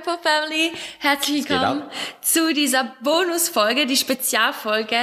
Campo 0.00 0.22
Family, 0.22 0.72
herzlich 0.98 1.48
willkommen 1.48 1.82
zu 2.22 2.54
dieser 2.54 2.94
Bonusfolge, 3.02 3.86
die 3.86 3.96
Spezialfolge 3.96 4.96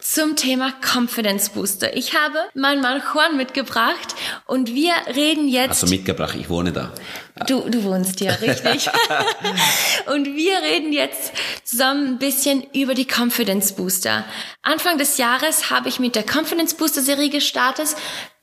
zum 0.00 0.36
Thema 0.36 0.72
Confidence 0.80 1.50
Booster. 1.50 1.94
Ich 1.94 2.14
habe 2.14 2.38
meinen 2.54 2.80
Mann 2.80 3.02
Juan 3.12 3.36
mitgebracht 3.36 4.14
und 4.46 4.74
wir 4.74 4.92
reden 5.14 5.48
jetzt. 5.48 5.82
Also 5.82 5.86
mitgebracht, 5.88 6.34
ich 6.38 6.48
wohne 6.48 6.72
da. 6.72 6.92
Du, 7.46 7.68
du 7.68 7.84
wohnst 7.84 8.20
hier, 8.20 8.38
richtig. 8.40 8.88
und 10.06 10.24
wir 10.24 10.62
reden 10.62 10.92
jetzt 10.92 11.32
zusammen 11.64 12.14
ein 12.14 12.18
bisschen 12.18 12.62
über 12.72 12.94
die 12.94 13.06
Confidence 13.06 13.74
Booster. 13.74 14.24
Anfang 14.62 14.96
des 14.96 15.18
Jahres 15.18 15.68
habe 15.68 15.90
ich 15.90 15.98
mit 15.98 16.14
der 16.14 16.24
Confidence 16.24 16.74
Booster 16.74 17.02
Serie 17.02 17.28
gestartet 17.28 17.88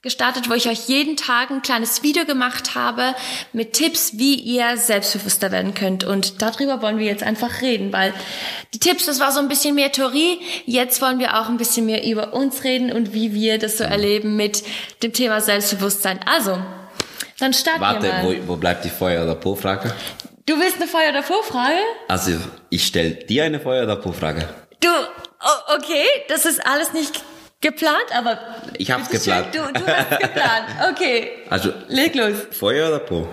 gestartet, 0.06 0.50
wo 0.50 0.54
ich 0.54 0.70
euch 0.70 0.88
jeden 0.88 1.18
Tag 1.18 1.50
ein 1.50 1.64
kleines 1.64 2.04
Video 2.04 2.26
gemacht 2.26 2.76
habe 2.76 3.16
mit 3.54 3.74
Tipps, 3.74 4.12
wie 4.14 4.36
ihr 4.36 4.78
selbstbewusster 4.78 5.52
werden 5.52 5.74
könnt. 5.74 6.04
Und 6.04 6.42
darüber 6.44 6.82
wollen 6.82 7.00
wir 7.00 7.08
jetzt 7.08 7.24
einfach 7.24 7.62
reden, 7.62 7.92
weil 7.92 8.14
die 8.74 8.80
Tipps, 8.80 9.08
das 9.08 9.20
war 9.20 9.32
so 9.32 9.40
ein 9.40 9.50
bisschen 9.50 9.74
mehr 9.76 9.92
Theorie. 9.92 10.40
Jetzt 10.66 11.02
wollen 11.02 11.18
wir 11.20 11.40
auch 11.40 11.50
ein 11.50 11.58
bisschen 11.58 11.88
mehr 11.88 12.06
über 12.06 12.34
uns 12.34 12.64
reden 12.64 12.92
und 12.94 13.14
wie 13.14 13.34
wir 13.34 13.58
das 13.58 13.80
so 13.80 13.84
erleben 13.84 14.36
mit 14.36 14.64
dem 15.02 15.12
Thema 15.12 15.42
Selbstbewusstsein. 15.42 16.20
Also, 16.26 16.58
dann 17.40 17.54
starten 17.54 17.82
Warte, 17.82 18.04
wir 18.04 18.14
mal. 18.14 18.24
wo, 18.24 18.48
wo 18.54 18.56
bleibt 18.58 18.86
die 18.86 18.90
Feuer- 18.90 19.24
oder 19.24 19.36
Po-Frage? 19.36 19.92
Du 20.46 20.60
willst 20.60 20.76
eine 20.76 20.88
Feuer- 20.88 21.10
oder 21.10 21.24
Po-Frage? 21.24 21.80
Also, 22.08 22.34
ich 22.70 22.86
stelle 22.86 23.16
dir 23.16 23.44
eine 23.46 23.60
Feuer- 23.60 23.84
oder 23.84 23.96
Po-Frage. 23.96 24.48
Du, 24.80 24.88
oh, 24.88 25.76
okay, 25.76 26.06
das 26.30 26.46
ist 26.46 26.64
alles 26.64 26.94
nicht 26.94 27.24
geplant, 27.66 28.06
aber... 28.16 28.38
Ich 28.78 28.92
hab's 28.92 29.10
schön, 29.10 29.20
geplant. 29.44 29.56
Du, 29.56 29.80
du 29.80 29.88
hast 29.88 30.20
geplant, 30.22 30.66
okay. 30.92 31.32
Also, 31.50 31.72
Leg 31.88 32.16
los. 32.16 32.38
Feuer 32.52 32.88
oder 32.90 33.00
Po? 33.00 33.28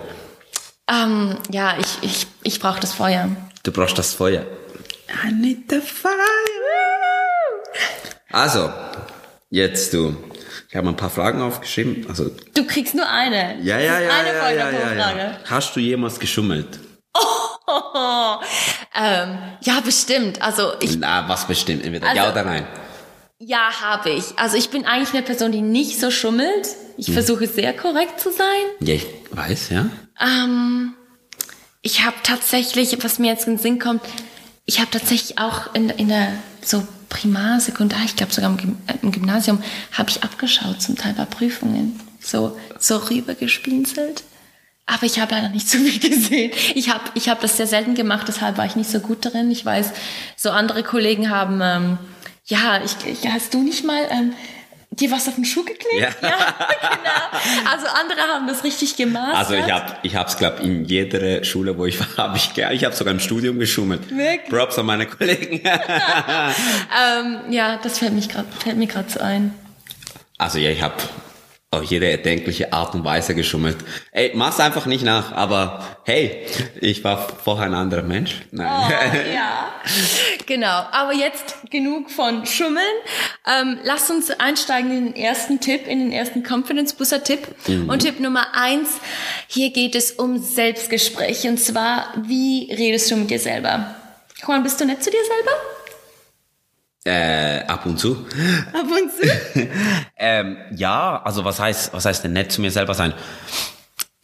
Ähm, 0.90 1.36
ja, 1.50 1.74
ich, 1.78 1.98
ich, 2.02 2.26
ich 2.42 2.58
brauche 2.60 2.80
das 2.80 2.92
Feuer. 2.94 3.28
Du 3.62 3.70
brauchst 3.72 3.96
das 3.98 4.14
Feuer. 4.14 4.44
I 5.24 5.32
need 5.32 5.70
the 5.70 5.80
fire. 5.80 6.12
Also, 8.30 8.72
jetzt 9.50 9.92
du. 9.92 10.16
Ich 10.70 10.76
habe 10.76 10.88
ein 10.88 10.96
paar 10.96 11.10
Fragen 11.10 11.42
aufgeschrieben. 11.42 12.06
Also, 12.08 12.30
Du 12.54 12.66
kriegst 12.66 12.94
nur 12.94 13.06
eine. 13.08 13.58
ja, 13.62 13.78
ja, 13.78 14.00
ja, 14.00 14.10
eine 14.10 14.28
ja, 14.34 14.42
Feuer- 14.42 14.54
ja, 14.56 14.68
oder 14.68 14.78
ja, 14.78 14.86
Po-Frage. 14.96 15.18
ja. 15.20 15.38
Hast 15.50 15.76
du 15.76 15.80
jemals 15.80 16.18
geschummelt? 16.18 16.78
Oh, 17.14 17.20
ähm, 18.94 19.38
ja, 19.60 19.80
bestimmt. 19.84 20.40
Also 20.40 20.72
ich, 20.80 20.96
Na, 20.98 21.28
was 21.28 21.46
bestimmt? 21.46 21.84
Entweder 21.84 22.08
Also- 22.08 22.22
ja 22.22 22.30
oder 22.30 22.42
nein. 22.44 22.66
Ja, 23.44 23.70
habe 23.80 24.10
ich. 24.10 24.38
Also 24.38 24.56
ich 24.56 24.70
bin 24.70 24.84
eigentlich 24.86 25.12
eine 25.14 25.22
Person, 25.22 25.52
die 25.52 25.60
nicht 25.62 25.98
so 25.98 26.10
schummelt. 26.10 26.68
Ich 26.96 27.08
Hm. 27.08 27.14
versuche 27.14 27.46
sehr 27.46 27.72
korrekt 27.76 28.20
zu 28.20 28.30
sein. 28.30 28.46
Ja, 28.80 28.94
ich 28.94 29.06
weiß, 29.32 29.70
ja. 29.70 29.86
Ähm, 30.20 30.92
ich 31.80 32.04
habe 32.04 32.16
tatsächlich, 32.22 32.96
was 33.02 33.18
mir 33.18 33.32
jetzt 33.32 33.46
in 33.46 33.54
den 33.56 33.62
Sinn 33.62 33.78
kommt, 33.78 34.02
ich 34.64 34.78
habe 34.78 34.90
tatsächlich 34.90 35.38
auch 35.38 35.74
in, 35.74 35.90
in 35.90 36.08
der 36.08 36.28
so 36.64 36.86
Primar, 37.08 37.58
Sekundar, 37.60 37.98
ich 38.04 38.14
glaube 38.16 38.32
sogar 38.32 38.50
im, 38.50 38.76
äh, 38.86 38.94
im 39.02 39.10
Gymnasium, 39.10 39.62
habe 39.92 40.10
ich 40.10 40.22
abgeschaut 40.22 40.80
zum 40.80 40.96
Teil 40.96 41.14
bei 41.14 41.24
Prüfungen. 41.24 41.98
So, 42.20 42.56
so 42.78 42.98
rübergespinselt. 42.98 44.22
Aber 44.86 45.04
ich 45.04 45.18
habe 45.20 45.34
leider 45.34 45.48
nicht 45.48 45.68
so 45.68 45.78
viel 45.78 45.98
gesehen. 46.10 46.52
Ich 46.74 46.90
habe 46.90 47.02
ich 47.14 47.28
hab 47.28 47.40
das 47.40 47.56
sehr 47.56 47.66
selten 47.66 47.94
gemacht, 47.94 48.26
deshalb 48.28 48.58
war 48.58 48.66
ich 48.66 48.76
nicht 48.76 48.90
so 48.90 49.00
gut 49.00 49.24
darin. 49.24 49.50
Ich 49.50 49.64
weiß, 49.64 49.90
so 50.36 50.50
andere 50.50 50.82
Kollegen 50.84 51.30
haben, 51.30 51.60
ähm, 51.62 51.98
ja, 52.46 52.82
ich, 52.84 52.96
ich, 53.06 53.28
hast 53.28 53.54
du 53.54 53.62
nicht 53.62 53.84
mal 53.84 54.06
ähm, 54.10 54.32
dir 54.90 55.10
was 55.10 55.28
auf 55.28 55.36
den 55.36 55.44
Schuh 55.44 55.64
geklebt? 55.64 56.16
Ja. 56.22 56.28
genau. 56.38 57.70
Also 57.70 57.86
andere 57.86 58.20
haben 58.20 58.46
das 58.46 58.64
richtig 58.64 58.96
gemacht. 58.96 59.34
Also 59.34 59.54
ich 59.54 59.70
habe 59.70 59.96
ich 60.02 60.16
hab's 60.16 60.36
glaub 60.36 60.60
in 60.60 60.84
jeder 60.84 61.44
Schule, 61.44 61.76
wo 61.78 61.86
ich 61.86 61.98
war, 61.98 62.08
habe 62.16 62.36
ich 62.36 62.50
ich 62.56 62.84
habe 62.84 62.94
sogar 62.94 63.12
im 63.12 63.20
Studium 63.20 63.58
geschummelt. 63.58 64.10
Wirklich? 64.10 64.50
Props 64.50 64.78
an 64.78 64.86
meine 64.86 65.06
Kollegen. 65.06 65.60
Ähm, 66.94 67.52
ja, 67.52 67.78
das 67.82 67.98
fällt, 67.98 68.12
mich 68.12 68.28
grad, 68.28 68.46
fällt 68.58 68.76
mir 68.76 68.86
gerade 68.86 69.10
so 69.10 69.20
ein. 69.20 69.54
Also 70.38 70.58
ja, 70.58 70.70
ich 70.70 70.82
habe 70.82 70.96
auf 71.72 71.82
jede 71.84 72.06
erdenkliche 72.10 72.72
Art 72.72 72.94
und 72.94 73.04
Weise 73.04 73.34
geschummelt. 73.34 73.78
Ey, 74.12 74.32
mach's 74.34 74.60
einfach 74.60 74.84
nicht 74.84 75.04
nach, 75.04 75.32
aber 75.32 75.82
hey, 76.04 76.46
ich 76.80 77.02
war 77.02 77.16
vorher 77.16 77.66
ein 77.66 77.74
anderer 77.74 78.02
Mensch. 78.02 78.42
Nein. 78.50 78.68
Oh, 78.88 79.34
ja. 79.34 79.72
Genau, 80.46 80.86
aber 80.90 81.12
jetzt 81.12 81.56
genug 81.70 82.10
von 82.10 82.46
Schummeln. 82.46 82.84
Ähm, 83.46 83.78
lasst 83.84 84.10
uns 84.10 84.30
einsteigen 84.30 84.90
in 84.90 85.04
den 85.06 85.16
ersten 85.16 85.60
Tipp, 85.60 85.86
in 85.86 85.98
den 85.98 86.12
ersten 86.12 86.42
Confidence 86.42 86.94
Booster 86.94 87.22
Tipp. 87.22 87.46
Und 87.68 88.00
Tipp 88.00 88.20
Nummer 88.20 88.54
eins, 88.54 88.90
hier 89.46 89.70
geht 89.70 89.94
es 89.94 90.12
um 90.12 90.38
Selbstgespräche. 90.38 91.48
Und 91.48 91.58
zwar, 91.58 92.12
wie 92.26 92.72
redest 92.72 93.10
du 93.10 93.16
mit 93.16 93.30
dir 93.30 93.38
selber? 93.38 93.94
Juan, 94.46 94.62
bist 94.62 94.80
du 94.80 94.84
nett 94.84 95.02
zu 95.02 95.10
dir 95.10 95.24
selber? 95.24 95.52
Äh, 97.04 97.64
ab 97.66 97.84
und 97.86 97.98
zu. 97.98 98.26
Ab 98.72 98.86
und 98.90 99.10
zu. 99.12 99.68
Ähm, 100.24 100.56
ja, 100.76 101.20
also 101.24 101.44
was 101.44 101.58
heißt, 101.58 101.92
was 101.92 102.04
heißt 102.04 102.22
denn 102.22 102.32
nett 102.32 102.52
zu 102.52 102.60
mir 102.60 102.70
selber 102.70 102.94
sein? 102.94 103.12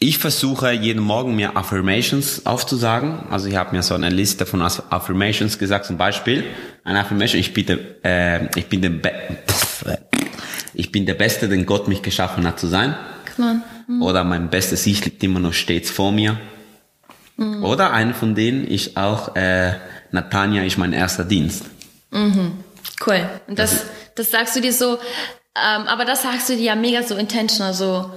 Ich 0.00 0.18
versuche 0.18 0.70
jeden 0.72 1.02
Morgen 1.02 1.34
mir 1.34 1.56
Affirmations 1.56 2.46
aufzusagen. 2.46 3.18
Also 3.30 3.48
ich 3.48 3.56
habe 3.56 3.74
mir 3.74 3.82
so 3.82 3.94
eine 3.94 4.10
Liste 4.10 4.46
von 4.46 4.62
Aff- 4.62 4.82
Affirmations 4.90 5.58
gesagt. 5.58 5.86
Zum 5.86 5.98
Beispiel 5.98 6.44
eine 6.84 7.00
Affirmation: 7.00 7.40
Ich 7.40 7.52
bitte, 7.52 7.96
äh, 8.04 8.46
ich 8.56 8.68
bin 8.68 8.80
der, 8.80 8.90
Be 8.90 9.12
ich 10.74 10.92
bin 10.92 11.04
der 11.04 11.14
Beste, 11.14 11.48
den 11.48 11.66
Gott 11.66 11.88
mich 11.88 12.02
geschaffen 12.02 12.46
hat 12.46 12.60
zu 12.60 12.68
sein. 12.68 12.94
On. 13.88 14.02
Oder 14.02 14.22
mein 14.22 14.50
bestes 14.50 14.86
Ich 14.86 15.04
liegt 15.04 15.22
immer 15.24 15.40
noch 15.40 15.52
stets 15.52 15.90
vor 15.90 16.12
mir. 16.12 16.38
Oder 17.62 17.92
eine 17.92 18.14
von 18.14 18.34
denen 18.34 18.64
ist 18.66 18.96
auch 18.96 19.34
äh, 19.36 19.74
Natanja 20.10 20.62
ist 20.64 20.76
mein 20.78 20.92
erster 20.92 21.24
Dienst. 21.24 21.64
Cool. 22.12 23.28
Und 23.46 23.58
das, 23.58 23.84
das 24.16 24.30
sagst 24.32 24.56
du 24.56 24.60
dir 24.60 24.72
so, 24.72 24.94
ähm, 25.54 25.86
aber 25.86 26.04
das 26.04 26.22
sagst 26.22 26.48
du 26.48 26.56
dir 26.56 26.62
ja 26.64 26.74
mega 26.74 27.02
so 27.04 27.14
intentional, 27.16 27.74
so 27.74 28.10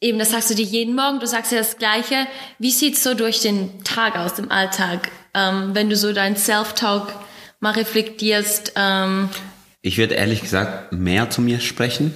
eben, 0.00 0.18
das 0.18 0.30
sagst 0.30 0.50
du 0.50 0.54
dir 0.54 0.64
jeden 0.64 0.94
Morgen, 0.94 1.20
du 1.20 1.26
sagst 1.26 1.52
dir 1.52 1.58
das 1.58 1.76
Gleiche. 1.78 2.26
Wie 2.58 2.70
sieht's 2.70 3.02
so 3.02 3.14
durch 3.14 3.40
den 3.40 3.82
Tag 3.84 4.16
aus, 4.16 4.38
im 4.38 4.50
Alltag, 4.50 5.10
ähm, 5.34 5.70
wenn 5.74 5.90
du 5.90 5.96
so 5.96 6.12
dein 6.12 6.36
Self-Talk 6.36 7.12
mal 7.60 7.72
reflektierst? 7.72 8.72
Ähm, 8.76 9.28
Ich 9.82 9.98
würde 9.98 10.14
ehrlich 10.14 10.40
gesagt 10.42 10.92
mehr 10.92 11.30
zu 11.30 11.40
mir 11.42 11.60
sprechen. 11.60 12.14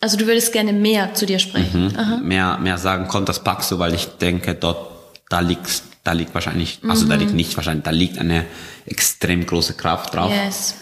also 0.00 0.16
du 0.16 0.26
würdest 0.26 0.52
gerne 0.52 0.72
mehr 0.72 1.14
zu 1.14 1.24
dir 1.26 1.38
sprechen. 1.38 1.96
Aha. 1.96 2.16
mehr, 2.18 2.58
mehr 2.58 2.78
sagen, 2.78 3.08
kommt 3.08 3.28
das 3.28 3.42
packst 3.42 3.70
du, 3.70 3.78
weil 3.78 3.94
ich 3.94 4.06
denke, 4.18 4.54
dort, 4.54 4.90
da 5.30 5.40
liegt, 5.40 5.82
da 6.04 6.12
liegt 6.12 6.34
wahrscheinlich, 6.34 6.80
also 6.86 7.06
Mhm. 7.06 7.08
da 7.10 7.14
liegt 7.16 7.32
nicht 7.34 7.56
wahrscheinlich, 7.56 7.84
da 7.84 7.90
liegt 7.90 8.18
eine 8.18 8.44
extrem 8.86 9.46
große 9.46 9.74
Kraft 9.74 10.14
drauf. 10.14 10.30
Yes. 10.32 10.74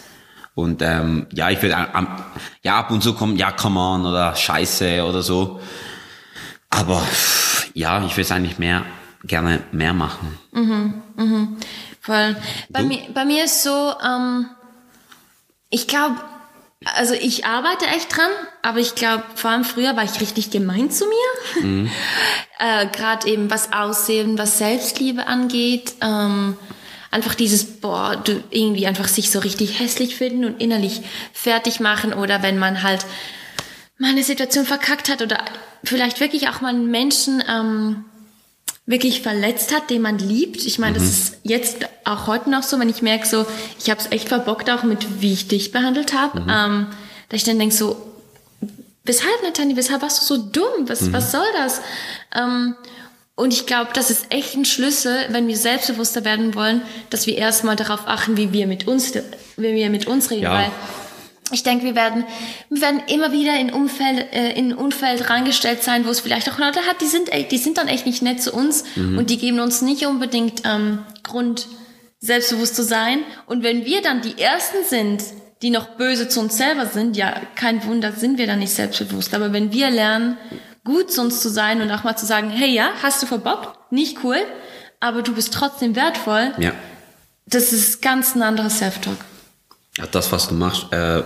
Und 0.54 0.82
ähm, 0.82 1.26
ja, 1.32 1.48
ich 1.50 1.62
würde 1.62 1.76
ja 2.62 2.78
ab 2.78 2.90
und 2.90 3.02
zu 3.02 3.14
kommen, 3.14 3.36
ja, 3.36 3.52
come 3.52 3.80
on 3.80 4.04
oder 4.04 4.34
Scheiße 4.36 5.02
oder 5.04 5.22
so. 5.22 5.60
Aber 6.72 7.06
ja, 7.74 7.98
ich 8.04 8.12
würde 8.12 8.22
es 8.22 8.32
eigentlich 8.32 8.58
mehr 8.58 8.84
gerne 9.24 9.60
mehr 9.70 9.92
machen. 9.92 10.38
Voll. 12.00 12.36
Bei 12.70 12.80
Du? 12.80 12.86
mir, 12.88 13.02
bei 13.14 13.24
mir 13.24 13.44
ist 13.44 13.62
so, 13.62 13.92
ähm, 14.04 14.48
ich 15.70 15.86
glaube, 15.86 16.16
also 16.96 17.14
ich 17.14 17.44
arbeite 17.46 17.86
echt 17.86 18.16
dran, 18.16 18.30
aber 18.62 18.78
ich 18.80 18.96
glaube, 18.96 19.22
vor 19.36 19.50
allem 19.52 19.64
früher 19.64 19.96
war 19.96 20.02
ich 20.02 20.20
richtig 20.20 20.50
gemein 20.50 20.90
zu 20.90 21.04
mir. 21.06 21.88
äh, 22.58 22.86
Gerade 22.86 23.28
eben 23.28 23.50
was 23.50 23.72
Aussehen, 23.72 24.38
was 24.38 24.58
Selbstliebe 24.58 25.26
angeht. 25.28 25.92
Ähm, 26.00 26.56
einfach 27.12 27.34
dieses, 27.36 27.80
boah, 27.80 28.16
du 28.16 28.42
irgendwie 28.50 28.86
einfach 28.88 29.06
sich 29.06 29.30
so 29.30 29.38
richtig 29.38 29.78
hässlich 29.78 30.16
finden 30.16 30.44
und 30.46 30.60
innerlich 30.60 31.02
fertig 31.32 31.78
machen 31.78 32.12
oder 32.14 32.42
wenn 32.42 32.58
man 32.58 32.82
halt 32.82 33.06
mal 33.98 34.10
eine 34.10 34.24
Situation 34.24 34.64
verkackt 34.64 35.08
hat 35.08 35.22
oder 35.22 35.38
vielleicht 35.84 36.20
wirklich 36.20 36.48
auch 36.48 36.60
mal 36.60 36.68
einen 36.70 36.90
Menschen 36.90 37.42
ähm, 37.48 38.04
wirklich 38.86 39.22
verletzt 39.22 39.74
hat, 39.74 39.90
den 39.90 40.02
man 40.02 40.18
liebt. 40.18 40.64
Ich 40.66 40.78
meine, 40.78 40.94
das 40.94 41.04
ist 41.04 41.36
jetzt 41.44 41.86
auch 42.04 42.26
heute 42.26 42.50
noch 42.50 42.62
so, 42.62 42.78
wenn 42.80 42.88
ich 42.88 43.00
merke, 43.02 43.26
so, 43.26 43.46
ich 43.78 43.90
habe 43.90 44.00
es 44.00 44.10
echt 44.10 44.28
verbockt, 44.28 44.68
auch 44.70 44.82
mit 44.82 45.20
wie 45.22 45.32
ich 45.32 45.48
dich 45.48 45.70
behandelt 45.72 46.14
habe, 46.14 46.40
ähm, 46.48 46.86
dass 47.28 47.38
ich 47.38 47.44
dann 47.44 47.58
denke 47.58 47.74
so, 47.74 47.96
weshalb, 49.04 49.42
Nathalie, 49.42 49.76
weshalb 49.76 50.02
warst 50.02 50.20
du 50.22 50.34
so 50.34 50.42
dumm? 50.42 50.88
Was, 50.88 51.12
was 51.12 51.32
soll 51.32 51.46
das? 51.56 51.80
Ähm, 52.34 52.74
und 53.34 53.52
ich 53.52 53.66
glaube, 53.66 53.90
das 53.94 54.10
ist 54.10 54.26
echt 54.30 54.54
ein 54.56 54.64
Schlüssel, 54.64 55.16
wenn 55.30 55.48
wir 55.48 55.56
selbstbewusster 55.56 56.24
werden 56.24 56.54
wollen, 56.54 56.82
dass 57.10 57.26
wir 57.26 57.36
erstmal 57.38 57.76
darauf 57.76 58.06
achten, 58.06 58.36
wie 58.36 58.52
wir 58.52 58.66
mit 58.66 58.86
uns, 58.86 59.14
wie 59.14 59.74
wir 59.74 59.90
mit 59.90 60.06
uns 60.06 60.30
reden, 60.30 60.42
Ja. 60.42 60.54
weil 60.54 60.70
ich 61.52 61.62
denke, 61.62 61.84
wir 61.84 61.94
werden, 61.94 62.24
wir 62.70 62.80
werden 62.80 63.02
immer 63.08 63.32
wieder 63.32 63.58
in 63.58 63.72
Umfeld, 63.72 64.32
äh, 64.32 64.52
in 64.52 64.72
ein 64.72 64.76
Umfeld 64.76 65.30
reingestellt 65.30 65.82
sein, 65.82 66.06
wo 66.06 66.10
es 66.10 66.20
vielleicht 66.20 66.50
auch 66.50 66.58
Leute 66.58 66.80
hat, 66.80 67.00
die 67.00 67.06
sind, 67.06 67.32
ey, 67.32 67.46
die 67.46 67.58
sind 67.58 67.78
dann 67.78 67.88
echt 67.88 68.06
nicht 68.06 68.22
nett 68.22 68.42
zu 68.42 68.52
uns 68.52 68.84
und 68.96 69.30
die 69.30 69.38
geben 69.38 69.60
uns 69.60 69.82
nicht 69.82 70.06
unbedingt 70.06 70.62
ähm, 70.64 71.00
Grund, 71.22 71.66
selbstbewusst 72.20 72.76
zu 72.76 72.84
sein. 72.84 73.20
Und 73.46 73.62
wenn 73.62 73.84
wir 73.84 74.00
dann 74.00 74.22
die 74.22 74.40
Ersten 74.40 74.84
sind, 74.88 75.22
die 75.60 75.70
noch 75.70 75.96
böse 75.96 76.28
zu 76.28 76.40
uns 76.40 76.56
selber 76.56 76.86
sind, 76.86 77.16
ja, 77.16 77.40
kein 77.54 77.84
Wunder, 77.84 78.12
sind 78.12 78.38
wir 78.38 78.46
dann 78.46 78.60
nicht 78.60 78.72
selbstbewusst. 78.72 79.34
Aber 79.34 79.52
wenn 79.52 79.72
wir 79.72 79.90
lernen, 79.90 80.36
gut 80.84 81.12
zu 81.12 81.20
uns 81.20 81.40
zu 81.40 81.48
sein 81.48 81.80
und 81.80 81.90
auch 81.90 82.04
mal 82.04 82.16
zu 82.16 82.26
sagen, 82.26 82.50
hey, 82.50 82.70
ja, 82.70 82.90
hast 83.02 83.22
du 83.22 83.26
verbockt, 83.26 83.92
nicht 83.92 84.18
cool, 84.24 84.38
aber 85.00 85.22
du 85.22 85.34
bist 85.34 85.52
trotzdem 85.52 85.94
wertvoll. 85.94 86.52
Ja. 86.58 86.72
Das 87.46 87.72
ist 87.72 88.02
ganz 88.02 88.34
ein 88.34 88.42
anderer 88.42 88.70
Self-Talk. 88.70 89.18
ja. 89.98 90.06
Das, 90.06 90.32
was 90.32 90.48
du 90.48 90.54
machst, 90.54 90.92
äh, 90.92 91.22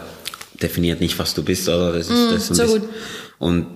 definiert 0.63 1.01
nicht, 1.01 1.19
was 1.19 1.35
du 1.35 1.43
bist, 1.43 1.69
oder? 1.69 1.93
Das 1.93 2.09
ist, 2.09 2.33
das 2.33 2.51
Mm, 2.51 2.55
so 2.55 2.63
bisschen- 2.63 2.81
gut. 2.81 2.89
Und 3.39 3.67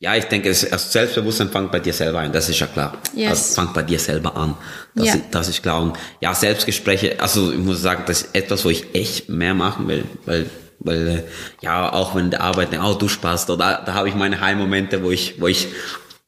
ja, 0.00 0.14
ich 0.14 0.24
denke, 0.26 0.48
also 0.50 0.76
Selbstbewusstsein 0.76 1.50
fängt 1.50 1.72
bei 1.72 1.80
dir 1.80 1.92
selber 1.92 2.20
ein, 2.20 2.30
das 2.32 2.48
ist 2.48 2.60
ja 2.60 2.66
klar. 2.68 2.96
Yes. 3.14 3.30
Also 3.30 3.54
fängt 3.62 3.74
bei 3.74 3.82
dir 3.82 3.98
selber 3.98 4.36
an. 4.36 4.54
Das, 4.94 5.06
Ja. 5.08 5.14
ist, 5.14 5.22
das 5.32 5.48
ist 5.48 5.62
klar. 5.62 5.82
Und 5.82 5.96
ja, 6.20 6.34
Selbstgespräche, 6.34 7.16
also 7.20 7.50
ich 7.52 7.58
muss 7.58 7.82
sagen, 7.82 8.04
das 8.06 8.22
ist 8.22 8.34
etwas, 8.34 8.64
wo 8.64 8.70
ich 8.70 8.94
echt 8.94 9.28
mehr 9.28 9.54
machen 9.54 9.88
will, 9.88 10.04
weil 10.26 10.46
weil 10.80 11.08
äh, 11.08 11.22
ja 11.60 11.92
auch 11.92 12.14
wenn 12.14 12.30
der 12.30 12.40
Arbeit 12.42 12.68
oh 12.80 12.94
du 12.94 13.08
sparst 13.08 13.50
oder 13.50 13.82
da 13.84 13.94
habe 13.94 14.08
ich 14.08 14.14
meine 14.14 14.40
Heimmomente 14.40 15.02
wo 15.02 15.10
ich 15.10 15.34
wo 15.40 15.48
ich 15.48 15.66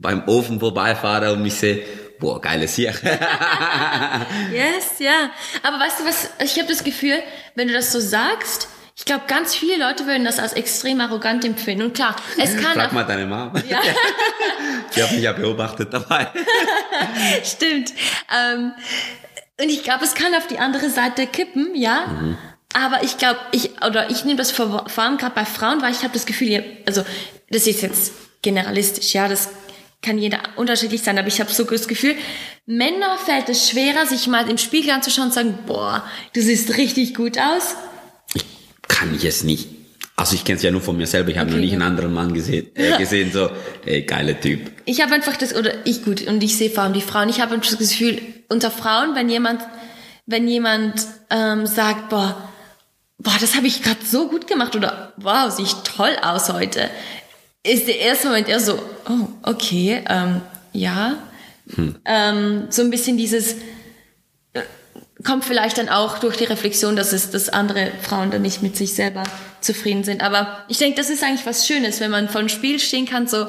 beim 0.01 0.25
Ofen 0.27 0.59
vorbeifahre 0.59 1.33
und 1.33 1.43
mich 1.43 1.55
sehe 1.55 1.85
boah 2.19 2.41
geiles 2.41 2.75
hier 2.75 2.93
Yes, 4.53 4.99
ja. 4.99 5.31
Aber 5.63 5.79
weißt 5.79 6.01
du 6.01 6.05
was, 6.05 6.31
ich 6.45 6.59
habe 6.59 6.69
das 6.69 6.83
Gefühl, 6.85 7.19
wenn 7.55 7.69
du 7.69 7.75
das 7.75 7.93
so 7.93 8.01
sagst, 8.01 8.67
ich 9.01 9.07
glaube, 9.07 9.25
ganz 9.27 9.55
viele 9.55 9.79
Leute 9.79 10.07
würden 10.07 10.27
das 10.27 10.39
als 10.39 10.53
extrem 10.53 11.01
arrogant 11.01 11.43
empfinden. 11.47 11.85
Und 11.85 11.95
klar, 11.95 12.15
es 12.37 12.55
kann 12.55 12.75
frag 12.75 12.93
mal 12.93 13.05
deine 13.05 13.25
Mom 13.25 13.51
Ja. 13.67 13.81
sie 14.91 15.03
hat 15.03 15.11
mich 15.13 15.23
ja 15.23 15.33
beobachtet 15.33 15.91
dabei 15.91 16.29
Stimmt. 17.43 17.95
Ähm, 18.31 18.73
und 19.59 19.71
ich 19.71 19.85
glaube, 19.85 20.05
es 20.05 20.15
kann 20.15 20.35
auf 20.35 20.47
die 20.49 20.59
andere 20.59 20.91
Seite 20.91 21.27
kippen, 21.27 21.75
ja. 21.75 22.37
Aber 22.75 23.03
ich 23.03 23.17
glaube, 23.17 23.41
ich 23.53 23.71
oder 23.83 24.11
ich 24.11 24.27
nehme 24.27 24.37
das 24.37 24.51
vor, 24.51 24.85
vor 24.87 25.05
allem 25.05 25.17
gerade 25.17 25.35
bei 25.35 25.47
Frauen, 25.47 25.81
weil 25.81 25.93
ich 25.93 26.03
habe 26.03 26.13
das 26.13 26.27
Gefühl, 26.27 26.63
also 26.87 27.03
das 27.49 27.67
ist 27.67 27.81
jetzt 27.81 28.13
generalistisch, 28.43 29.15
ja, 29.15 29.29
das 29.29 29.49
kann 30.03 30.19
jeder 30.19 30.41
unterschiedlich 30.57 31.03
sein, 31.03 31.19
aber 31.19 31.29
ich 31.29 31.41
habe 31.41 31.51
so 31.51 31.65
das 31.65 31.89
Gefühl, 31.89 32.17
Männer 32.67 33.17
fällt 33.17 33.49
es 33.49 33.71
schwerer, 33.71 34.05
sich 34.05 34.27
mal 34.27 34.49
im 34.51 34.59
Spiegel 34.59 34.91
anzuschauen 34.91 35.29
und 35.29 35.33
zu 35.33 35.41
sagen, 35.41 35.59
boah, 35.67 36.05
du 36.35 36.43
siehst 36.43 36.77
richtig 36.77 37.15
gut 37.15 37.39
aus. 37.39 37.77
Kann 38.91 39.15
ich 39.15 39.25
es 39.25 39.45
nicht. 39.45 39.69
Also 40.17 40.35
ich 40.35 40.45
kenne 40.45 40.57
es 40.57 40.63
ja 40.63 40.71
nur 40.71 40.83
von 40.83 40.97
mir 40.97 41.07
selber. 41.07 41.31
Ich 41.31 41.39
habe 41.39 41.49
noch 41.49 41.57
Okay, 41.57 41.65
nicht 41.65 41.73
einen 41.73 41.83
anderen 41.83 42.13
Mann 42.13 42.35
gesehen, 42.35 42.67
äh, 42.75 42.99
gesehen 42.99 43.33
so, 43.33 43.51
ey, 43.87 44.03
geiler 44.03 44.39
Typ. 44.39 44.61
Ich 44.85 45.01
habe 45.01 45.15
einfach 45.15 45.37
das, 45.37 45.55
oder 45.55 45.87
ich 45.87 46.05
gut, 46.05 46.27
und 46.27 46.43
ich 46.43 46.57
sehe 46.59 46.69
vor 46.69 46.83
allem 46.83 46.93
die 46.93 47.01
Frauen, 47.01 47.31
ich 47.31 47.41
habe 47.41 47.55
einfach 47.55 47.71
das 47.71 47.79
Gefühl, 47.79 48.21
unter 48.49 48.71
Frauen, 48.71 49.15
wenn 49.15 49.31
jemand, 49.31 49.63
wenn 50.27 50.47
jemand 50.47 51.07
ähm, 51.31 51.67
sagt, 51.67 52.11
boah, 52.11 52.51
boah, 53.19 53.37
das 53.41 53.57
habe 53.57 53.69
ich 53.69 53.83
gerade 53.83 54.05
so 54.05 54.29
gut 54.29 54.47
gemacht 54.47 54.77
oder 54.77 55.15
wow, 55.17 55.51
sehe 55.51 55.65
ich 55.65 55.75
toll 55.85 56.17
aus 56.21 56.53
heute, 56.53 56.91
ist 57.63 57.87
der 57.87 57.99
erste 58.01 58.27
Moment 58.29 58.49
eher 58.49 58.61
so, 58.61 58.75
oh, 59.09 59.29
okay, 59.43 60.03
ähm, 60.09 60.41
ja. 60.73 61.17
Ähm, 62.05 62.67
so 62.71 62.83
ein 62.83 62.91
bisschen 62.91 63.17
dieses, 63.17 63.55
kommt 65.25 65.45
vielleicht 65.45 65.79
dann 65.79 65.89
auch 65.89 66.19
durch 66.19 66.37
die 66.37 66.45
Reflexion, 66.45 66.97
dass 66.97 67.13
es, 67.13 67.31
dass 67.31 67.49
andere 67.49 67.91
Frauen 68.03 68.31
dann 68.31 68.43
nicht 68.43 68.63
mit 68.63 68.77
sich 68.77 68.95
selber 68.95 69.23
zufrieden 69.61 70.05
sind. 70.05 70.23
Aber 70.23 70.65
ich 70.69 70.79
denke, 70.79 70.97
das 70.97 71.11
ist 71.11 71.23
eigentlich 71.23 71.47
was 71.47 71.67
Schönes, 71.67 72.01
wenn 72.01 72.11
man 72.11 72.29
vor 72.29 72.41
dem 72.41 72.49
Spiel 72.49 72.79
stehen 72.79 73.07
kann, 73.07 73.27
so, 73.27 73.47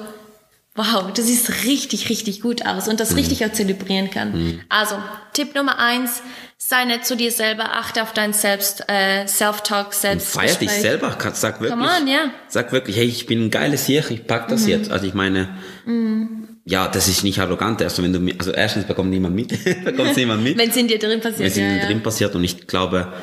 wow, 0.75 1.11
du 1.13 1.21
siehst 1.21 1.65
richtig, 1.65 2.09
richtig 2.09 2.41
gut 2.41 2.65
aus 2.65 2.87
und 2.87 2.99
das 2.99 3.15
richtig 3.15 3.45
auch 3.45 3.51
zelebrieren 3.51 4.09
kann. 4.09 4.61
Also, 4.69 4.95
Tipp 5.33 5.55
Nummer 5.55 5.79
eins, 5.79 6.21
sei 6.57 6.85
nett 6.85 7.05
zu 7.05 7.15
dir 7.15 7.31
selber, 7.31 7.73
achte 7.73 8.01
auf 8.03 8.13
dein 8.13 8.33
Selbst, 8.33 8.85
äh, 8.87 9.27
Self-Talk, 9.27 9.93
selbst. 9.93 10.33
Feier 10.33 10.55
dich 10.55 10.71
selber. 10.71 11.17
Sag 11.33 11.59
wirklich, 11.59 11.71
Come 11.71 11.89
on, 11.89 12.07
ja. 12.07 12.27
Mhm. 12.27 12.31
sag 12.47 12.71
wirklich, 12.71 12.95
hey, 12.95 13.05
ich 13.05 13.25
bin 13.25 13.45
ein 13.45 13.51
geiles 13.51 13.85
Hier, 13.85 14.09
ich 14.09 14.27
pack 14.27 14.47
das 14.47 14.67
jetzt. 14.67 14.91
Also 14.91 15.05
ich 15.05 15.13
meine, 15.13 15.49
ja, 16.65 16.87
das 16.87 17.07
ist 17.07 17.23
nicht 17.23 17.39
arrogant. 17.39 17.81
Also 17.81 18.03
wenn 18.03 18.13
du, 18.13 18.33
also 18.37 18.51
erstens 18.51 18.85
bekommt 18.85 19.09
niemand 19.09 19.35
mit, 19.35 19.49
bekommt 19.83 20.15
niemand 20.15 20.43
mit. 20.43 20.57
Wenn 20.57 20.69
es 20.69 20.75
in 20.77 20.87
dir 20.87 20.99
drin 20.99 21.11
wenn 21.11 21.21
passiert, 21.21 21.49
es 21.49 21.57
in 21.57 21.63
ja, 21.63 21.73
dir 21.73 21.79
ja. 21.81 21.85
drin 21.87 22.03
passiert 22.03 22.35
und 22.35 22.43
ich 22.43 22.67
glaube, 22.67 23.13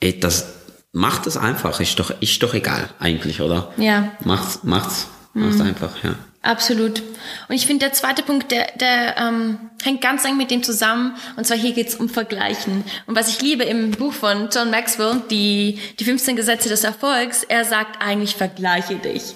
ey, 0.00 0.18
das 0.18 0.54
macht 0.92 1.26
es 1.26 1.36
einfach, 1.36 1.80
ist 1.80 1.98
doch, 1.98 2.12
ist 2.20 2.42
doch 2.42 2.54
egal 2.54 2.90
eigentlich, 2.98 3.40
oder? 3.40 3.72
Ja. 3.76 4.00
Mhm. 4.00 4.08
Macht's, 4.24 4.60
macht's, 4.64 5.06
macht's 5.34 5.60
einfach, 5.60 6.02
ja. 6.02 6.16
Absolut. 6.42 7.02
Und 7.48 7.54
ich 7.54 7.66
finde, 7.66 7.84
der 7.84 7.92
zweite 7.92 8.22
Punkt, 8.22 8.50
der, 8.50 8.68
der 8.80 9.16
ähm, 9.18 9.58
hängt 9.82 10.00
ganz 10.00 10.24
eng 10.24 10.38
mit 10.38 10.50
dem 10.50 10.62
zusammen. 10.62 11.14
Und 11.36 11.46
zwar 11.46 11.58
hier 11.58 11.74
geht's 11.74 11.94
um 11.94 12.08
Vergleichen. 12.08 12.82
Und 13.06 13.14
was 13.14 13.28
ich 13.28 13.42
liebe 13.42 13.64
im 13.64 13.90
Buch 13.90 14.14
von 14.14 14.48
John 14.50 14.70
Maxwell, 14.70 15.22
die, 15.30 15.78
die 15.98 16.04
15 16.04 16.36
Gesetze 16.36 16.70
des 16.70 16.82
Erfolgs, 16.82 17.44
er 17.44 17.66
sagt 17.66 18.00
eigentlich, 18.00 18.36
vergleiche 18.36 18.96
dich. 18.96 19.34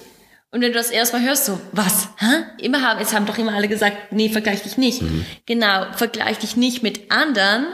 Und 0.55 0.61
wenn 0.61 0.71
du 0.71 0.77
das 0.77 0.89
erstmal 0.89 1.21
hörst, 1.21 1.47
so, 1.47 1.59
was? 1.73 2.07
Hä? 2.17 2.45
Immer 2.59 2.81
haben, 2.81 3.01
es 3.01 3.13
haben 3.13 3.25
doch 3.25 3.37
immer 3.37 3.53
alle 3.53 3.67
gesagt, 3.67 4.13
nee, 4.13 4.29
vergleich 4.29 4.63
dich 4.63 4.77
nicht. 4.77 5.01
Genau, 5.45 5.85
vergleich 5.97 6.39
dich 6.39 6.55
nicht 6.55 6.81
mit 6.81 7.11
anderen, 7.11 7.65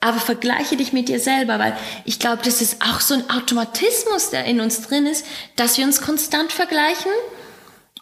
aber 0.00 0.18
vergleiche 0.18 0.78
dich 0.78 0.94
mit 0.94 1.10
dir 1.10 1.20
selber, 1.20 1.58
weil 1.58 1.76
ich 2.06 2.18
glaube, 2.18 2.40
das 2.42 2.62
ist 2.62 2.80
auch 2.80 3.00
so 3.00 3.12
ein 3.12 3.28
Automatismus, 3.28 4.30
der 4.30 4.46
in 4.46 4.62
uns 4.62 4.80
drin 4.80 5.04
ist, 5.04 5.26
dass 5.56 5.76
wir 5.76 5.84
uns 5.84 6.00
konstant 6.00 6.52
vergleichen. 6.52 7.12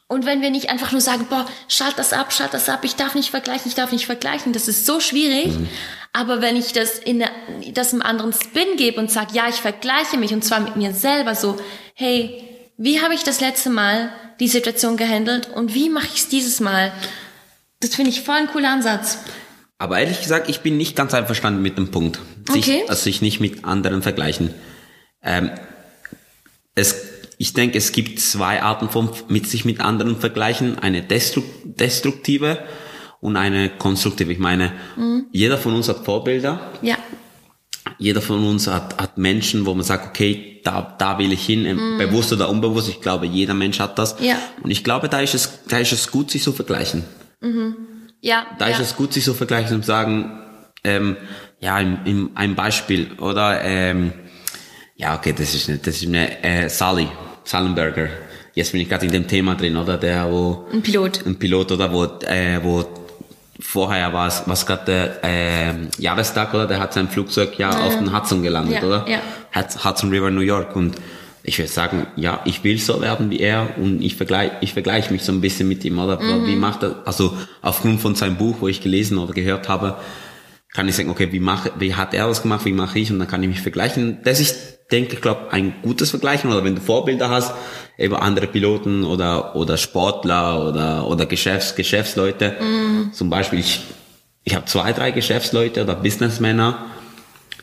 Und 0.07 0.27
wenn 0.27 0.43
wir 0.43 0.51
nicht 0.51 0.71
einfach 0.71 0.93
nur 0.93 1.01
sagen, 1.01 1.27
boah, 1.29 1.45
schalt 1.67 1.99
das 1.99 2.13
ab, 2.13 2.33
schalt 2.33 2.55
das 2.55 2.69
ab, 2.69 2.85
ich 2.85 2.95
darf 2.95 3.17
nicht 3.17 3.31
vergleichen, 3.31 3.67
ich 3.67 3.75
darf 3.75 3.91
nicht 3.91 4.07
vergleichen, 4.07 4.53
das 4.53 4.69
ist 4.69 4.87
so 4.87 5.01
schwierig. 5.01 5.53
Aber 6.13 6.41
wenn 6.41 6.55
ich 6.55 6.73
das 6.73 7.01
in 7.01 7.25
das 7.75 7.93
einem 7.93 8.03
anderen 8.03 8.33
Spin 8.33 8.77
gebe 8.77 9.01
und 9.01 9.11
sage, 9.11 9.31
ja, 9.33 9.49
ich 9.49 9.57
vergleiche 9.57 10.19
mich 10.19 10.33
und 10.33 10.45
zwar 10.45 10.61
mit 10.61 10.77
mir 10.77 10.95
selber 10.95 11.35
so, 11.35 11.57
hey, 11.95 12.47
wie 12.83 13.03
habe 13.03 13.13
ich 13.13 13.25
das 13.25 13.43
letzte 13.43 13.69
Mal 13.69 14.11
die 14.41 14.49
Situation 14.49 14.97
gehandelt 14.97 15.51
und 15.55 15.75
wie 15.75 15.91
mache 15.91 16.07
ich 16.07 16.21
es 16.21 16.29
dieses 16.29 16.61
Mal? 16.61 16.93
Das 17.81 17.95
finde 17.95 18.11
ich 18.11 18.23
voll 18.23 18.37
ein 18.37 18.47
cooler 18.47 18.71
Ansatz. 18.71 19.19
Aber 19.77 19.99
ehrlich 19.99 20.23
gesagt, 20.23 20.49
ich 20.49 20.61
bin 20.61 20.79
nicht 20.79 20.97
ganz 20.97 21.13
einverstanden 21.13 21.61
mit 21.61 21.77
dem 21.77 21.91
Punkt. 21.91 22.19
Sich, 22.51 22.65
Okay. 22.65 22.83
Also 22.89 23.03
sich 23.03 23.21
nicht 23.21 23.39
mit 23.39 23.67
anderen 23.67 24.01
vergleichen. 24.01 24.55
Ähm, 25.23 25.51
es, 26.75 26.97
ich 27.37 27.53
denke, 27.53 27.77
es 27.77 27.93
gibt 27.93 28.19
zwei 28.19 28.63
Arten 28.63 28.89
von 28.89 29.11
mit 29.29 29.47
sich 29.47 29.67
mit 29.67 29.81
anderen 29.81 30.19
vergleichen. 30.19 30.79
Eine 30.79 31.03
destru 31.03 31.43
destruktive 31.65 32.61
und 33.21 33.37
eine 33.37 33.69
konstruktive. 33.69 34.33
Ich 34.33 34.39
meine, 34.39 34.73
jeder 35.33 35.59
von 35.59 35.75
uns 35.75 35.91
hat 35.91 36.07
Vorbilder. 36.07 36.73
Ja, 36.81 36.97
Jeder 38.01 38.23
von 38.23 38.45
uns 38.47 38.67
hat, 38.67 39.01
hat 39.01 39.19
Menschen, 39.19 39.67
wo 39.67 39.75
man 39.75 39.85
sagt, 39.85 40.09
okay, 40.09 40.61
da, 40.65 40.97
da 40.99 41.19
will 41.19 41.33
ich 41.33 41.45
hin, 41.45 41.67
ähm, 41.67 41.99
bewusst 41.99 42.33
oder 42.33 42.49
unbewusst. 42.49 42.89
Ich 42.89 43.03
glaube, 43.03 43.27
jeder 43.27 43.53
Mensch 43.53 43.79
hat 43.79 43.99
das. 43.99 44.17
Ja. 44.21 44.37
Und 44.63 44.71
ich 44.71 44.83
glaube, 44.83 45.11
da 45.11 45.21
ist 45.21 45.35
es, 45.35 45.61
da 45.69 45.79
ist 45.79 45.93
es 45.93 46.11
gut, 46.11 46.31
sich 46.31 46.43
zu 46.43 46.53
vergleichen. 46.53 47.05
ja, 48.23 48.47
Da 48.59 48.69
ja. 48.69 48.75
ist 48.75 48.81
es 48.81 48.97
gut, 48.97 49.13
sich 49.13 49.25
so 49.25 49.35
vergleichen 49.35 49.77
und 49.77 49.85
sagen, 49.85 50.41
ähm, 50.83 51.19
ja, 51.61 51.79
im, 51.79 51.99
im, 52.07 52.31
ein 52.35 52.55
Beispiel, 52.55 53.13
oder, 53.19 53.63
ähm, 53.63 54.15
ja, 54.97 55.15
okay, 55.15 55.35
das 55.37 55.55
ist 55.55 55.69
eine, 55.69 55.79
das 55.79 55.97
ist 55.97 56.07
eine, 56.09 56.43
äh, 56.43 56.69
Sally, 56.71 57.09
Sullenberger. 57.45 58.09
Jetzt 58.55 58.73
bin 58.73 58.81
ich 58.81 58.89
gerade 58.89 59.07
in 59.07 59.13
dem 59.13 59.29
Thema 59.29 59.55
drin, 59.57 59.77
oder, 59.77 59.99
der, 59.99 60.31
wo, 60.33 60.67
ein 60.73 60.81
Pilot. 60.81 61.27
ein 61.27 61.39
Pilot, 61.39 61.73
oder, 61.73 61.93
wo, 61.93 62.05
äh, 62.27 62.61
wo 62.63 62.83
vorher 63.61 64.13
war 64.13 64.27
es, 64.29 64.43
was 64.47 64.67
gerade 64.67 64.85
der, 64.87 65.25
äh, 65.25 65.75
Jahrestag, 65.99 66.55
oder, 66.55 66.67
der 66.67 66.81
hat 66.81 66.93
sein 66.95 67.09
Flugzeug 67.09 67.59
ja 67.59 67.71
auf 67.71 67.97
den 67.99 68.15
Hudson 68.17 68.43
gelandet, 68.43 68.81
Ja, 68.83 68.87
oder? 68.89 69.07
ja. 69.09 69.19
Hud- 69.55 69.85
Hudson 69.85 70.11
River, 70.11 70.31
New 70.31 70.41
York, 70.41 70.75
und 70.77 70.97
ich 71.43 71.59
würde 71.59 71.71
sagen, 71.71 72.07
ja, 72.17 72.41
ich 72.45 72.65
will 72.65 72.79
so 72.79 73.01
werden 73.01 73.31
wie 73.31 73.41
er 73.41 73.69
und 73.79 74.03
ich 74.03 74.15
vergleiche 74.17 74.53
ich 74.61 74.75
vergleich 74.75 75.11
mich 75.11 75.23
so 75.23 75.33
ein 75.33 75.41
bisschen 75.41 75.69
mit 75.69 75.85
ihm, 75.85 75.99
oder? 75.99 76.21
Mhm. 76.21 76.47
Wie 76.47 76.57
macht 76.57 76.83
er, 76.83 76.97
also 77.07 77.37
aufgrund 77.63 78.01
von 78.01 78.15
seinem 78.15 78.37
Buch, 78.37 78.57
wo 78.61 78.69
ich 78.69 78.83
gelesen 78.83 79.17
oder 79.19 79.33
gehört 79.33 79.69
habe, 79.69 79.97
kann 80.73 80.87
ich 80.89 80.95
sagen, 80.95 81.09
okay, 81.11 81.33
wie 81.33 81.41
mache, 81.41 81.73
wie 81.79 81.95
hat 81.95 82.15
er 82.15 82.29
das 82.29 82.43
gemacht, 82.43 82.65
wie 82.67 82.73
mache 82.73 82.99
ich 82.99 83.11
und 83.11 83.19
dann 83.19 83.27
kann 83.27 83.43
ich 83.43 83.49
mich 83.49 83.61
vergleichen. 83.63 84.19
Das 84.23 84.39
ist, 84.39 84.80
denke 84.93 85.15
ich, 85.15 85.21
glaube 85.21 85.53
ein 85.53 85.75
gutes 85.83 86.11
Vergleichen 86.11 86.51
oder 86.51 86.65
wenn 86.65 86.75
du 86.75 86.81
Vorbilder 86.81 87.31
hast, 87.31 87.53
eben 87.99 88.15
andere 88.15 88.47
Piloten 88.47 89.05
oder 89.05 89.55
oder 89.57 89.77
Sportler 89.77 90.67
oder 90.69 91.07
oder 91.07 91.27
Geschäfts 91.27 91.75
Geschäftsleute. 91.75 92.57
Zum 93.13 93.31
Beispiel 93.31 93.59
ich 93.61 93.81
ich 94.45 94.55
habe 94.55 94.65
zwei 94.67 94.93
drei 94.93 95.11
Geschäftsleute 95.11 95.83
oder 95.83 95.95
Businessmänner, 95.95 96.87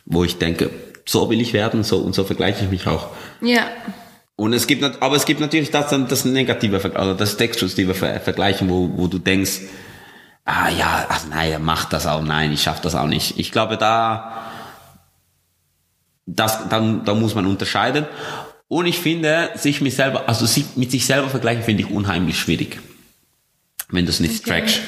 wo 0.05 0.23
ich 0.23 0.37
denke, 0.37 0.69
so 1.05 1.29
will 1.29 1.41
ich 1.41 1.53
werden, 1.53 1.83
so 1.83 1.97
und 1.97 2.13
so 2.13 2.23
vergleiche 2.23 2.63
ich 2.65 2.69
mich 2.71 2.85
auch. 2.87 3.07
Ja, 3.41 3.65
Und 4.35 4.53
es 4.53 4.67
gibt, 4.67 4.83
aber 5.01 5.15
es 5.15 5.25
gibt 5.25 5.39
natürlich 5.39 5.71
das, 5.71 5.89
dann 5.89 6.07
das 6.07 6.23
negative, 6.25 6.79
also 6.95 7.13
das 7.13 7.37
destruktive 7.37 7.93
Ver- 7.95 8.19
Vergleichen, 8.19 8.69
wo, 8.69 8.91
wo 8.95 9.07
du 9.07 9.17
denkst, 9.17 9.61
ah 10.45 10.69
ja, 10.69 11.05
ach 11.09 11.21
nein, 11.29 11.51
er 11.51 11.59
macht 11.59 11.91
das 11.93 12.05
auch, 12.05 12.21
nein, 12.21 12.51
ich 12.53 12.61
schaff 12.61 12.79
das 12.81 12.93
auch 12.93 13.07
nicht. 13.07 13.39
Ich 13.39 13.51
glaube, 13.51 13.77
da, 13.77 14.43
das, 16.27 16.69
dann, 16.69 17.03
da 17.05 17.13
muss 17.15 17.33
man 17.33 17.47
unterscheiden. 17.47 18.05
Und 18.67 18.85
ich 18.85 18.99
finde, 18.99 19.49
sich 19.55 19.81
mit 19.81 19.93
selber, 19.93 20.27
also 20.29 20.45
sich, 20.45 20.65
mit 20.75 20.91
sich 20.91 21.05
selber 21.05 21.29
vergleichen, 21.29 21.63
finde 21.63 21.83
ich 21.83 21.89
unheimlich 21.89 22.37
schwierig. 22.37 22.79
Wenn 23.89 24.05
du 24.05 24.11
es 24.11 24.19
nicht 24.19 24.41
Okay. 24.41 24.49
trackst. 24.59 24.79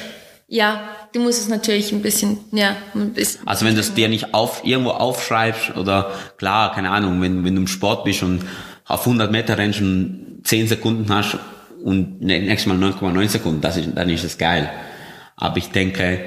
ja, 0.48 0.82
du 1.14 1.20
musst 1.20 1.40
es 1.40 1.48
natürlich 1.48 1.90
ein 1.92 2.02
bisschen, 2.02 2.38
ja, 2.52 2.76
ein 2.94 3.14
bisschen. 3.14 3.40
Also 3.48 3.64
wenn 3.64 3.74
du 3.74 3.80
es 3.80 3.94
dir 3.94 4.08
nicht 4.08 4.34
auf, 4.34 4.60
irgendwo 4.64 4.90
aufschreibst 4.90 5.76
oder 5.76 6.12
klar, 6.36 6.72
keine 6.74 6.90
Ahnung, 6.90 7.20
wenn, 7.22 7.44
wenn 7.44 7.54
du 7.54 7.62
im 7.62 7.66
Sport 7.66 8.04
bist 8.04 8.22
und 8.22 8.44
auf 8.86 9.00
100 9.06 9.32
Meter 9.32 9.56
rennst 9.56 9.80
und 9.80 10.42
10 10.44 10.68
Sekunden 10.68 11.12
hast 11.12 11.38
und 11.82 12.20
ne- 12.20 12.40
nächstes 12.42 12.66
Mal 12.66 12.76
9,9 12.78 13.28
Sekunden, 13.28 13.60
das 13.62 13.78
ist, 13.78 13.88
dann 13.94 14.10
ist 14.10 14.24
es 14.24 14.36
geil. 14.36 14.70
Aber 15.36 15.56
ich 15.56 15.70
denke, 15.70 16.20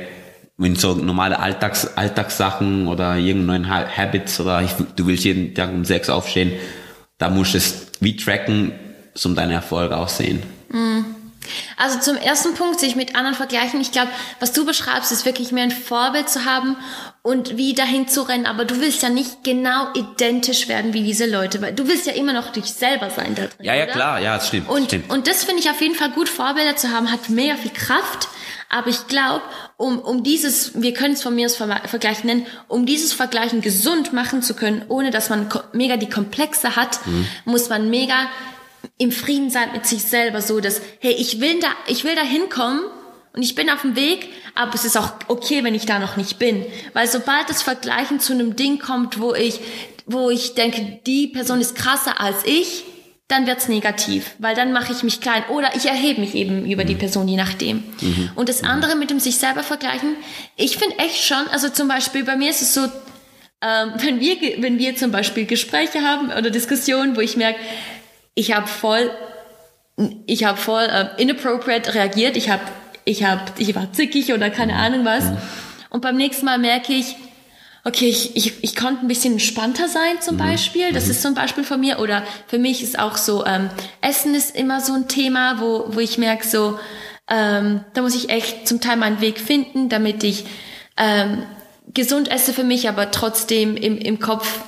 in 0.60 0.76
so 0.76 0.94
normale 0.94 1.40
Alltags, 1.40 1.98
Alltagssachen 1.98 2.88
oder 2.88 3.18
irgendeinen 3.18 3.70
Habits 3.70 4.40
oder 4.40 4.62
ich, 4.62 4.72
du 4.96 5.08
willst 5.08 5.24
jeden 5.24 5.56
Tag 5.56 5.72
um 5.72 5.84
sechs 5.84 6.10
aufstehen, 6.10 6.54
da 7.18 7.30
musst 7.30 7.54
du 7.54 7.58
es 7.58 7.88
wie 8.00 8.16
tracken, 8.16 8.74
so 9.14 9.30
um 9.30 9.36
deine 9.36 9.54
Erfolge 9.54 9.98
aussehen. 9.98 10.44
Mhm. 10.70 11.06
Also 11.78 12.00
zum 12.00 12.18
ersten 12.18 12.54
Punkt 12.54 12.80
sich 12.80 12.96
mit 12.96 13.16
anderen 13.16 13.36
vergleichen. 13.36 13.82
Ich 13.82 13.92
glaube, 13.92 14.10
was 14.40 14.54
du 14.54 14.66
beschreibst, 14.66 15.12
ist 15.12 15.26
wirklich 15.26 15.52
mehr 15.52 15.64
ein 15.64 15.72
Vorbild 15.72 16.30
zu 16.30 16.46
haben 16.46 16.78
und 17.22 17.58
wie 17.58 17.74
dahin 17.74 18.08
zu 18.08 18.22
rennen. 18.22 18.46
Aber 18.46 18.66
du 18.66 18.80
willst 18.80 19.04
ja 19.04 19.10
nicht 19.10 19.44
genau 19.44 19.88
identisch 19.94 20.68
werden 20.68 20.94
wie 20.94 21.04
diese 21.04 21.26
Leute, 21.30 21.62
weil 21.62 21.74
du 21.74 21.88
willst 21.88 22.06
ja 22.06 22.14
immer 22.14 22.34
noch 22.34 22.52
dich 22.52 22.66
selber 22.66 23.10
sein 23.10 23.36
da 23.36 23.44
drin. 23.44 23.52
Ja, 23.60 23.76
ja, 23.76 23.84
oder? 23.84 23.92
klar, 23.92 24.20
ja, 24.22 24.36
das 24.36 24.48
stimmt. 24.48 24.70
Und, 24.70 24.86
stimmt. 24.86 25.12
und 25.12 25.28
das 25.28 25.44
finde 25.44 25.62
ich 25.62 25.70
auf 25.70 25.82
jeden 25.82 25.96
Fall 25.96 26.12
gut, 26.12 26.30
Vorbilder 26.30 26.76
zu 26.76 26.92
haben, 26.92 27.12
hat 27.12 27.30
mega 27.30 27.56
viel 27.56 27.72
Kraft. 27.72 28.30
Aber 28.74 28.88
ich 28.88 29.06
glaube, 29.06 29.44
um, 29.78 30.00
um 30.00 30.24
dieses, 30.24 30.82
wir 30.82 30.94
können 30.94 31.14
es 31.14 31.22
von 31.22 31.36
mir 31.36 31.46
aus 31.46 31.58
Vergleich 31.58 32.24
nennen, 32.24 32.48
um 32.68 32.88
dieses 32.88 33.14
Vergleichen 33.14 33.62
gesund 33.62 34.14
machen 34.14 34.42
zu 34.42 34.56
können, 34.56 34.84
ohne 34.88 35.12
dass 35.12 35.30
man 35.30 35.48
mega 35.74 35.96
die 35.96 36.10
Komplexe 36.10 36.76
hat, 36.76 37.06
mhm. 37.06 37.28
muss 37.46 37.70
man 37.70 37.92
mega 37.92 38.16
im 38.98 39.12
Frieden 39.12 39.52
sein 39.52 39.72
mit 39.74 39.86
sich 39.86 40.02
selber, 40.02 40.42
so 40.42 40.60
dass, 40.60 40.82
hey, 41.00 41.14
ich 41.14 41.40
will 41.40 41.60
da, 41.60 41.68
ich 41.86 42.04
will 42.04 42.16
da 42.16 42.24
hinkommen 42.24 42.82
und 43.34 43.44
ich 43.44 43.54
bin 43.54 43.70
auf 43.70 43.82
dem 43.82 43.96
Weg, 43.96 44.30
aber 44.56 44.74
es 44.74 44.86
ist 44.86 44.98
auch 44.98 45.12
okay, 45.28 45.64
wenn 45.64 45.76
ich 45.76 45.86
da 45.86 46.00
noch 46.00 46.18
nicht 46.18 46.40
bin. 46.40 46.66
Weil 46.94 47.08
sobald 47.08 47.48
das 47.50 47.62
Vergleichen 47.62 48.20
zu 48.20 48.34
einem 48.34 48.56
Ding 48.56 48.80
kommt, 48.80 49.20
wo 49.20 49.36
ich, 49.36 49.60
wo 50.08 50.32
ich 50.32 50.56
denke, 50.56 51.00
die 51.06 51.28
Person 51.28 51.62
ist 51.62 51.76
krasser 51.76 52.20
als 52.20 52.44
ich, 52.44 52.86
dann 53.34 53.48
wird's 53.48 53.68
negativ, 53.68 54.36
weil 54.40 54.56
dann 54.56 54.72
mache 54.72 54.94
ich 54.94 55.04
mich 55.04 55.20
klein 55.20 55.44
oder 55.50 55.76
ich 55.76 55.88
erhebe 55.88 56.22
mich 56.22 56.36
eben 56.36 56.70
über 56.70 56.86
die 56.86 56.94
mhm. 56.94 57.00
Person, 57.00 57.28
je 57.28 57.36
nachdem. 57.36 57.84
Mhm. 58.00 58.32
Und 58.36 58.48
das 58.48 58.64
andere 58.64 58.96
mit 58.96 59.10
dem 59.10 59.20
sich 59.20 59.38
selber 59.38 59.64
vergleichen, 59.64 60.16
ich 60.56 60.78
finde 60.78 61.00
echt 61.00 61.24
schon, 61.24 61.48
also 61.52 61.70
zum 61.70 61.88
Beispiel 61.88 62.24
bei 62.24 62.36
mir 62.36 62.50
ist 62.50 62.62
es 62.62 62.74
so, 62.74 62.82
ähm, 63.62 63.94
wenn 63.98 64.20
wir 64.20 64.38
wenn 64.60 64.78
wir 64.78 64.96
zum 64.96 65.12
Beispiel 65.12 65.46
Gespräche 65.46 66.02
haben 66.02 66.28
oder 66.32 66.50
Diskussionen, 66.50 67.18
wo 67.18 67.22
ich 67.22 67.36
merke, 67.36 67.60
ich 68.36 68.54
habe 68.54 68.68
voll, 68.68 69.12
ich 70.26 70.44
habe 70.44 70.58
voll 70.58 70.84
äh, 70.84 71.22
inappropriate 71.22 71.94
reagiert. 71.94 72.38
Ich 72.38 72.50
habe, 72.50 72.64
ich 73.06 73.24
habe, 73.24 73.42
ich 73.58 73.76
war 73.76 73.92
zickig 73.94 74.34
oder 74.34 74.50
keine 74.50 74.76
Ahnung 74.76 75.06
was. 75.06 75.26
Und 75.90 76.02
beim 76.02 76.18
nächsten 76.18 76.46
Mal 76.46 76.58
merke 76.58 76.94
ich, 76.94 77.16
okay, 77.84 78.10
ich, 78.10 78.36
ich, 78.36 78.64
ich 78.64 78.76
konnte 78.76 79.02
ein 79.02 79.08
bisschen 79.08 79.34
entspannter 79.34 79.88
sein 79.88 80.22
zum 80.22 80.36
mhm. 80.36 80.40
Beispiel. 80.40 80.92
Das 80.94 81.06
mhm. 81.06 81.12
ist 81.12 81.22
zum 81.22 81.34
Beispiel 81.34 81.64
von 81.64 81.80
mir. 81.80 82.00
Oder 82.00 82.24
für 82.48 82.58
mich 82.58 82.82
ist 82.82 82.98
auch 82.98 83.18
so, 83.18 83.46
ähm, 83.46 83.70
Essen 84.02 84.36
ist 84.36 84.56
immer 84.56 84.82
so 84.82 84.94
ein 84.94 85.08
Thema, 85.08 85.60
wo, 85.60 85.86
wo 85.90 86.00
ich 86.00 86.18
merke 86.18 86.48
so, 86.48 86.80
ähm, 87.30 87.84
da 87.94 88.02
muss 88.02 88.16
ich 88.16 88.30
echt 88.30 88.68
zum 88.68 88.82
Teil 88.82 88.98
meinen 88.98 89.22
Weg 89.22 89.40
finden, 89.40 89.90
damit 89.90 90.24
ich 90.24 90.46
ähm, 90.98 91.44
gesund 91.94 92.30
esse 92.30 92.54
für 92.54 92.64
mich, 92.64 92.90
aber 92.90 93.12
trotzdem 93.12 93.76
im, 93.76 93.98
im 93.98 94.20
Kopf 94.20 94.62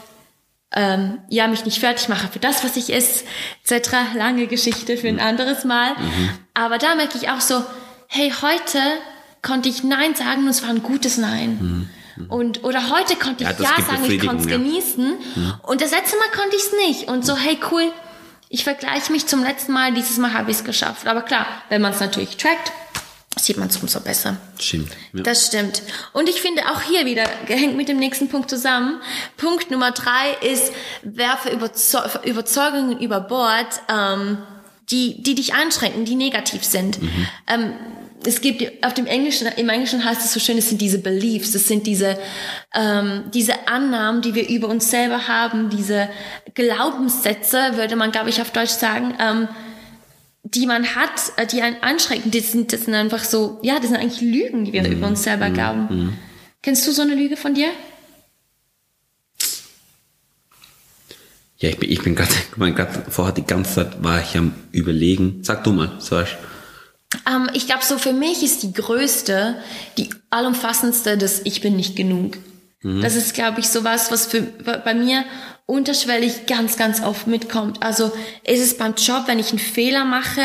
ähm, 0.73 1.19
ja, 1.29 1.47
mich 1.47 1.63
nicht 1.63 1.79
fertig 1.79 2.09
mache 2.09 2.27
für 2.27 2.39
das, 2.39 2.63
was 2.63 2.75
ich 2.75 2.93
esse, 2.93 3.23
etc. 3.63 3.91
Lange 4.15 4.47
Geschichte 4.47 4.97
für 4.97 5.07
ein 5.07 5.21
anderes 5.21 5.63
Mal. 5.63 5.93
Mhm. 5.93 6.29
Aber 6.53 6.77
da 6.77 6.95
merke 6.95 7.17
ich 7.17 7.29
auch 7.29 7.39
so, 7.39 7.63
hey, 8.07 8.31
heute 8.41 8.79
konnte 9.41 9.69
ich 9.69 9.83
Nein 9.83 10.15
sagen 10.15 10.43
und 10.43 10.49
es 10.49 10.63
war 10.63 10.69
ein 10.69 10.83
gutes 10.83 11.17
Nein. 11.17 11.57
Mhm. 11.61 11.89
Und, 12.29 12.63
oder 12.63 12.89
heute 12.89 13.15
konnte 13.15 13.43
ich 13.43 13.49
Ja, 13.49 13.55
ja 13.57 13.83
sagen, 13.83 14.05
ich 14.09 14.25
konnte 14.25 14.43
es 14.43 14.49
ja. 14.49 14.57
genießen. 14.57 15.17
Mhm. 15.35 15.53
Und 15.63 15.81
das 15.81 15.91
letzte 15.91 16.17
Mal 16.17 16.29
konnte 16.35 16.55
ich 16.55 16.63
es 16.63 16.71
nicht. 16.87 17.09
Und 17.09 17.25
so, 17.25 17.35
hey, 17.35 17.57
cool, 17.71 17.91
ich 18.49 18.63
vergleiche 18.63 19.11
mich 19.11 19.27
zum 19.27 19.43
letzten 19.43 19.73
Mal, 19.73 19.93
dieses 19.93 20.17
Mal 20.17 20.33
habe 20.33 20.51
ich 20.51 20.57
es 20.57 20.63
geschafft. 20.63 21.07
Aber 21.07 21.21
klar, 21.21 21.45
wenn 21.69 21.81
man 21.81 21.91
es 21.93 21.99
natürlich 21.99 22.37
trackt, 22.37 22.71
sieht 23.37 23.57
man 23.57 23.67
es 23.67 23.77
umso 23.77 23.99
besser. 23.99 24.37
Stimmt. 24.59 24.91
Ja. 25.13 25.23
Das 25.23 25.47
stimmt. 25.47 25.81
Und 26.13 26.29
ich 26.29 26.41
finde 26.41 26.63
auch 26.71 26.81
hier 26.81 27.05
wieder, 27.05 27.25
gehängt 27.47 27.75
mit 27.75 27.89
dem 27.89 27.97
nächsten 27.97 28.29
Punkt 28.29 28.49
zusammen, 28.49 29.01
Punkt 29.37 29.71
Nummer 29.71 29.91
drei 29.91 30.37
ist, 30.41 30.71
werfe 31.03 31.49
Überzeugungen 31.49 32.99
über 32.99 33.19
Bord, 33.19 33.81
ähm, 33.89 34.37
die, 34.89 35.21
die 35.21 35.35
dich 35.35 35.53
einschränken, 35.53 36.05
die 36.05 36.15
negativ 36.15 36.63
sind. 36.63 37.01
Mhm. 37.01 37.27
Ähm, 37.47 37.73
es 38.23 38.41
gibt 38.41 38.83
auf 38.83 38.93
dem 38.93 39.05
Englischen, 39.05 39.47
im 39.47 39.69
Englischen 39.69 40.03
heißt 40.03 40.23
es 40.23 40.33
so 40.33 40.39
schön, 40.39 40.57
es 40.57 40.69
sind 40.69 40.81
diese 40.81 40.99
Beliefs, 40.99 41.53
es 41.53 41.67
sind 41.67 41.85
diese, 41.85 42.17
ähm, 42.73 43.25
diese 43.33 43.67
Annahmen, 43.67 44.21
die 44.21 44.35
wir 44.35 44.47
über 44.49 44.67
uns 44.67 44.89
selber 44.89 45.27
haben, 45.27 45.69
diese 45.69 46.09
Glaubenssätze, 46.53 47.75
würde 47.75 47.95
man, 47.95 48.11
glaube 48.11 48.29
ich, 48.29 48.41
auf 48.41 48.51
Deutsch 48.51 48.71
sagen, 48.71 49.15
ähm, 49.19 49.47
die 50.43 50.65
man 50.65 50.95
hat, 50.95 51.33
äh, 51.37 51.45
die 51.45 51.61
einen 51.61 51.81
anschrecken, 51.81 52.31
das 52.31 52.51
sind, 52.51 52.71
das 52.71 52.85
sind 52.85 52.93
einfach 52.93 53.23
so, 53.23 53.59
ja, 53.63 53.79
das 53.79 53.89
sind 53.89 53.97
eigentlich 53.97 54.21
Lügen, 54.21 54.65
die 54.65 54.73
wir 54.73 54.83
mhm. 54.83 54.93
über 54.93 55.07
uns 55.07 55.23
selber 55.23 55.49
mhm. 55.49 55.53
glauben. 55.53 55.87
Mhm. 55.89 56.13
Kennst 56.61 56.87
du 56.87 56.91
so 56.91 57.01
eine 57.01 57.15
Lüge 57.15 57.37
von 57.37 57.53
dir? 57.53 57.69
Ja, 61.57 61.69
ich 61.69 61.77
bin, 61.77 61.91
ich 61.91 62.01
bin 62.01 62.15
gerade, 62.15 62.33
mein 62.55 62.75
Gott, 62.75 62.89
vorher 63.09 63.33
die 63.33 63.45
ganze 63.45 63.75
Zeit 63.75 64.03
war 64.03 64.21
ich 64.21 64.37
am 64.37 64.53
überlegen. 64.71 65.39
Sag 65.43 65.63
du 65.63 65.73
mal, 65.73 65.97
sag 65.99 66.27
ich. 66.27 66.35
Ähm, 67.27 67.49
ich 67.53 67.67
glaube, 67.67 67.83
so 67.83 67.97
für 67.97 68.13
mich 68.13 68.43
ist 68.43 68.63
die 68.63 68.73
größte, 68.73 69.55
die 69.97 70.09
allumfassendste, 70.29 71.17
dass 71.17 71.41
ich 71.43 71.61
bin 71.61 71.75
nicht 71.75 71.95
genug. 71.95 72.37
Mhm. 72.81 73.01
Das 73.01 73.15
ist, 73.15 73.33
glaube 73.33 73.59
ich, 73.59 73.69
so 73.69 73.83
was, 73.83 74.09
für, 74.27 74.41
bei 74.41 74.93
mir 74.93 75.23
unterschwellig 75.65 76.45
ganz, 76.45 76.77
ganz 76.77 77.01
oft 77.01 77.27
mitkommt. 77.27 77.81
Also 77.81 78.11
ist 78.43 78.61
es 78.61 78.77
beim 78.77 78.95
Job, 78.95 79.23
wenn 79.27 79.39
ich 79.39 79.49
einen 79.49 79.59
Fehler 79.59 80.05
mache, 80.05 80.41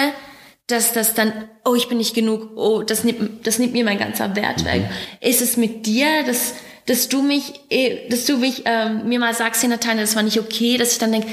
dass 0.67 0.93
das 0.93 1.15
dann, 1.15 1.33
oh, 1.65 1.75
ich 1.75 1.89
bin 1.89 1.99
nicht 1.99 2.15
genug, 2.15 2.57
oh, 2.57 2.83
das 2.83 3.05
nimmt, 3.05 3.47
das 3.47 3.59
nimmt 3.59 3.73
mir 3.73 3.85
mein 3.85 3.99
ganzer 3.99 4.35
Wert 4.37 4.65
weg. 4.65 4.83
Mhm. 4.83 5.29
Ist 5.29 5.43
es 5.43 5.57
mit 5.57 5.85
dir, 5.87 6.23
dass, 6.25 6.55
dass 6.87 7.09
du 7.09 7.23
mich, 7.23 7.61
eh, 7.71 8.09
dass 8.09 8.25
du 8.25 8.39
mich, 8.39 8.63
ähm, 8.65 9.09
mir 9.09 9.19
mal 9.19 9.35
sagst, 9.35 9.63
Natalia, 9.65 10.03
das 10.03 10.17
war 10.17 10.23
nicht 10.23 10.39
okay, 10.39 10.79
dass 10.79 10.93
ich 10.93 10.99
dann 10.99 11.13
denke, 11.13 11.29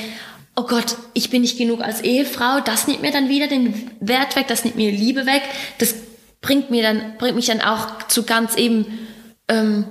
oh 0.58 0.64
Gott, 0.64 0.98
ich 1.14 1.30
bin 1.30 1.44
nicht 1.44 1.58
genug 1.58 1.82
als 1.82 2.02
Ehefrau, 2.02 2.60
das 2.60 2.88
nimmt 2.88 3.04
mir 3.04 3.12
dann 3.12 3.30
wieder 3.30 3.48
den 3.48 3.92
Wert 4.00 4.36
weg, 4.36 4.48
das 4.48 4.66
nimmt 4.66 4.76
mir 4.76 4.92
Liebe 4.92 5.26
weg, 5.28 5.44
das 5.78 5.94
bringt 6.42 6.72
mir 6.72 6.82
dann, 6.82 7.16
bringt 7.20 7.36
mich 7.36 7.46
dann 7.46 7.62
auch 7.62 8.08
zu 8.08 8.24
ganz 8.24 8.58
eben, 8.58 8.86
ähm, 9.48 9.86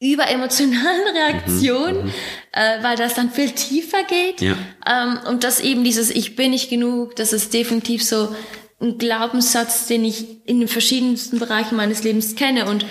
überemotionalen 0.00 1.08
Reaktion, 1.16 1.94
mhm, 1.94 2.04
mhm, 2.04 2.12
äh, 2.52 2.82
weil 2.82 2.96
das 2.96 3.14
dann 3.14 3.30
viel 3.30 3.52
tiefer 3.52 4.02
geht. 4.02 4.40
Ja. 4.40 4.56
Ähm, 4.86 5.18
und 5.28 5.44
das 5.44 5.60
eben 5.60 5.84
dieses 5.84 6.10
Ich 6.10 6.36
bin 6.36 6.50
nicht 6.50 6.68
genug, 6.68 7.16
das 7.16 7.32
ist 7.32 7.54
definitiv 7.54 8.04
so 8.04 8.34
ein 8.80 8.98
Glaubenssatz, 8.98 9.86
den 9.86 10.04
ich 10.04 10.46
in 10.46 10.58
den 10.58 10.68
verschiedensten 10.68 11.38
Bereichen 11.38 11.76
meines 11.76 12.02
Lebens 12.02 12.34
kenne 12.34 12.66
und 12.66 12.84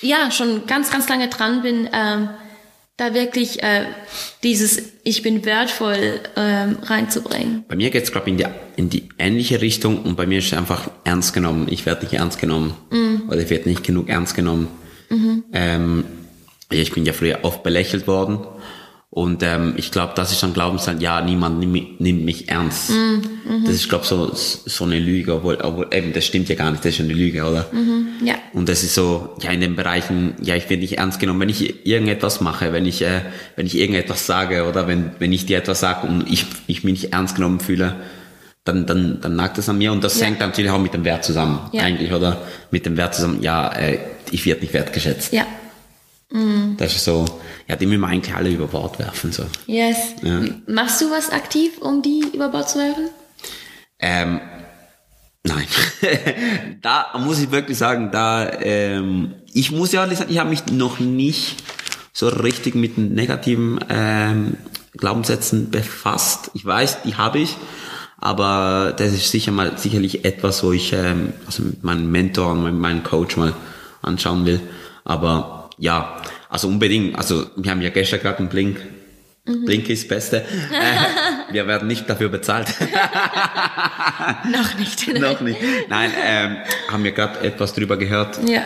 ja, 0.00 0.30
schon 0.30 0.66
ganz, 0.66 0.90
ganz 0.90 1.08
lange 1.08 1.28
dran 1.28 1.62
bin, 1.62 1.90
ähm, 1.92 2.30
da 2.96 3.12
wirklich 3.12 3.62
äh, 3.62 3.86
dieses 4.42 4.92
Ich 5.02 5.22
bin 5.22 5.44
wertvoll 5.44 6.20
ähm, 6.36 6.78
reinzubringen. 6.82 7.64
Bei 7.66 7.76
mir 7.76 7.90
geht 7.90 8.04
es, 8.04 8.12
glaube 8.12 8.30
ich, 8.30 8.32
in 8.32 8.38
die, 8.38 8.46
in 8.76 8.90
die 8.90 9.08
ähnliche 9.18 9.60
Richtung 9.60 10.02
und 10.02 10.16
bei 10.16 10.26
mir 10.26 10.38
ist 10.38 10.46
es 10.46 10.54
einfach 10.54 10.90
ernst 11.04 11.34
genommen. 11.34 11.66
Ich 11.70 11.86
werde 11.86 12.04
nicht 12.04 12.14
ernst 12.14 12.38
genommen 12.38 12.74
mm. 12.90 13.28
oder 13.28 13.40
ich 13.40 13.50
werde 13.50 13.68
nicht 13.68 13.82
genug 13.82 14.08
ernst 14.08 14.36
genommen. 14.36 14.68
Mhm. 15.10 15.44
Ähm, 15.52 16.04
ich 16.70 16.92
bin 16.92 17.04
ja 17.04 17.12
früher 17.12 17.40
oft 17.42 17.62
belächelt 17.62 18.06
worden. 18.06 18.38
Und 19.14 19.44
ähm, 19.44 19.74
ich 19.76 19.92
glaube, 19.92 20.12
das 20.16 20.32
ist 20.32 20.42
ein 20.42 20.54
Glaubenssatz, 20.54 21.00
ja, 21.00 21.20
niemand 21.20 21.60
nimmt, 21.60 22.00
nimmt 22.00 22.24
mich 22.24 22.48
ernst. 22.48 22.90
Mhm. 22.90 23.64
Das 23.64 23.72
ist, 23.72 23.88
glaube 23.88 24.04
so 24.04 24.32
so 24.34 24.82
eine 24.82 24.98
Lüge, 24.98 25.34
obwohl, 25.34 25.54
obwohl 25.62 25.86
eben, 25.92 26.12
das 26.12 26.26
stimmt 26.26 26.48
ja 26.48 26.56
gar 26.56 26.72
nicht, 26.72 26.84
das 26.84 26.94
ist 26.94 27.00
eine 27.00 27.12
Lüge, 27.12 27.44
oder? 27.44 27.68
Mhm. 27.70 28.26
Ja. 28.26 28.34
Und 28.54 28.68
das 28.68 28.82
ist 28.82 28.92
so, 28.96 29.36
ja, 29.40 29.52
in 29.52 29.60
den 29.60 29.76
Bereichen, 29.76 30.34
ja, 30.42 30.56
ich 30.56 30.68
werde 30.68 30.80
nicht 30.82 30.98
ernst 30.98 31.20
genommen, 31.20 31.38
wenn 31.38 31.48
ich 31.48 31.86
irgendetwas 31.86 32.40
mache, 32.40 32.72
wenn 32.72 32.86
ich, 32.86 33.02
äh, 33.02 33.20
wenn 33.54 33.66
ich 33.66 33.78
irgendetwas 33.78 34.26
sage 34.26 34.68
oder 34.68 34.88
wenn, 34.88 35.12
wenn 35.20 35.32
ich 35.32 35.46
dir 35.46 35.58
etwas 35.58 35.78
sage 35.78 36.08
und 36.08 36.28
ich, 36.28 36.46
ich 36.66 36.82
mich 36.82 37.02
nicht 37.02 37.12
ernst 37.12 37.36
genommen 37.36 37.60
fühle, 37.60 37.94
dann, 38.64 38.84
dann, 38.84 39.20
dann 39.20 39.36
nagt 39.36 39.58
das 39.58 39.68
an 39.68 39.78
mir 39.78 39.92
und 39.92 40.02
das 40.02 40.18
ja. 40.18 40.26
hängt 40.26 40.40
natürlich 40.40 40.72
auch 40.72 40.80
mit 40.80 40.92
dem 40.92 41.04
Wert 41.04 41.24
zusammen, 41.24 41.60
ja. 41.70 41.84
eigentlich, 41.84 42.12
oder? 42.12 42.42
Mit 42.72 42.84
dem 42.84 42.96
Wert 42.96 43.14
zusammen, 43.14 43.42
ja, 43.42 43.72
äh, 43.74 43.98
ich 44.32 44.44
werde 44.44 44.62
nicht 44.62 44.74
wertgeschätzt. 44.74 45.32
Ja. 45.32 45.46
Mhm. 46.34 46.76
Das 46.76 46.96
ist 46.96 47.04
so, 47.04 47.24
ja, 47.68 47.76
die 47.76 47.86
müssen 47.86 48.00
wir 48.00 48.08
eigentlich 48.08 48.34
alle 48.34 48.50
über 48.50 48.66
Bord 48.66 48.98
werfen, 48.98 49.30
so. 49.30 49.44
Yes. 49.66 49.96
Ja. 50.22 50.40
Machst 50.66 51.00
du 51.00 51.10
was 51.10 51.30
aktiv, 51.30 51.78
um 51.78 52.02
die 52.02 52.24
über 52.34 52.48
Bord 52.48 52.68
zu 52.68 52.80
werfen? 52.80 53.08
Ähm, 54.00 54.40
nein. 55.44 55.66
da 56.82 57.12
muss 57.20 57.40
ich 57.40 57.52
wirklich 57.52 57.78
sagen, 57.78 58.10
da, 58.10 58.50
ähm, 58.60 59.34
ich 59.52 59.70
muss 59.70 59.92
ja 59.92 60.12
sagen, 60.12 60.32
ich 60.32 60.40
habe 60.40 60.50
mich 60.50 60.66
noch 60.66 60.98
nicht 60.98 61.62
so 62.12 62.26
richtig 62.28 62.74
mit 62.74 62.98
negativen 62.98 63.78
ähm, 63.88 64.56
Glaubenssätzen 64.96 65.70
befasst. 65.70 66.50
Ich 66.54 66.66
weiß, 66.66 67.02
die 67.02 67.14
habe 67.14 67.38
ich, 67.38 67.56
aber 68.18 68.92
das 68.96 69.12
ist 69.12 69.30
sicher 69.30 69.52
mal 69.52 69.78
sicherlich 69.78 70.24
etwas, 70.24 70.64
wo 70.64 70.72
ich 70.72 70.92
ähm, 70.92 71.32
also 71.46 71.62
mit 71.62 71.84
meinem 71.84 72.10
Mentor 72.10 72.50
und 72.50 72.80
meinem 72.80 73.04
Coach 73.04 73.36
mal 73.36 73.54
anschauen 74.02 74.46
will. 74.46 74.60
Aber 75.04 75.63
ja, 75.78 76.22
also 76.48 76.68
unbedingt. 76.68 77.16
Also 77.16 77.46
wir 77.56 77.70
haben 77.70 77.82
ja 77.82 77.90
gestern 77.90 78.20
gerade 78.20 78.38
einen 78.38 78.48
Blink. 78.48 78.80
Mhm. 79.46 79.64
Blink 79.66 79.88
ist 79.90 80.04
das 80.04 80.08
Beste. 80.08 80.36
äh, 80.38 81.52
Wir 81.52 81.66
werden 81.66 81.86
nicht 81.86 82.08
dafür 82.08 82.30
bezahlt. 82.30 82.68
Noch 84.50 84.78
nicht. 84.78 85.20
Noch 85.20 85.40
nicht. 85.40 85.58
Nein, 85.88 86.10
ähm, 86.24 86.56
haben 86.90 87.04
wir 87.04 87.12
gerade 87.12 87.40
etwas 87.40 87.74
drüber 87.74 87.96
gehört. 87.96 88.38
Ja. 88.48 88.62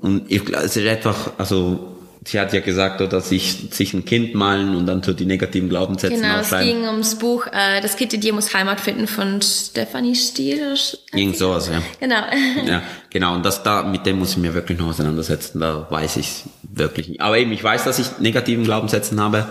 Und 0.00 0.30
ich, 0.30 0.48
es 0.48 0.76
ist 0.76 0.86
einfach, 0.86 1.32
also 1.38 1.99
sie 2.24 2.38
hat 2.38 2.52
ja 2.52 2.60
gesagt, 2.60 3.00
oder 3.00 3.20
sich, 3.20 3.68
sich 3.70 3.94
ein 3.94 4.04
Kind 4.04 4.34
malen 4.34 4.76
und 4.76 4.86
dann 4.86 5.02
so 5.02 5.12
die 5.12 5.24
negativen 5.24 5.68
Glaubenssätze 5.68 6.14
Genau, 6.14 6.38
es 6.40 6.50
ging 6.50 6.82
ums 6.86 7.14
Buch 7.16 7.46
äh, 7.46 7.80
Das 7.80 7.96
Kind 7.96 8.12
in 8.12 8.20
dir 8.20 8.32
muss 8.32 8.52
Heimat 8.52 8.80
finden 8.80 9.06
von 9.06 9.40
Stephanie 9.40 10.14
Stiel. 10.14 10.74
Irgend 11.12 11.36
sowas, 11.36 11.68
ja. 11.68 11.82
Genau. 11.98 12.22
Ja, 12.66 12.82
genau. 13.08 13.34
Und 13.34 13.44
das 13.44 13.62
da, 13.62 13.82
mit 13.82 14.04
dem 14.04 14.18
muss 14.18 14.32
ich 14.32 14.36
mir 14.36 14.54
wirklich 14.54 14.78
noch 14.78 14.88
auseinandersetzen. 14.88 15.60
Da 15.60 15.86
weiß 15.90 16.18
ich 16.18 16.44
wirklich 16.62 17.08
nicht. 17.08 17.20
Aber 17.20 17.38
eben, 17.38 17.52
ich 17.52 17.64
weiß, 17.64 17.84
dass 17.84 17.98
ich 17.98 18.18
negativen 18.18 18.64
Glaubenssätzen 18.64 19.20
habe. 19.20 19.46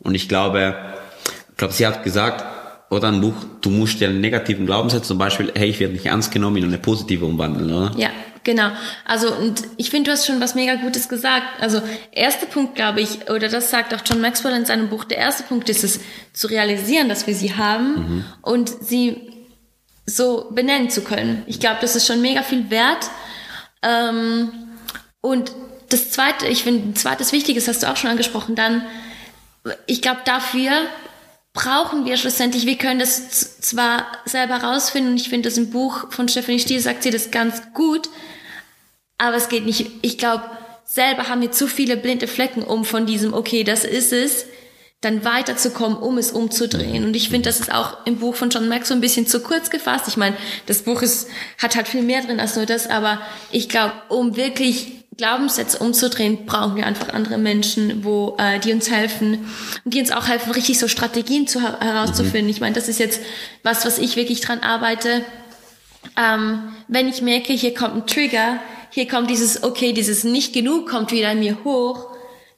Und 0.00 0.14
ich 0.14 0.28
glaube, 0.28 0.74
ich 1.50 1.56
glaube, 1.56 1.72
sie 1.72 1.86
hat 1.86 2.04
gesagt, 2.04 2.44
oder 2.92 3.08
ein 3.08 3.22
Buch, 3.22 3.32
du 3.62 3.70
musst 3.70 4.00
dir 4.00 4.08
einen 4.10 4.20
negativen 4.20 4.66
Glaubenssatz, 4.66 5.08
zum 5.08 5.16
Beispiel, 5.16 5.50
hey, 5.54 5.70
ich 5.70 5.80
werde 5.80 5.94
nicht 5.94 6.04
ernst 6.04 6.30
genommen, 6.30 6.58
in 6.58 6.64
eine 6.64 6.76
positive 6.76 7.24
umwandeln, 7.24 7.72
oder? 7.72 7.92
Ja, 7.96 8.10
genau. 8.44 8.70
Also, 9.06 9.34
und 9.34 9.62
ich 9.78 9.88
finde, 9.88 10.10
du 10.10 10.12
hast 10.12 10.26
schon 10.26 10.42
was 10.42 10.54
mega 10.54 10.74
Gutes 10.74 11.08
gesagt. 11.08 11.46
Also, 11.60 11.80
erster 12.12 12.44
Punkt, 12.44 12.74
glaube 12.74 13.00
ich, 13.00 13.30
oder 13.30 13.48
das 13.48 13.70
sagt 13.70 13.94
auch 13.94 14.00
John 14.04 14.20
Maxwell 14.20 14.54
in 14.54 14.66
seinem 14.66 14.90
Buch, 14.90 15.04
der 15.04 15.16
erste 15.16 15.42
Punkt 15.44 15.70
ist 15.70 15.84
es, 15.84 16.00
zu 16.34 16.48
realisieren, 16.48 17.08
dass 17.08 17.26
wir 17.26 17.34
sie 17.34 17.56
haben 17.56 18.26
und 18.42 18.68
sie 18.68 19.30
so 20.04 20.50
benennen 20.50 20.90
zu 20.90 21.00
können. 21.00 21.44
Ich 21.46 21.60
glaube, 21.60 21.78
das 21.80 21.96
ist 21.96 22.06
schon 22.06 22.20
mega 22.20 22.42
viel 22.42 22.68
wert. 22.68 23.08
Ähm, 23.82 24.50
und 25.22 25.52
das 25.88 26.10
zweite, 26.10 26.46
ich 26.46 26.62
finde, 26.62 26.90
ein 26.90 26.96
zweites 26.96 27.32
Wichtiges 27.32 27.68
hast 27.68 27.84
du 27.84 27.90
auch 27.90 27.96
schon 27.96 28.10
angesprochen, 28.10 28.54
dann, 28.54 28.82
ich 29.86 30.02
glaube, 30.02 30.20
dafür 30.26 30.72
brauchen 31.54 32.06
wir 32.06 32.16
schlussendlich, 32.16 32.66
wir 32.66 32.78
können 32.78 33.00
das 33.00 33.60
zwar 33.60 34.06
selber 34.24 34.56
rausfinden, 34.56 35.12
und 35.12 35.20
ich 35.20 35.28
finde 35.28 35.48
das 35.48 35.58
im 35.58 35.70
Buch 35.70 36.10
von 36.10 36.28
Stephanie 36.28 36.60
Stiel 36.60 36.80
sagt 36.80 37.02
sie 37.02 37.10
das 37.10 37.30
ganz 37.30 37.62
gut, 37.74 38.08
aber 39.18 39.36
es 39.36 39.48
geht 39.48 39.66
nicht, 39.66 39.90
ich 40.02 40.18
glaube, 40.18 40.44
selber 40.84 41.28
haben 41.28 41.42
wir 41.42 41.52
zu 41.52 41.66
viele 41.68 41.96
blinde 41.96 42.26
Flecken, 42.26 42.62
um 42.62 42.84
von 42.84 43.06
diesem, 43.06 43.34
okay, 43.34 43.64
das 43.64 43.84
ist 43.84 44.12
es, 44.12 44.46
dann 45.00 45.24
weiterzukommen, 45.24 45.98
um 45.98 46.16
es 46.16 46.30
umzudrehen. 46.30 47.04
Und 47.04 47.16
ich 47.16 47.28
finde, 47.28 47.48
das 47.48 47.58
ist 47.58 47.72
auch 47.72 48.06
im 48.06 48.18
Buch 48.18 48.36
von 48.36 48.50
John 48.50 48.68
Maxwell 48.68 48.98
ein 48.98 49.00
bisschen 49.00 49.26
zu 49.26 49.40
kurz 49.40 49.68
gefasst. 49.68 50.06
Ich 50.06 50.16
meine, 50.16 50.36
das 50.66 50.82
Buch 50.82 51.02
ist, 51.02 51.28
hat 51.58 51.74
halt 51.74 51.88
viel 51.88 52.02
mehr 52.02 52.22
drin 52.22 52.38
als 52.38 52.54
nur 52.54 52.66
das, 52.66 52.88
aber 52.88 53.20
ich 53.50 53.68
glaube, 53.68 53.94
um 54.08 54.36
wirklich 54.36 55.01
Glaubenssätze 55.16 55.78
umzudrehen, 55.78 56.46
brauchen 56.46 56.76
wir 56.76 56.86
einfach 56.86 57.10
andere 57.10 57.36
Menschen, 57.36 58.02
wo 58.04 58.36
äh, 58.38 58.58
die 58.58 58.72
uns 58.72 58.90
helfen 58.90 59.46
und 59.84 59.92
die 59.94 60.00
uns 60.00 60.10
auch 60.10 60.26
helfen, 60.28 60.52
richtig 60.52 60.78
so 60.78 60.88
Strategien 60.88 61.46
zu, 61.46 61.60
herauszufinden. 61.60 62.48
Ich 62.48 62.60
meine, 62.60 62.74
das 62.74 62.88
ist 62.88 62.98
jetzt 62.98 63.20
was, 63.62 63.84
was 63.84 63.98
ich 63.98 64.16
wirklich 64.16 64.40
dran 64.40 64.60
arbeite. 64.60 65.22
Ähm, 66.16 66.72
wenn 66.88 67.08
ich 67.08 67.20
merke, 67.20 67.52
hier 67.52 67.74
kommt 67.74 67.94
ein 67.94 68.06
Trigger, 68.06 68.58
hier 68.90 69.06
kommt 69.06 69.30
dieses, 69.30 69.62
okay, 69.62 69.92
dieses 69.92 70.24
nicht 70.24 70.52
genug 70.52 70.88
kommt 70.88 71.12
wieder 71.12 71.32
in 71.32 71.40
mir 71.40 71.58
hoch, 71.64 72.08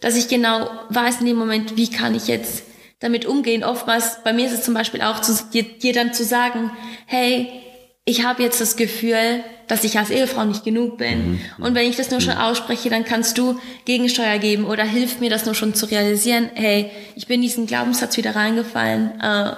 dass 0.01 0.17
ich 0.17 0.29
genau 0.29 0.71
weiß 0.91 1.21
in 1.21 1.27
dem 1.27 1.37
Moment, 1.37 1.77
wie 1.77 1.91
kann 1.91 2.15
ich 2.15 2.29
jetzt 2.29 2.65
damit 3.01 3.27
umgehen. 3.27 3.65
Oftmals, 3.65 4.19
bei 4.23 4.33
mir 4.33 4.47
ist 4.47 4.53
es 4.53 4.63
zum 4.63 4.75
Beispiel 4.75 5.03
auch, 5.03 5.21
zu, 5.21 5.33
dir, 5.53 5.65
dir 5.65 5.93
dann 5.93 6.15
zu 6.15 6.25
sagen, 6.25 6.71
hey, 7.07 7.64
ich 8.05 8.25
habe 8.25 8.43
jetzt 8.43 8.61
das 8.61 8.77
Gefühl, 8.77 9.43
dass 9.67 9.83
ich 9.83 9.99
als 9.99 10.11
Ehefrau 10.11 10.45
nicht 10.45 10.63
genug 10.65 10.99
bin. 10.99 11.41
Und 11.59 11.75
wenn 11.75 11.89
ich 11.89 11.97
das 11.97 12.11
nur 12.11 12.21
schon 12.21 12.35
ausspreche, 12.35 12.91
dann 12.91 13.05
kannst 13.05 13.39
du 13.39 13.59
Gegensteuer 13.87 14.39
geben 14.39 14.67
oder 14.67 14.85
hilf 14.85 15.21
mir 15.21 15.31
das 15.31 15.47
nur 15.47 15.55
schon 15.55 15.75
zu 15.75 15.87
realisieren, 15.87 16.51
hey, 16.55 16.91
ich 17.17 17.27
bin 17.27 17.37
in 17.37 17.43
diesen 17.43 17.67
Glaubenssatz 17.67 18.17
wieder 18.19 18.37
reingefallen 18.37 19.21
äh, 19.21 19.53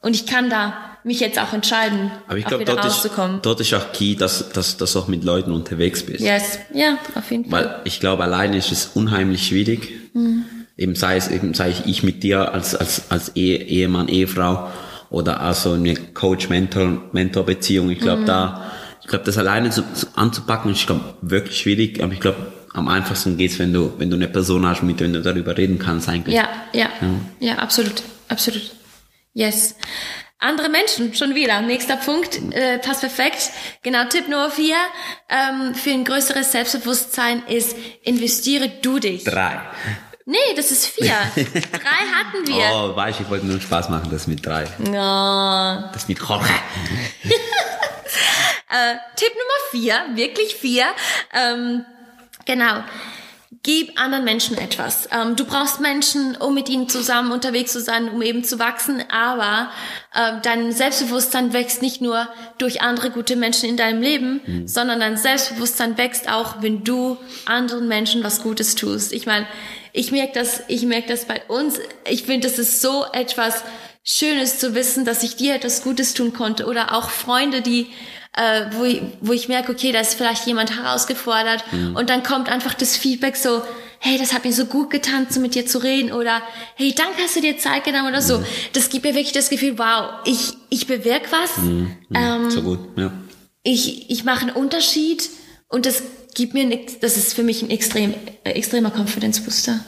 und 0.00 0.16
ich 0.16 0.26
kann 0.26 0.50
da 0.50 0.74
mich 1.04 1.20
jetzt 1.20 1.38
auch 1.38 1.52
entscheiden, 1.52 2.12
Aber 2.28 2.38
ich 2.38 2.44
glaube, 2.44 2.64
dort 2.64 2.84
ist, 2.84 3.08
dort 3.42 3.60
ist 3.60 3.74
auch 3.74 3.92
key, 3.92 4.14
dass, 4.14 4.50
dass, 4.50 4.76
dass 4.76 4.92
du 4.92 5.00
auch 5.00 5.08
mit 5.08 5.24
Leuten 5.24 5.52
unterwegs 5.52 6.04
bist. 6.04 6.20
Yes, 6.20 6.58
ja, 6.72 6.96
auf 7.16 7.30
jeden 7.30 7.50
Fall. 7.50 7.64
Weil 7.64 7.80
ich 7.84 7.98
glaube, 7.98 8.22
alleine 8.22 8.56
ist 8.56 8.70
es 8.70 8.90
unheimlich 8.94 9.46
schwierig. 9.48 9.92
Eben 10.76 10.94
sei 10.94 11.16
es 11.16 11.28
eben, 11.28 11.54
sei 11.54 11.74
ich 11.86 12.02
mit 12.02 12.22
dir 12.22 12.52
als, 12.52 12.74
als, 12.76 13.10
als 13.10 13.34
Ehe, 13.34 13.58
Ehemann, 13.58 14.08
Ehefrau 14.08 14.70
oder 15.12 15.40
also 15.40 15.74
eine 15.74 15.94
Coach-Mentor-Mentor-Beziehung. 15.94 17.90
Ich 17.90 18.00
glaube, 18.00 18.24
da, 18.24 18.72
ich 19.02 19.06
glaube, 19.06 19.24
das 19.24 19.36
alleine 19.36 19.70
zu, 19.70 19.82
zu, 19.92 20.06
anzupacken, 20.14 20.72
ist, 20.72 20.86
glaube 20.86 21.14
wirklich 21.20 21.58
schwierig. 21.58 22.02
Aber 22.02 22.12
ich 22.12 22.20
glaube, 22.20 22.52
am 22.72 22.88
einfachsten 22.88 23.36
geht's, 23.36 23.58
wenn 23.58 23.72
du, 23.72 23.92
wenn 23.98 24.08
du 24.08 24.16
eine 24.16 24.28
Person 24.28 24.66
hast, 24.66 24.82
mit 24.82 25.00
der 25.00 25.08
du 25.08 25.20
darüber 25.20 25.56
reden 25.56 25.78
kannst, 25.78 26.08
eigentlich. 26.08 26.34
Ja, 26.34 26.48
ja, 26.72 26.88
ja, 27.40 27.56
absolut, 27.56 28.02
absolut. 28.28 28.72
Yes. 29.34 29.76
Andere 30.38 30.70
Menschen, 30.70 31.14
schon 31.14 31.34
wieder. 31.34 31.60
Nächster 31.60 31.96
Punkt, 31.96 32.40
äh, 32.52 32.78
passt 32.78 33.02
perfekt. 33.02 33.50
Genau, 33.82 34.04
Tipp 34.08 34.28
Nummer 34.28 34.50
vier 34.50 34.76
ähm, 35.28 35.74
für 35.74 35.90
ein 35.90 36.04
größeres 36.04 36.50
Selbstbewusstsein 36.50 37.44
ist, 37.46 37.76
investiere 38.02 38.68
du 38.80 38.98
dich. 38.98 39.24
Drei. 39.24 39.60
Nee, 40.24 40.38
das 40.56 40.70
ist 40.70 40.86
vier. 40.86 41.14
Drei 41.34 41.44
hatten 41.44 42.46
wir. 42.46 42.64
Oh, 42.72 42.96
weißt 42.96 43.18
du, 43.18 43.24
ich 43.24 43.30
wollte 43.30 43.46
nur 43.46 43.60
Spaß 43.60 43.88
machen, 43.88 44.08
das 44.10 44.26
mit 44.26 44.44
drei. 44.44 44.66
Ja. 44.92 45.90
Das 45.92 46.08
mit 46.08 46.18
Jorge. 46.18 46.48
Äh, 48.72 48.96
Tipp 49.16 49.28
Nummer 49.28 49.70
vier, 49.70 50.16
wirklich 50.16 50.54
vier. 50.54 50.86
Ähm, 51.34 51.84
genau. 52.46 52.82
Gib 53.62 54.00
anderen 54.00 54.24
Menschen 54.24 54.56
etwas. 54.56 55.10
Ähm, 55.12 55.36
du 55.36 55.44
brauchst 55.44 55.78
Menschen, 55.80 56.36
um 56.36 56.54
mit 56.54 56.70
ihnen 56.70 56.88
zusammen 56.88 57.32
unterwegs 57.32 57.72
zu 57.72 57.82
sein, 57.82 58.08
um 58.08 58.22
eben 58.22 58.44
zu 58.44 58.58
wachsen, 58.58 59.04
aber 59.10 59.70
äh, 60.14 60.40
dein 60.42 60.72
Selbstbewusstsein 60.72 61.52
wächst 61.52 61.82
nicht 61.82 62.00
nur 62.00 62.28
durch 62.56 62.80
andere 62.80 63.10
gute 63.10 63.36
Menschen 63.36 63.68
in 63.68 63.76
deinem 63.76 64.00
Leben, 64.00 64.64
sondern 64.66 65.00
dein 65.00 65.18
Selbstbewusstsein 65.18 65.98
wächst 65.98 66.30
auch, 66.30 66.62
wenn 66.62 66.82
du 66.82 67.18
anderen 67.44 67.88
Menschen 67.88 68.24
was 68.24 68.42
Gutes 68.42 68.74
tust. 68.74 69.12
Ich 69.12 69.26
meine, 69.26 69.46
ich 69.92 70.12
merke 70.12 70.32
das, 70.34 70.62
ich 70.68 70.82
merke 70.82 71.08
das 71.08 71.26
bei 71.26 71.42
uns. 71.48 71.78
Ich 72.08 72.24
finde, 72.24 72.48
das 72.48 72.58
ist 72.58 72.80
so 72.80 73.04
etwas 73.12 73.62
Schönes 74.04 74.58
zu 74.58 74.74
wissen, 74.74 75.04
dass 75.04 75.22
ich 75.22 75.36
dir 75.36 75.54
etwas 75.54 75.82
Gutes 75.82 76.14
tun 76.14 76.32
konnte. 76.32 76.66
Oder 76.66 76.94
auch 76.94 77.10
Freunde, 77.10 77.62
die 77.62 77.88
äh, 78.36 78.66
wo, 78.72 78.84
ich, 78.84 79.02
wo 79.20 79.32
ich 79.32 79.48
merke, 79.48 79.72
okay, 79.72 79.92
da 79.92 80.00
ist 80.00 80.14
vielleicht 80.14 80.46
jemand 80.46 80.76
herausgefordert. 80.76 81.64
Und 81.94 82.08
dann 82.08 82.22
kommt 82.22 82.48
einfach 82.48 82.74
das 82.74 82.96
Feedback 82.96 83.36
so, 83.36 83.62
hey, 83.98 84.18
das 84.18 84.32
hat 84.32 84.44
mir 84.44 84.52
so 84.52 84.64
gut 84.64 84.90
getan, 84.90 85.26
so 85.28 85.38
mit 85.38 85.54
dir 85.54 85.66
zu 85.66 85.78
reden. 85.78 86.12
Oder 86.12 86.42
hey, 86.76 86.94
danke, 86.94 87.22
hast 87.22 87.36
du 87.36 87.40
dir 87.40 87.58
Zeit 87.58 87.84
genommen 87.84 88.08
oder 88.08 88.22
so. 88.22 88.42
Das 88.72 88.88
gibt 88.88 89.04
mir 89.04 89.14
wirklich 89.14 89.32
das 89.32 89.50
Gefühl, 89.50 89.78
wow, 89.78 90.14
ich, 90.24 90.54
ich 90.70 90.86
bewirke 90.86 91.30
was, 91.30 91.50
ähm, 92.14 92.50
so 92.50 92.62
gut, 92.62 92.80
ja. 92.96 93.12
ich, 93.62 94.10
ich 94.10 94.24
mache 94.24 94.46
einen 94.46 94.56
Unterschied. 94.56 95.28
Und 95.68 95.86
das 95.86 96.02
gibt 96.34 96.54
mir, 96.54 96.68
das 97.00 97.16
ist 97.16 97.34
für 97.34 97.42
mich 97.42 97.62
ein 97.62 97.70
extrem, 97.70 98.14
äh, 98.44 98.50
extremer 98.50 98.90
Confidence 98.90 99.40
Booster. 99.40 99.80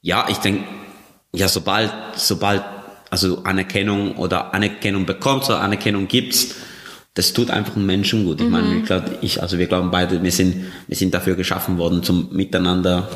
Ja, 0.00 0.26
ich 0.28 0.38
denke, 0.38 0.64
ja, 1.34 1.48
sobald, 1.48 1.92
sobald, 2.16 2.62
also 3.10 3.44
Anerkennung 3.44 4.16
oder 4.16 4.54
Anerkennung 4.54 5.06
bekommst 5.06 5.48
oder 5.48 5.60
Anerkennung 5.60 6.08
gibst, 6.08 6.56
das 7.14 7.32
tut 7.32 7.50
einfach 7.50 7.76
einem 7.76 7.86
Menschen 7.86 8.24
gut. 8.24 8.40
Ich 8.40 8.48
meine, 8.48 8.78
ich 8.78 8.84
glaub, 8.84 9.04
ich, 9.20 9.42
also 9.42 9.58
wir 9.58 9.66
glauben 9.66 9.90
beide, 9.90 10.22
wir 10.22 10.32
sind, 10.32 10.64
wir 10.88 10.96
sind 10.96 11.12
dafür 11.12 11.34
geschaffen 11.34 11.76
worden, 11.76 12.02
zum 12.02 12.32
Miteinander 12.32 13.08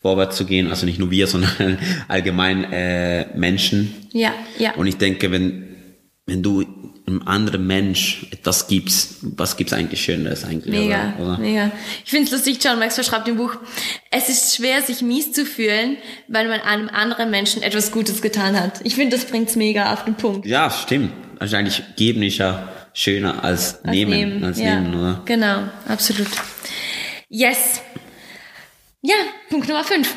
vorwärts 0.00 0.36
zu 0.36 0.44
gehen. 0.44 0.70
Also 0.70 0.86
nicht 0.86 1.00
nur 1.00 1.10
wir, 1.10 1.26
sondern 1.28 1.78
allgemein 2.06 2.64
äh, 2.72 3.26
Menschen. 3.36 3.92
Ja, 4.12 4.32
ja. 4.58 4.74
Und 4.76 4.86
ich 4.86 4.98
denke, 4.98 5.32
wenn, 5.32 5.73
wenn 6.26 6.42
du 6.42 6.64
einem 7.06 7.22
anderen 7.26 7.66
Mensch 7.66 8.26
etwas 8.30 8.66
gibst, 8.66 9.18
was 9.20 9.58
gibt's 9.58 9.74
eigentlich 9.74 10.02
Schöneres 10.02 10.44
eigentlich? 10.44 10.74
Mega, 10.74 11.14
oder? 11.18 11.38
mega. 11.38 11.70
Ich 12.02 12.10
finde 12.10 12.26
es 12.26 12.32
lustig, 12.32 12.58
John 12.64 12.78
Maxwell 12.78 13.04
schreibt 13.04 13.28
im 13.28 13.36
Buch, 13.36 13.54
es 14.10 14.30
ist 14.30 14.56
schwer, 14.56 14.80
sich 14.80 15.02
mies 15.02 15.32
zu 15.32 15.44
fühlen, 15.44 15.98
weil 16.28 16.48
man 16.48 16.60
einem 16.60 16.88
anderen 16.88 17.30
Menschen 17.30 17.62
etwas 17.62 17.92
Gutes 17.92 18.22
getan 18.22 18.58
hat. 18.58 18.80
Ich 18.84 18.94
finde, 18.94 19.16
das 19.16 19.26
bringt's 19.26 19.54
mega 19.54 19.92
auf 19.92 20.04
den 20.06 20.14
Punkt. 20.14 20.46
Ja, 20.46 20.70
stimmt. 20.70 21.12
Also 21.38 21.56
eigentlich 21.56 21.82
geben 21.96 22.22
ist 22.22 22.38
ja 22.38 22.68
schöner 22.94 23.44
als, 23.44 23.84
Als 23.84 23.92
nehmen, 23.94 24.42
als 24.42 24.58
ja. 24.58 24.80
nehmen, 24.80 24.94
oder? 24.94 25.22
Genau, 25.26 25.64
absolut. 25.86 26.28
Yes. 27.28 27.82
Ja, 29.02 29.16
Punkt 29.50 29.68
Nummer 29.68 29.84
5. 29.84 30.08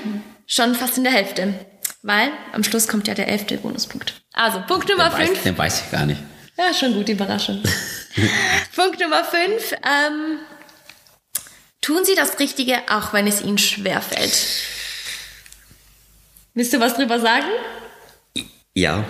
Schon 0.45 0.73
fast 0.73 0.97
in 0.97 1.03
der 1.03 1.11
Hälfte. 1.11 1.53
Weil 2.01 2.31
am 2.53 2.63
Schluss 2.63 2.87
kommt 2.87 3.07
ja 3.07 3.13
der 3.13 3.27
elfte 3.27 3.57
Bonuspunkt. 3.57 4.21
Also, 4.33 4.61
Punkt 4.67 4.87
Nummer 4.89 5.09
Den 5.09 5.19
weiß, 5.19 5.29
5. 5.29 5.43
den 5.43 5.57
weiß 5.57 5.81
ich 5.81 5.91
gar 5.91 6.05
nicht. 6.05 6.21
Ja, 6.57 6.73
schon 6.73 6.93
gut, 6.93 7.09
Überraschung. 7.09 7.61
Punkt 8.75 8.99
Nummer 8.99 9.23
5. 9.23 9.73
Ähm, 9.73 10.39
tun 11.81 12.03
Sie 12.03 12.15
das 12.15 12.39
Richtige, 12.39 12.77
auch 12.89 13.13
wenn 13.13 13.27
es 13.27 13.41
Ihnen 13.41 13.57
schwerfällt. 13.57 14.37
Willst 16.53 16.73
du 16.73 16.79
was 16.79 16.95
drüber 16.95 17.19
sagen? 17.19 17.45
Ja. 18.73 19.03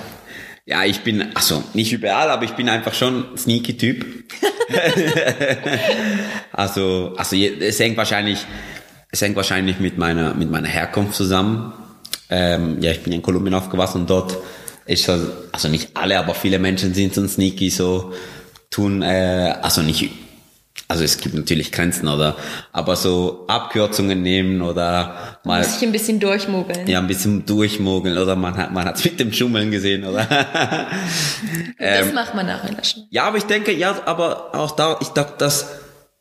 Ja, 0.66 0.84
ich 0.84 1.00
bin, 1.00 1.34
also 1.34 1.64
nicht 1.74 1.94
überall, 1.94 2.30
aber 2.30 2.44
ich 2.44 2.52
bin 2.52 2.68
einfach 2.68 2.94
schon 2.94 3.32
ein 3.32 3.38
sneaky 3.38 3.78
Typ. 3.78 4.06
also, 6.52 7.14
also 7.16 7.36
es 7.38 7.80
hängt 7.80 7.96
wahrscheinlich, 7.96 8.46
es 9.10 9.22
hängt 9.22 9.38
wahrscheinlich 9.38 9.80
mit 9.80 9.98
meiner, 9.98 10.34
mit 10.34 10.52
meiner 10.52 10.68
Herkunft 10.68 11.16
zusammen. 11.16 11.72
Ähm, 12.30 12.82
ja, 12.82 12.92
ich 12.92 13.04
bin 13.04 13.14
in 13.14 13.22
Kolumbien 13.22 13.54
aufgewachsen 13.54 14.02
und 14.02 14.10
dort 14.10 14.38
ist 14.86 15.04
so, 15.04 15.14
also 15.52 15.68
nicht 15.68 15.90
alle, 15.94 16.18
aber 16.18 16.34
viele 16.34 16.60
Menschen 16.60 16.94
sind 16.94 17.14
so 17.14 17.26
sneaky, 17.28 17.70
so 17.70 18.14
tun, 18.70 19.02
äh, 19.02 19.56
also 19.62 19.82
nicht, 19.82 20.10
also 20.88 21.04
es 21.04 21.18
gibt 21.18 21.36
natürlich 21.36 21.72
Grenzen 21.72 22.08
oder, 22.08 22.38
aber 22.72 22.96
so 22.96 23.46
Abkürzungen 23.48 24.22
nehmen 24.22 24.62
oder 24.62 25.38
mal. 25.44 25.60
Muss 25.60 25.78
ich 25.78 25.84
ein 25.84 25.92
bisschen 25.92 26.20
durchmogeln. 26.20 26.88
Ja, 26.88 27.00
ein 27.00 27.08
bisschen 27.08 27.46
durchmogeln 27.46 28.18
oder 28.18 28.36
man 28.36 28.56
hat, 28.56 28.72
man 28.72 28.86
hat's 28.86 29.04
mit 29.04 29.20
dem 29.20 29.34
Schummeln 29.34 29.72
gesehen 29.72 30.06
oder. 30.06 30.26
das 31.80 32.14
macht 32.14 32.36
man 32.36 32.48
der 32.48 32.62
Schule. 32.84 33.06
Ja, 33.10 33.26
aber 33.26 33.38
ich 33.38 33.46
denke, 33.46 33.74
ja, 33.74 34.02
aber 34.06 34.56
auch 34.56 34.72
da, 34.72 34.98
ich 35.02 35.10
dachte, 35.10 35.34
das, 35.40 35.68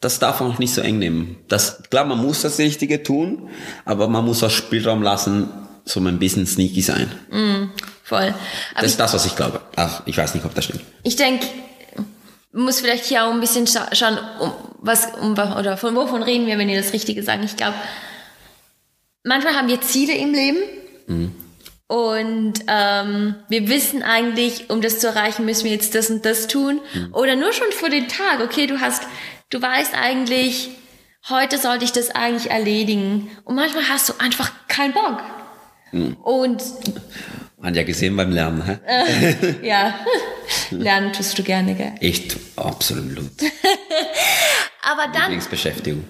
das 0.01 0.19
darf 0.19 0.41
man 0.41 0.53
auch 0.53 0.59
nicht 0.59 0.75
so 0.75 0.81
eng 0.81 0.99
nehmen. 0.99 1.37
Das, 1.49 1.83
klar, 1.89 2.05
man 2.05 2.19
muss 2.19 2.43
das 2.43 2.59
Richtige 2.59 3.05
tun, 3.05 3.49
aber 3.85 4.09
man 4.09 4.25
muss 4.25 4.43
auch 4.43 4.51
Spielraum 4.51 5.03
lassen, 5.03 5.49
so 5.87 6.01
ein 6.01 6.19
bisschen 6.19 6.47
sneaky 6.47 6.83
sein. 6.83 7.11
Mm, 7.31 7.71
voll. 8.03 8.35
Aber 8.75 8.83
das 8.83 8.91
ist 8.91 9.01
das, 9.01 9.15
was 9.15 9.25
ich 9.25 9.37
glaube. 9.37 9.63
Ach, 9.77 10.03
ich 10.05 10.19
weiß 10.19 10.35
nicht, 10.35 10.45
ob 10.45 10.55
das 10.55 10.65
stimmt. 10.65 10.83
Ich 11.05 11.17
denke, 11.17 11.47
muss 12.53 12.81
vielleicht 12.81 13.05
hier 13.05 13.25
auch 13.25 13.33
ein 13.33 13.41
bisschen 13.41 13.67
scha 13.67 13.89
schauen, 13.95 14.19
um 14.41 14.53
was, 14.79 15.07
um, 15.21 15.33
oder 15.33 15.77
von 15.77 15.95
wovon 15.95 16.23
reden 16.23 16.47
wir, 16.47 16.59
wenn 16.59 16.69
ihr 16.69 16.81
das 16.81 16.93
Richtige 16.93 17.23
sagen. 17.23 17.45
Ich 17.45 17.57
glaube, 17.57 17.75
manchmal 19.25 19.55
haben 19.55 19.69
wir 19.69 19.81
Ziele 19.81 20.15
im 20.15 20.33
Leben. 20.33 20.59
Mhm. 21.07 21.33
Und 21.89 22.55
ähm, 22.67 23.37
wir 23.49 23.69
wissen 23.69 24.03
eigentlich, 24.03 24.71
um 24.71 24.83
das 24.83 24.99
zu 24.99 25.07
erreichen, 25.07 25.45
müssen 25.45 25.65
wir 25.65 25.73
jetzt 25.73 25.95
das 25.95 26.11
und 26.11 26.25
das 26.25 26.49
tun. 26.49 26.81
Mhm. 26.95 27.15
Oder 27.15 27.37
nur 27.37 27.53
schon 27.53 27.71
vor 27.71 27.91
den 27.91 28.09
Tag, 28.09 28.41
okay, 28.41 28.67
du 28.67 28.81
hast, 28.81 29.05
du 29.51 29.63
weißt 29.63 29.95
eigentlich, 29.95 30.71
heute 31.29 31.59
sollte 31.59 31.85
ich 31.85 31.93
das 31.93 32.11
eigentlich 32.11 32.51
erledigen. 32.51 33.31
Und 33.45 33.55
manchmal 33.55 33.89
hast 33.89 34.09
du 34.09 34.15
einfach 34.19 34.51
keinen 34.67 34.95
Bock. 34.95 35.23
Mhm. 35.93 36.17
Und 36.23 36.63
man 37.59 37.75
ja 37.75 37.83
gesehen 37.83 38.17
beim 38.17 38.31
Lernen, 38.31 38.65
hä? 38.65 38.79
Äh, 38.87 39.67
ja, 39.67 39.95
lernen 40.71 41.13
tust 41.13 41.39
du 41.39 41.43
gerne, 41.43 41.75
gell? 41.75 41.95
Echt, 42.01 42.37
absolut. 42.57 43.31
Aber 44.83 45.07
dann. 45.13 45.23
Lieblingsbeschäftigung. 45.23 46.05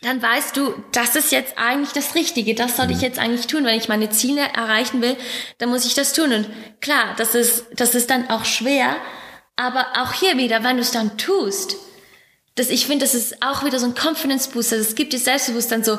Dann 0.00 0.22
weißt 0.22 0.56
du, 0.56 0.74
das 0.92 1.16
ist 1.16 1.32
jetzt 1.32 1.58
eigentlich 1.58 1.92
das 1.92 2.14
Richtige. 2.14 2.54
Das 2.54 2.76
sollte 2.76 2.92
mhm. 2.92 2.98
ich 2.98 3.02
jetzt 3.02 3.18
eigentlich 3.18 3.48
tun. 3.48 3.64
Wenn 3.64 3.76
ich 3.76 3.88
meine 3.88 4.10
Ziele 4.10 4.42
erreichen 4.42 5.02
will, 5.02 5.16
dann 5.58 5.70
muss 5.70 5.84
ich 5.84 5.94
das 5.94 6.12
tun. 6.12 6.32
Und 6.32 6.48
klar, 6.80 7.14
das 7.16 7.34
ist, 7.34 7.66
das 7.74 7.94
ist 7.94 8.08
dann 8.08 8.30
auch 8.30 8.44
schwer. 8.44 8.96
Aber 9.56 9.86
auch 9.96 10.12
hier 10.12 10.38
wieder, 10.38 10.62
wenn 10.62 10.76
du 10.76 10.82
es 10.82 10.92
dann 10.92 11.18
tust, 11.18 11.76
das, 12.54 12.70
ich 12.70 12.86
finde, 12.86 13.04
das 13.04 13.14
ist 13.14 13.42
auch 13.42 13.64
wieder 13.64 13.80
so 13.80 13.86
ein 13.86 13.94
Confidence 13.94 14.48
Booster. 14.48 14.78
Das 14.78 14.94
gibt 14.94 15.12
dir 15.12 15.18
Selbstbewusstsein 15.18 15.82
so, 15.82 15.98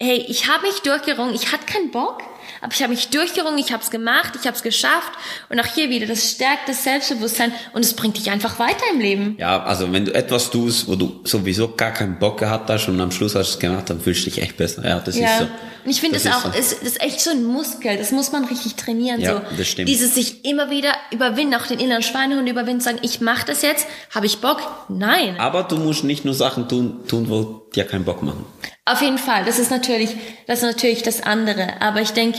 hey, 0.00 0.24
ich 0.28 0.48
habe 0.48 0.66
mich 0.66 0.80
durchgerungen, 0.82 1.34
ich 1.34 1.52
hatte 1.52 1.66
keinen 1.66 1.90
Bock, 1.90 2.22
aber 2.60 2.72
ich 2.72 2.82
habe 2.82 2.92
mich 2.92 3.08
durchgerungen, 3.08 3.58
ich 3.58 3.72
habe 3.72 3.82
es 3.82 3.90
gemacht, 3.90 4.34
ich 4.40 4.46
habe 4.46 4.56
es 4.56 4.62
geschafft 4.62 5.12
und 5.48 5.60
auch 5.60 5.66
hier 5.66 5.90
wieder, 5.90 6.06
das 6.06 6.30
stärkt 6.32 6.68
das 6.68 6.84
Selbstbewusstsein 6.84 7.52
und 7.72 7.84
es 7.84 7.94
bringt 7.94 8.16
dich 8.16 8.30
einfach 8.30 8.58
weiter 8.58 8.84
im 8.92 9.00
Leben. 9.00 9.36
Ja, 9.38 9.62
also 9.62 9.92
wenn 9.92 10.04
du 10.04 10.14
etwas 10.14 10.50
tust, 10.50 10.88
wo 10.88 10.94
du 10.94 11.20
sowieso 11.24 11.74
gar 11.74 11.92
keinen 11.92 12.18
Bock 12.18 12.38
gehabt 12.38 12.70
hast 12.70 12.88
und 12.88 13.00
am 13.00 13.10
Schluss 13.10 13.34
hast 13.34 13.50
du 13.50 13.54
es 13.54 13.58
gemacht, 13.58 13.90
dann 13.90 14.00
fühlst 14.00 14.26
du 14.26 14.30
dich 14.30 14.42
echt 14.42 14.56
besser. 14.56 14.84
Ja, 14.84 15.00
das 15.00 15.16
ja. 15.16 15.32
ist 15.32 15.38
so. 15.40 15.44
Und 15.86 15.90
ich 15.90 16.00
finde 16.00 16.16
es 16.16 16.26
auch, 16.26 16.52
so. 16.52 16.58
ist, 16.58 16.82
ist 16.82 17.00
echt 17.00 17.20
so 17.20 17.30
ein 17.30 17.44
Muskel, 17.44 17.96
das 17.96 18.10
muss 18.10 18.32
man 18.32 18.44
richtig 18.46 18.74
trainieren. 18.74 19.20
Ja, 19.20 19.34
so. 19.34 19.56
das 19.56 19.68
stimmt. 19.68 19.88
Dieses 19.88 20.16
sich 20.16 20.44
immer 20.44 20.68
wieder 20.68 20.92
überwinden, 21.12 21.54
auch 21.54 21.66
den 21.66 21.78
inneren 21.78 22.02
Schweinehund 22.02 22.48
überwinden, 22.48 22.80
sagen, 22.80 22.98
ich 23.02 23.20
mache 23.20 23.46
das 23.46 23.62
jetzt, 23.62 23.86
habe 24.12 24.26
ich 24.26 24.40
Bock? 24.40 24.60
Nein. 24.88 25.38
Aber 25.38 25.62
du 25.62 25.76
musst 25.76 26.02
nicht 26.02 26.24
nur 26.24 26.34
Sachen 26.34 26.68
tun, 26.68 27.06
tun, 27.06 27.28
wo 27.28 27.66
dir 27.72 27.84
keinen 27.84 28.04
Bock 28.04 28.22
machen. 28.22 28.44
Auf 28.84 29.00
jeden 29.00 29.18
Fall, 29.18 29.44
das 29.44 29.58
ist 29.58 29.70
natürlich, 29.70 30.10
das 30.46 30.60
ist 30.60 30.64
natürlich 30.64 31.02
das 31.02 31.22
andere. 31.22 31.80
Aber 31.80 32.00
ich 32.00 32.10
denke, 32.10 32.35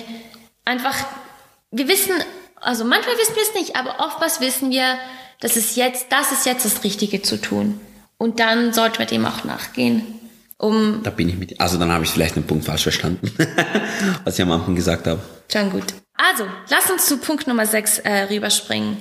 einfach, 0.65 0.95
wir 1.71 1.87
wissen, 1.87 2.13
also 2.61 2.85
manchmal 2.85 3.17
wissen 3.17 3.35
wir 3.35 3.43
es 3.43 3.53
nicht, 3.53 3.75
aber 3.75 3.99
oftmals 3.99 4.41
wissen 4.41 4.71
wir, 4.71 4.97
das 5.39 5.57
ist 5.57 5.75
jetzt, 5.75 6.07
das 6.09 6.31
ist 6.31 6.45
jetzt 6.45 6.65
das 6.65 6.83
Richtige 6.83 7.21
zu 7.21 7.39
tun. 7.39 7.79
Und 8.17 8.39
dann 8.39 8.73
sollte 8.73 8.99
man 8.99 9.07
dem 9.07 9.25
auch 9.25 9.43
nachgehen. 9.43 10.03
Um 10.57 11.03
da 11.03 11.11
bin 11.11 11.29
ich 11.29 11.37
mit, 11.37 11.59
also 11.61 11.77
dann 11.77 11.91
habe 11.91 12.03
ich 12.03 12.09
vielleicht 12.09 12.35
einen 12.35 12.47
Punkt 12.47 12.65
falsch 12.65 12.83
verstanden, 12.83 13.31
was 14.23 14.39
ich 14.39 14.41
am 14.41 14.51
Anfang 14.51 14.75
gesagt 14.75 15.05
habe. 15.05 15.21
Schon 15.51 15.69
gut. 15.69 15.83
Also, 16.15 16.47
lass 16.69 16.89
uns 16.89 17.05
zu 17.05 17.17
Punkt 17.17 17.45
Nummer 17.45 17.67
6 17.67 17.99
äh, 17.99 18.23
rüberspringen. 18.23 18.97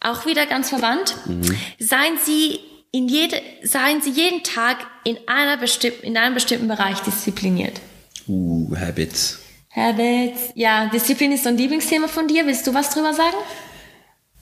Auch 0.00 0.24
wieder 0.24 0.46
ganz 0.46 0.70
verwandt. 0.70 1.14
Mhm. 1.26 1.54
Seien 1.78 2.18
Sie 2.24 2.60
in 2.90 3.08
jede, 3.08 3.40
seien 3.62 4.00
Sie 4.00 4.10
jeden 4.10 4.42
Tag 4.44 4.78
in 5.04 5.18
einer 5.26 5.58
bestimmten, 5.58 6.06
in 6.06 6.16
einem 6.16 6.34
bestimmten 6.34 6.68
Bereich 6.68 7.00
diszipliniert. 7.00 7.80
Uh, 8.26 8.74
Habits. 8.74 9.40
Habits. 9.70 10.50
Ja, 10.54 10.88
Disziplin 10.88 11.32
ist 11.32 11.44
so 11.44 11.50
ein 11.50 11.56
Lieblingsthema 11.56 12.08
von 12.08 12.26
dir. 12.26 12.46
Willst 12.46 12.66
du 12.66 12.74
was 12.74 12.90
drüber 12.90 13.12
sagen? 13.12 13.36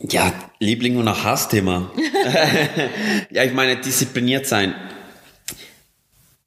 Ja, 0.00 0.32
Liebling 0.58 0.96
und 0.98 1.08
auch 1.08 1.24
Hassthema. 1.24 1.90
ja, 3.30 3.44
ich 3.44 3.52
meine, 3.52 3.76
diszipliniert 3.76 4.46
sein. 4.46 4.74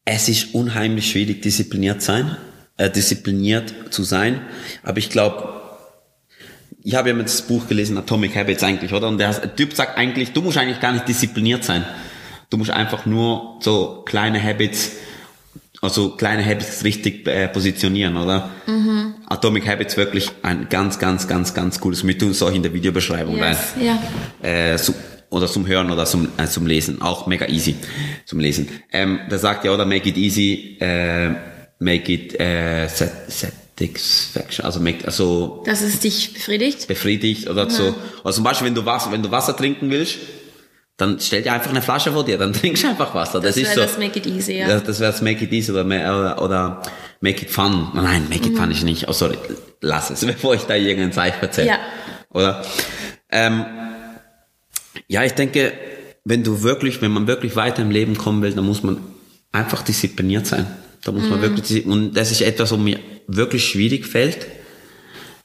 Es 0.05 0.29
ist 0.29 0.53
unheimlich 0.53 1.11
schwierig, 1.11 1.41
diszipliniert 1.41 2.01
sein, 2.01 2.37
äh, 2.77 2.89
diszipliniert 2.89 3.93
zu 3.93 4.03
sein. 4.03 4.41
Aber 4.83 4.97
ich 4.97 5.09
glaube, 5.09 5.59
ich 6.83 6.95
habe 6.95 7.09
ja 7.09 7.15
mit 7.15 7.27
das 7.27 7.41
Buch 7.41 7.67
gelesen, 7.67 7.97
Atomic 7.97 8.35
Habits 8.35 8.63
eigentlich, 8.63 8.93
oder? 8.93 9.07
Und 9.07 9.17
der 9.17 9.55
Typ 9.55 9.73
sagt 9.73 9.97
eigentlich, 9.97 10.31
du 10.31 10.41
musst 10.41 10.57
eigentlich 10.57 10.79
gar 10.79 10.93
nicht 10.93 11.07
diszipliniert 11.07 11.63
sein. 11.63 11.85
Du 12.49 12.57
musst 12.57 12.71
einfach 12.71 13.05
nur 13.05 13.59
so 13.61 14.03
kleine 14.05 14.41
Habits 14.41 14.93
also 15.81 16.09
kleine 16.11 16.45
Habits 16.45 16.83
richtig 16.83 17.25
äh, 17.27 17.47
positionieren, 17.47 18.17
oder? 18.17 18.49
Mhm. 18.67 19.15
Atomic 19.27 19.67
Habits 19.67 19.95
wirklich 19.95 20.29
ein 20.41 20.67
ganz, 20.69 20.99
ganz, 20.99 21.27
ganz, 21.27 21.53
ganz 21.53 21.79
cooles. 21.79 22.05
Wir 22.05 22.17
tun 22.17 22.31
es 22.31 22.43
auch 22.43 22.51
in 22.51 22.63
der 22.63 22.73
Videobeschreibung 22.73 23.37
yes, 23.37 23.57
rein. 23.77 23.85
Ja. 23.85 24.47
Äh, 24.47 24.77
so, 24.77 24.93
oder 25.29 25.47
zum 25.47 25.67
Hören 25.67 25.89
oder 25.91 26.05
zum, 26.05 26.27
äh, 26.37 26.47
zum 26.47 26.65
Lesen. 26.65 27.01
Auch 27.01 27.27
mega 27.27 27.47
easy 27.47 27.75
zum 28.25 28.39
Lesen. 28.39 28.67
Ähm, 28.91 29.19
der 29.29 29.39
sagt 29.39 29.63
ja, 29.63 29.71
oder 29.71 29.85
make 29.85 30.09
it 30.09 30.17
easy, 30.17 30.77
äh, 30.81 31.29
make 31.79 32.11
it 32.11 32.37
äh, 32.39 32.87
satisfaction, 32.87 34.65
also 34.65 34.81
make, 34.81 35.05
also 35.05 35.63
dass 35.65 35.81
es 35.81 35.99
dich 35.99 36.33
befriedigt. 36.33 36.87
Befriedigt 36.87 37.49
oder 37.49 37.63
ja. 37.63 37.69
so. 37.69 37.95
Also 38.23 38.37
zum 38.37 38.43
Beispiel, 38.43 38.67
wenn 38.67 38.75
du 38.75 38.85
Wasser, 38.85 39.11
wenn 39.11 39.23
du 39.23 39.31
Wasser 39.31 39.55
trinken 39.55 39.89
willst, 39.91 40.17
dann 40.99 41.17
stell 41.19 41.41
dir 41.41 41.53
einfach 41.53 41.69
eine 41.69 41.81
Flasche 41.81 42.11
vor 42.11 42.25
dir, 42.25 42.37
dann 42.37 42.53
trinkst 42.53 42.83
du 42.83 42.89
einfach 42.89 43.15
Wasser. 43.15 43.39
Das, 43.39 43.55
das 43.55 43.63
ist 43.63 43.73
so. 43.73 43.81
Das 43.81 43.97
Make 43.97 44.19
It 44.19 44.27
Easy, 44.27 44.57
ja. 44.57 44.67
Das, 44.67 44.83
das 44.83 44.99
wäre 44.99 45.11
das 45.11 45.21
Make 45.21 45.45
It 45.45 45.51
Easy 45.51 45.71
oder, 45.71 45.85
oder, 45.85 46.41
oder 46.41 46.81
Make 47.21 47.43
It 47.43 47.49
Fun. 47.49 47.87
Nein, 47.93 48.27
Make 48.29 48.47
It 48.47 48.53
mhm. 48.53 48.57
Fun 48.57 48.71
ist 48.71 48.83
nicht. 48.83 49.07
Oh, 49.07 49.13
sorry, 49.13 49.37
lass 49.81 50.09
es, 50.09 50.25
bevor 50.25 50.55
ich 50.55 50.63
da 50.63 50.75
irgendein 50.75 51.13
Zeichen 51.13 51.41
erzähle. 51.41 51.67
Ja. 51.67 51.79
Oder? 52.31 52.63
Ähm, 53.31 53.65
ja, 55.07 55.23
ich 55.23 55.33
denke, 55.33 55.71
wenn 56.25 56.43
du 56.43 56.61
wirklich, 56.61 57.01
wenn 57.01 57.11
man 57.11 57.27
wirklich 57.27 57.55
weiter 57.55 57.81
im 57.81 57.91
Leben 57.91 58.17
kommen 58.17 58.41
will, 58.41 58.53
dann 58.53 58.65
muss 58.65 58.83
man 58.83 58.97
einfach 59.53 59.81
diszipliniert 59.81 60.45
sein. 60.45 60.67
Da 61.05 61.13
muss 61.13 61.23
mhm. 61.23 61.29
man 61.29 61.41
wirklich, 61.41 61.85
und 61.85 62.13
das 62.13 62.29
ist 62.31 62.41
etwas, 62.41 62.71
was 62.71 62.77
mir 62.77 62.99
wirklich 63.25 63.65
schwierig 63.65 64.05
fällt 64.05 64.45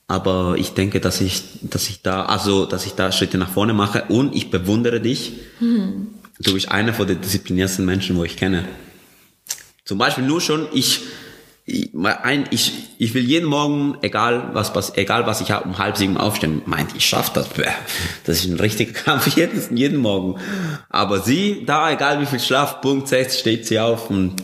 aber 0.07 0.57
ich 0.59 0.75
denke, 0.75 1.01
dass 1.01 1.21
ich, 1.21 1.43
dass 1.63 1.89
ich 1.89 2.03
da, 2.03 2.27
also, 2.27 2.67
dass 2.67 2.87
ich 2.87 2.93
da 2.93 3.11
Schritte 3.11 3.39
nach 3.39 3.51
vorne 3.51 3.73
mache 3.73 4.05
und 4.09 4.35
ich 4.35 4.51
bewundere 4.51 5.01
dich. 5.01 5.33
Mhm. 5.61 6.09
Du 6.41 6.53
bist 6.53 6.71
einer 6.71 6.93
von 6.93 7.07
den 7.07 7.21
diszipliniersten 7.21 7.85
Menschen, 7.85 8.17
wo 8.17 8.25
ich 8.25 8.37
kenne. 8.37 8.65
Zum 9.85 9.99
Beispiel 9.99 10.25
nur 10.25 10.41
schon, 10.41 10.67
ich, 10.73 11.01
ich, 11.65 11.91
ein, 11.95 12.47
ich, 12.51 12.73
ich 12.99 13.15
will 13.15 13.25
jeden 13.25 13.49
Morgen, 13.49 13.97
egal 14.03 14.51
was, 14.53 14.75
was, 14.75 14.97
egal 14.97 15.27
was 15.27 15.41
ich 15.41 15.51
habe, 15.51 15.67
um 15.67 15.79
halb 15.79 15.97
sieben 15.97 16.19
aufstehen. 16.19 16.61
Meint, 16.67 16.95
ich 16.95 17.07
schaff 17.07 17.33
das. 17.33 17.49
Das 18.25 18.39
ist 18.39 18.51
ein 18.51 18.61
richtiger 18.61 18.93
Kampf 19.05 19.35
jeden, 19.37 19.77
jeden 19.77 19.99
Morgen. 19.99 20.39
Aber 20.91 21.21
sie, 21.21 21.65
da, 21.65 21.91
egal 21.91 22.21
wie 22.21 22.27
viel 22.27 22.41
Schlaf, 22.41 22.83
Punkt 22.83 23.09
6, 23.09 23.39
steht 23.39 23.67
sie 23.67 23.79
auf 23.79 24.11
und 24.11 24.35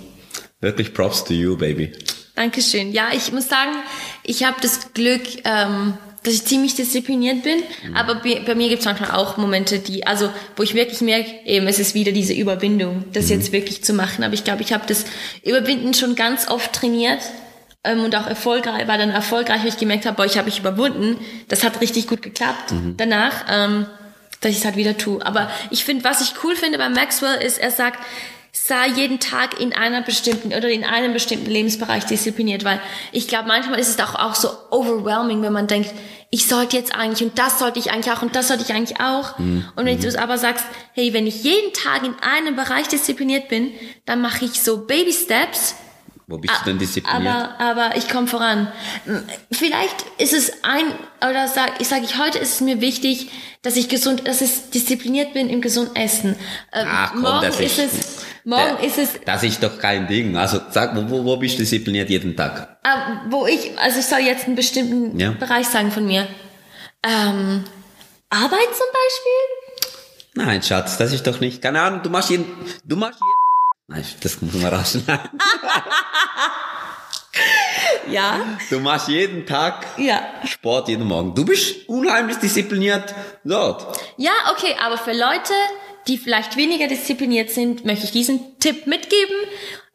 wirklich 0.60 0.94
Props 0.94 1.24
to 1.24 1.34
you, 1.34 1.56
baby. 1.56 1.92
Dankeschön. 2.40 2.92
Ja, 2.92 3.08
ich 3.12 3.32
muss 3.32 3.50
sagen, 3.50 3.72
ich 4.22 4.44
habe 4.44 4.56
das 4.62 4.94
Glück, 4.94 5.20
ähm, 5.44 5.92
dass 6.22 6.32
ich 6.32 6.46
ziemlich 6.46 6.74
diszipliniert 6.74 7.42
bin, 7.42 7.58
mhm. 7.58 7.94
aber 7.94 8.14
bei, 8.14 8.40
bei 8.46 8.54
mir 8.54 8.70
gibt 8.70 8.80
es 8.80 8.86
manchmal 8.86 9.10
auch 9.10 9.36
Momente, 9.36 9.78
die, 9.78 10.06
also 10.06 10.30
wo 10.56 10.62
ich 10.62 10.72
wirklich 10.72 11.02
merke, 11.02 11.30
eben 11.44 11.66
es 11.66 11.78
ist 11.78 11.94
wieder 11.94 12.12
diese 12.12 12.32
Überwindung, 12.32 13.04
das 13.12 13.26
mhm. 13.26 13.32
jetzt 13.32 13.52
wirklich 13.52 13.84
zu 13.84 13.92
machen. 13.92 14.24
Aber 14.24 14.32
ich 14.32 14.42
glaube, 14.42 14.62
ich 14.62 14.72
habe 14.72 14.84
das 14.86 15.04
Überwinden 15.44 15.92
schon 15.92 16.14
ganz 16.14 16.48
oft 16.48 16.72
trainiert 16.72 17.20
ähm, 17.84 18.04
und 18.04 18.16
auch 18.16 18.26
erfolgreich, 18.26 18.88
war 18.88 18.96
dann 18.96 19.10
erfolgreich, 19.10 19.60
weil 19.60 19.68
ich 19.68 19.76
gemerkt 19.76 20.06
habe, 20.06 20.16
boah, 20.16 20.24
ich 20.24 20.38
habe 20.38 20.46
mich 20.46 20.60
überwunden. 20.60 21.18
Das 21.48 21.62
hat 21.62 21.82
richtig 21.82 22.06
gut 22.06 22.22
geklappt. 22.22 22.72
Mhm. 22.72 22.94
Danach, 22.96 23.44
ähm, 23.50 23.84
dass 24.40 24.52
ich 24.52 24.60
es 24.60 24.64
halt 24.64 24.76
wieder 24.76 24.96
tue. 24.96 25.20
Aber 25.26 25.50
ich 25.68 25.84
finde, 25.84 26.04
was 26.04 26.22
ich 26.22 26.42
cool 26.42 26.56
finde 26.56 26.78
bei 26.78 26.88
Maxwell 26.88 27.42
ist, 27.42 27.58
er 27.58 27.70
sagt, 27.70 27.98
sei 28.52 28.88
jeden 28.88 29.20
Tag 29.20 29.60
in 29.60 29.72
einer 29.72 30.02
bestimmten 30.02 30.48
oder 30.48 30.68
in 30.68 30.84
einem 30.84 31.12
bestimmten 31.12 31.50
Lebensbereich 31.50 32.04
diszipliniert, 32.04 32.64
weil 32.64 32.80
ich 33.12 33.28
glaube, 33.28 33.48
manchmal 33.48 33.78
ist 33.78 33.88
es 33.88 33.98
auch, 33.98 34.14
auch 34.14 34.34
so 34.34 34.48
overwhelming, 34.70 35.42
wenn 35.42 35.52
man 35.52 35.66
denkt, 35.66 35.92
ich 36.30 36.46
sollte 36.46 36.76
jetzt 36.76 36.94
eigentlich 36.94 37.28
und 37.28 37.38
das 37.38 37.58
sollte 37.58 37.78
ich 37.78 37.90
eigentlich 37.90 38.12
auch 38.12 38.22
und 38.22 38.36
das 38.36 38.48
sollte 38.48 38.62
ich 38.62 38.72
eigentlich 38.72 39.00
auch. 39.00 39.38
Mhm. 39.38 39.64
Und 39.74 39.86
wenn 39.86 40.00
du 40.00 40.20
aber 40.20 40.38
sagst, 40.38 40.64
hey, 40.92 41.12
wenn 41.12 41.26
ich 41.26 41.42
jeden 41.42 41.72
Tag 41.72 42.04
in 42.04 42.14
einem 42.20 42.54
Bereich 42.54 42.86
diszipliniert 42.88 43.48
bin, 43.48 43.72
dann 44.04 44.20
mache 44.20 44.44
ich 44.44 44.60
so 44.62 44.86
Baby 44.86 45.12
Steps 45.12 45.74
Wo 46.30 46.38
bist 46.38 46.54
du 46.60 46.64
denn 46.66 46.78
diszipliniert? 46.78 47.34
Aber, 47.58 47.60
aber 47.60 47.96
ich 47.96 48.08
komme 48.08 48.28
voran. 48.28 48.68
Vielleicht 49.50 50.04
ist 50.18 50.32
es 50.32 50.48
ich 50.50 50.54
ein, 50.62 50.84
oder 51.28 51.48
sag, 51.48 51.80
ich 51.80 51.88
sage 51.88 52.04
ich, 52.04 52.18
heute 52.18 52.38
ist 52.38 52.54
es 52.54 52.60
mir 52.60 52.80
wichtig, 52.80 53.30
dass 53.62 53.76
ich 53.76 53.88
gesund, 53.88 54.26
dass 54.28 54.40
ich 54.40 54.70
diszipliniert 54.72 55.32
bin 55.34 55.50
im 55.50 55.60
gesunden 55.60 55.96
Essen. 55.96 56.36
Ähm, 56.72 56.86
Ach, 56.88 57.10
komm, 57.12 57.22
morgen 57.22 57.42
das 57.42 57.58
ist 57.60 57.78
ist- 57.78 57.94
es, 57.94 58.24
morgen 58.44 58.76
Der- 58.80 58.86
ist 58.86 58.98
es, 58.98 59.08
Das 59.26 59.42
ist 59.42 59.60
doch 59.62 59.76
kein 59.78 60.06
Ding. 60.06 60.36
Also 60.36 60.60
sag, 60.70 60.94
wo, 60.96 61.10
wo, 61.10 61.24
wo 61.24 61.36
bist 61.36 61.54
du 61.54 61.58
diszipliniert 61.58 62.08
jeden 62.08 62.36
Tag? 62.36 62.78
äh, 62.84 62.88
wo 63.28 63.46
ich, 63.46 63.76
also 63.78 63.98
ich 63.98 64.06
soll 64.06 64.20
jetzt 64.20 64.46
einen 64.46 64.54
bestimmten 64.56 65.18
Ja. 65.18 65.32
Bereich 65.32 65.66
sagen 65.66 65.90
von 65.90 66.06
mir. 66.06 66.28
Ähm, 67.02 67.64
Arbeit 68.30 68.70
zum 68.72 68.86
Beispiel? 68.92 69.86
Nein, 70.34 70.62
Schatz, 70.62 70.96
das 70.96 71.12
ist 71.12 71.26
doch 71.26 71.40
nicht. 71.40 71.60
Keine 71.60 71.80
Ahnung, 71.82 72.02
du 72.04 72.08
machst 72.10 72.30
jeden. 72.30 72.44
Du 72.84 72.94
machst 72.96 73.18
jeden. 73.20 73.39
Das 74.22 74.40
muss 74.40 74.54
man 74.54 74.72
rausschneiden. 74.72 75.30
Ja. 78.08 78.40
Du 78.70 78.80
machst 78.80 79.08
jeden 79.08 79.46
Tag 79.46 79.86
Ja. 79.96 80.20
Sport 80.44 80.88
jeden 80.88 81.06
Morgen. 81.06 81.34
Du 81.34 81.44
bist 81.44 81.88
unheimlich 81.88 82.38
diszipliniert 82.38 83.14
dort. 83.44 84.00
Ja, 84.16 84.32
okay, 84.52 84.74
aber 84.80 84.98
für 84.98 85.12
Leute, 85.12 85.52
die 86.08 86.18
vielleicht 86.18 86.56
weniger 86.56 86.88
diszipliniert 86.88 87.50
sind, 87.50 87.84
möchte 87.84 88.06
ich 88.06 88.10
diesen 88.10 88.58
Tipp 88.58 88.86
mitgeben. 88.86 89.36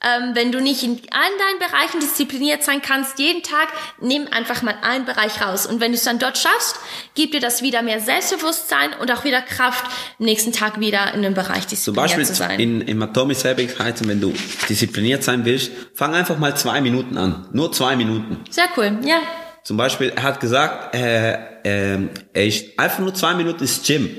Ähm, 0.04 0.32
wenn 0.36 0.52
du 0.52 0.60
nicht 0.62 0.84
in 0.84 1.00
allen 1.12 1.38
deinen 1.40 1.60
Bereichen 1.72 2.00
diszipliniert 2.00 2.64
sein 2.64 2.82
kannst, 2.82 3.18
jeden 3.18 3.44
Tag, 3.44 3.70
nimm 4.02 4.28
einfach 4.28 4.62
mal 4.62 4.76
einen 4.82 5.06
Bereich 5.06 5.42
raus. 5.42 5.66
Und 5.66 5.80
wenn 5.80 5.94
du 5.94 5.98
es 5.98 6.04
dann 6.04 6.20
dort 6.20 6.38
schaffst, 6.38 6.76
gibt 7.16 7.34
dir 7.34 7.40
das 7.40 7.62
wieder 7.62 7.82
mehr 7.82 8.02
Selbstbewusstsein 8.02 8.94
und 9.00 9.10
auch 9.12 9.24
wieder 9.24 9.42
Kraft, 9.42 9.86
am 10.20 10.26
nächsten 10.26 10.52
Tag 10.52 10.80
wieder 10.80 11.14
in 11.14 11.26
einem 11.26 11.34
Bereich 11.34 11.62
Zum 11.62 11.70
diszipliniert 11.70 12.04
Beispiel 12.10 12.26
zu 12.26 12.36
sein. 12.36 12.60
in, 12.60 12.82
im 12.82 13.02
Atomic 13.02 13.38
heißen, 13.38 14.08
wenn 14.08 14.20
du 14.20 14.34
diszipliniert 14.68 15.24
sein 15.24 15.46
willst, 15.46 15.72
fang 15.96 16.14
einfach 16.14 16.38
mal 16.38 16.56
zwei 16.58 16.82
Minuten 16.82 17.18
an. 17.18 17.48
Nur 17.54 17.72
zwei 17.72 17.96
Minuten. 17.96 18.44
Sehr 18.50 18.68
cool, 18.78 19.00
ja. 19.06 19.22
Zum 19.64 19.78
Beispiel, 19.78 20.10
er 20.16 20.24
hat 20.24 20.40
gesagt, 20.40 20.94
äh, 20.94 21.38
ähm, 21.64 22.12
er 22.34 22.46
ist 22.46 22.78
einfach 22.78 23.00
nur 23.00 23.14
zwei 23.16 23.34
Minuten 23.34 23.62
ins 23.62 23.82
Gym. 23.82 24.10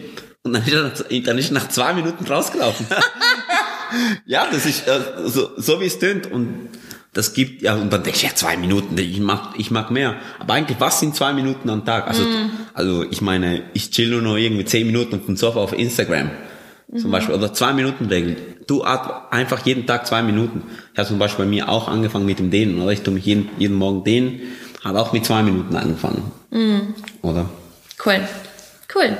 Und 0.43 0.55
dann 0.55 0.65
ist 0.65 1.05
er, 1.11 1.21
dann 1.21 1.39
ist 1.39 1.51
er 1.51 1.55
nach 1.55 1.69
zwei 1.69 1.93
Minuten 1.93 2.25
rausgelaufen. 2.25 2.87
ja, 4.27 4.47
das 4.51 4.67
ist 4.67 4.87
äh, 4.87 5.01
so, 5.25 5.51
so 5.57 5.81
wie 5.81 5.87
es 5.87 5.99
tönt. 5.99 6.31
Und 6.31 6.69
das 7.13 7.33
gibt, 7.33 7.63
ja, 7.63 7.75
und 7.75 7.93
dann 7.93 8.03
denke 8.03 8.19
ich, 8.19 8.23
ja, 8.23 8.35
zwei 8.35 8.57
Minuten, 8.57 8.97
ich 8.99 9.21
mag, 9.21 9.55
ich 9.57 9.71
mag 9.71 9.91
mehr. 9.91 10.17
Aber 10.39 10.55
eigentlich, 10.55 10.79
was 10.81 11.01
sind 11.01 11.17
zwei 11.17 11.33
Minuten 11.33 11.71
am 11.71 11.85
Tag? 11.85 12.09
Also, 12.09 12.25
also 12.75 13.05
ich 13.11 13.21
meine, 13.21 13.63
ich 13.73 13.91
chill 13.91 14.11
nur 14.11 14.23
noch 14.23 14.37
irgendwie 14.37 14.65
zehn 14.65 14.87
Minuten 14.87 15.25
dem 15.25 15.37
Sofa 15.37 15.61
auf 15.61 15.73
Instagram. 15.73 16.31
Zum 16.97 17.11
Beispiel, 17.11 17.35
oder 17.35 17.53
zwei 17.53 17.73
Minuten 17.73 18.07
Regel. 18.07 18.37
Du 18.69 18.85
atm 18.85 19.11
einfach 19.31 19.67
jeden 19.67 19.87
Tag 19.87 20.07
zwei 20.07 20.23
Minuten. 20.23 20.63
Ich 20.93 20.99
habe 20.99 21.09
zum 21.09 21.19
Beispiel 21.19 21.45
bei 21.45 21.51
mir 21.51 21.69
auch 21.69 21.89
angefangen 21.89 22.27
mit 22.27 22.39
dem 22.39 22.51
Dehnen, 22.51 22.81
oder? 22.81 22.93
Ich 22.93 23.03
tue 23.03 23.13
mich 23.13 23.25
jeden, 23.27 23.49
jeden 23.59 23.75
Morgen 23.75 24.05
dehnen, 24.05 24.41
hat 24.85 24.95
auch 24.95 25.13
mit 25.13 25.25
zwei 25.25 25.43
Minuten 25.43 25.75
angefangen. 25.75 26.31
Oder? 27.23 27.49
Cool. 28.05 28.21
Cool. 28.95 29.17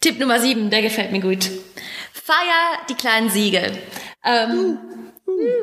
Tipp 0.00 0.20
Nummer 0.20 0.38
sieben, 0.38 0.70
der 0.70 0.82
gefällt 0.82 1.12
mir 1.12 1.20
gut. 1.20 1.50
Feier 2.24 2.78
die 2.88 2.94
kleinen 2.94 3.28
Siege. 3.28 3.70
Ähm, 4.24 4.78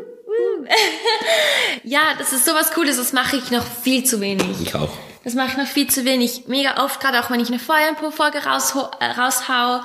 ja, 1.83 2.01
das 2.19 2.33
ist 2.33 2.45
sowas 2.45 2.71
Cooles, 2.71 2.97
das 2.97 3.13
mache 3.13 3.37
ich 3.37 3.49
noch 3.49 3.65
viel 3.65 4.03
zu 4.03 4.21
wenig. 4.21 4.61
Ich 4.61 4.75
auch. 4.75 4.89
Das 5.23 5.33
mache 5.33 5.49
ich 5.51 5.57
noch 5.57 5.65
viel 5.65 5.87
zu 5.87 6.05
wenig. 6.05 6.43
Mega 6.47 6.83
oft, 6.83 6.99
gerade 6.99 7.19
auch 7.19 7.31
wenn 7.31 7.39
ich 7.39 7.47
eine 7.47 7.57
Feuerinfo-Folge 7.57 8.39
rausho- 8.39 8.91
äh, 8.99 9.05
raushau. 9.19 9.83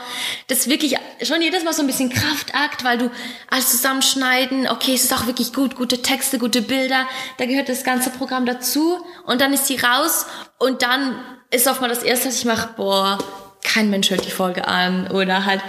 Das 0.49 0.59
ist 0.61 0.69
wirklich 0.69 0.97
schon 1.23 1.41
jedes 1.41 1.65
Mal 1.65 1.73
so 1.73 1.81
ein 1.83 1.87
bisschen 1.87 2.11
Kraftakt, 2.11 2.85
weil 2.85 2.99
du 2.99 3.11
alles 3.51 3.71
zusammenschneiden. 3.71 4.69
Okay, 4.69 4.95
es 4.95 5.05
ist 5.05 5.15
auch 5.15 5.27
wirklich 5.27 5.55
gut, 5.55 5.77
gute 5.77 6.03
Texte, 6.03 6.39
gute 6.39 6.61
Bilder. 6.61 7.07
Da 7.39 7.47
gehört 7.47 7.71
das 7.71 7.85
ganze 7.85 8.11
Programm 8.11 8.45
dazu. 8.45 8.99
Und 9.25 9.41
dann 9.41 9.55
ist 9.55 9.67
sie 9.67 9.77
raus. 9.77 10.27
Und 10.59 10.83
dann 10.83 11.19
ist 11.51 11.69
oft 11.69 11.81
mal 11.81 11.89
das 11.89 12.03
Erste, 12.03 12.29
was 12.29 12.37
ich 12.37 12.45
mache, 12.45 12.71
boah, 12.77 13.19
kein 13.63 13.89
Mensch 13.91 14.11
hört 14.11 14.25
die 14.27 14.31
Folge 14.31 14.67
an. 14.69 15.11
Oder 15.11 15.45
halt, 15.47 15.61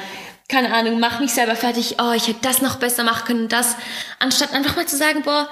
keine 0.48 0.74
Ahnung, 0.74 1.00
mach 1.00 1.20
mich 1.20 1.32
selber 1.32 1.56
fertig. 1.56 1.96
Oh, 2.00 2.14
ich 2.16 2.28
hätte 2.28 2.40
das 2.42 2.62
noch 2.62 2.78
besser 2.78 3.04
machen 3.04 3.26
können. 3.26 3.50
Das, 3.50 3.76
anstatt 4.20 4.54
einfach 4.54 4.76
mal 4.76 4.86
zu 4.86 4.98
sagen, 4.98 5.24
boah, 5.24 5.50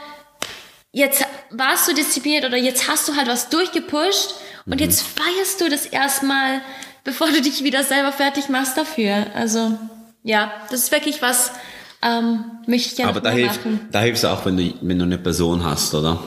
jetzt 0.91 1.25
warst 1.51 1.87
du 1.87 1.93
diszipliniert 1.93 2.45
oder 2.45 2.57
jetzt 2.57 2.89
hast 2.89 3.07
du 3.09 3.15
halt 3.15 3.27
was 3.27 3.49
durchgepusht 3.49 4.35
und 4.65 4.79
jetzt 4.79 5.01
feierst 5.01 5.59
du 5.59 5.69
das 5.69 5.85
erstmal, 5.85 6.61
bevor 7.03 7.27
du 7.27 7.41
dich 7.41 7.63
wieder 7.63 7.83
selber 7.83 8.13
fertig 8.13 8.47
machst 8.49 8.77
dafür. 8.77 9.27
Also 9.35 9.77
ja, 10.23 10.51
das 10.71 10.83
ist 10.83 10.91
wirklich 10.91 11.21
was, 11.21 11.51
ähm, 12.01 12.45
möchte 12.65 12.89
ich 12.89 12.95
gerne 12.95 13.11
Aber 13.11 13.21
da 13.21 13.31
hilft, 13.31 13.59
da 13.91 13.99
hilft 13.99 14.19
es 14.19 14.25
auch, 14.25 14.45
wenn 14.45 14.57
du, 14.57 14.73
wenn 14.81 14.97
du 14.97 15.05
eine 15.05 15.17
Person 15.17 15.63
hast, 15.63 15.93
oder? 15.93 16.19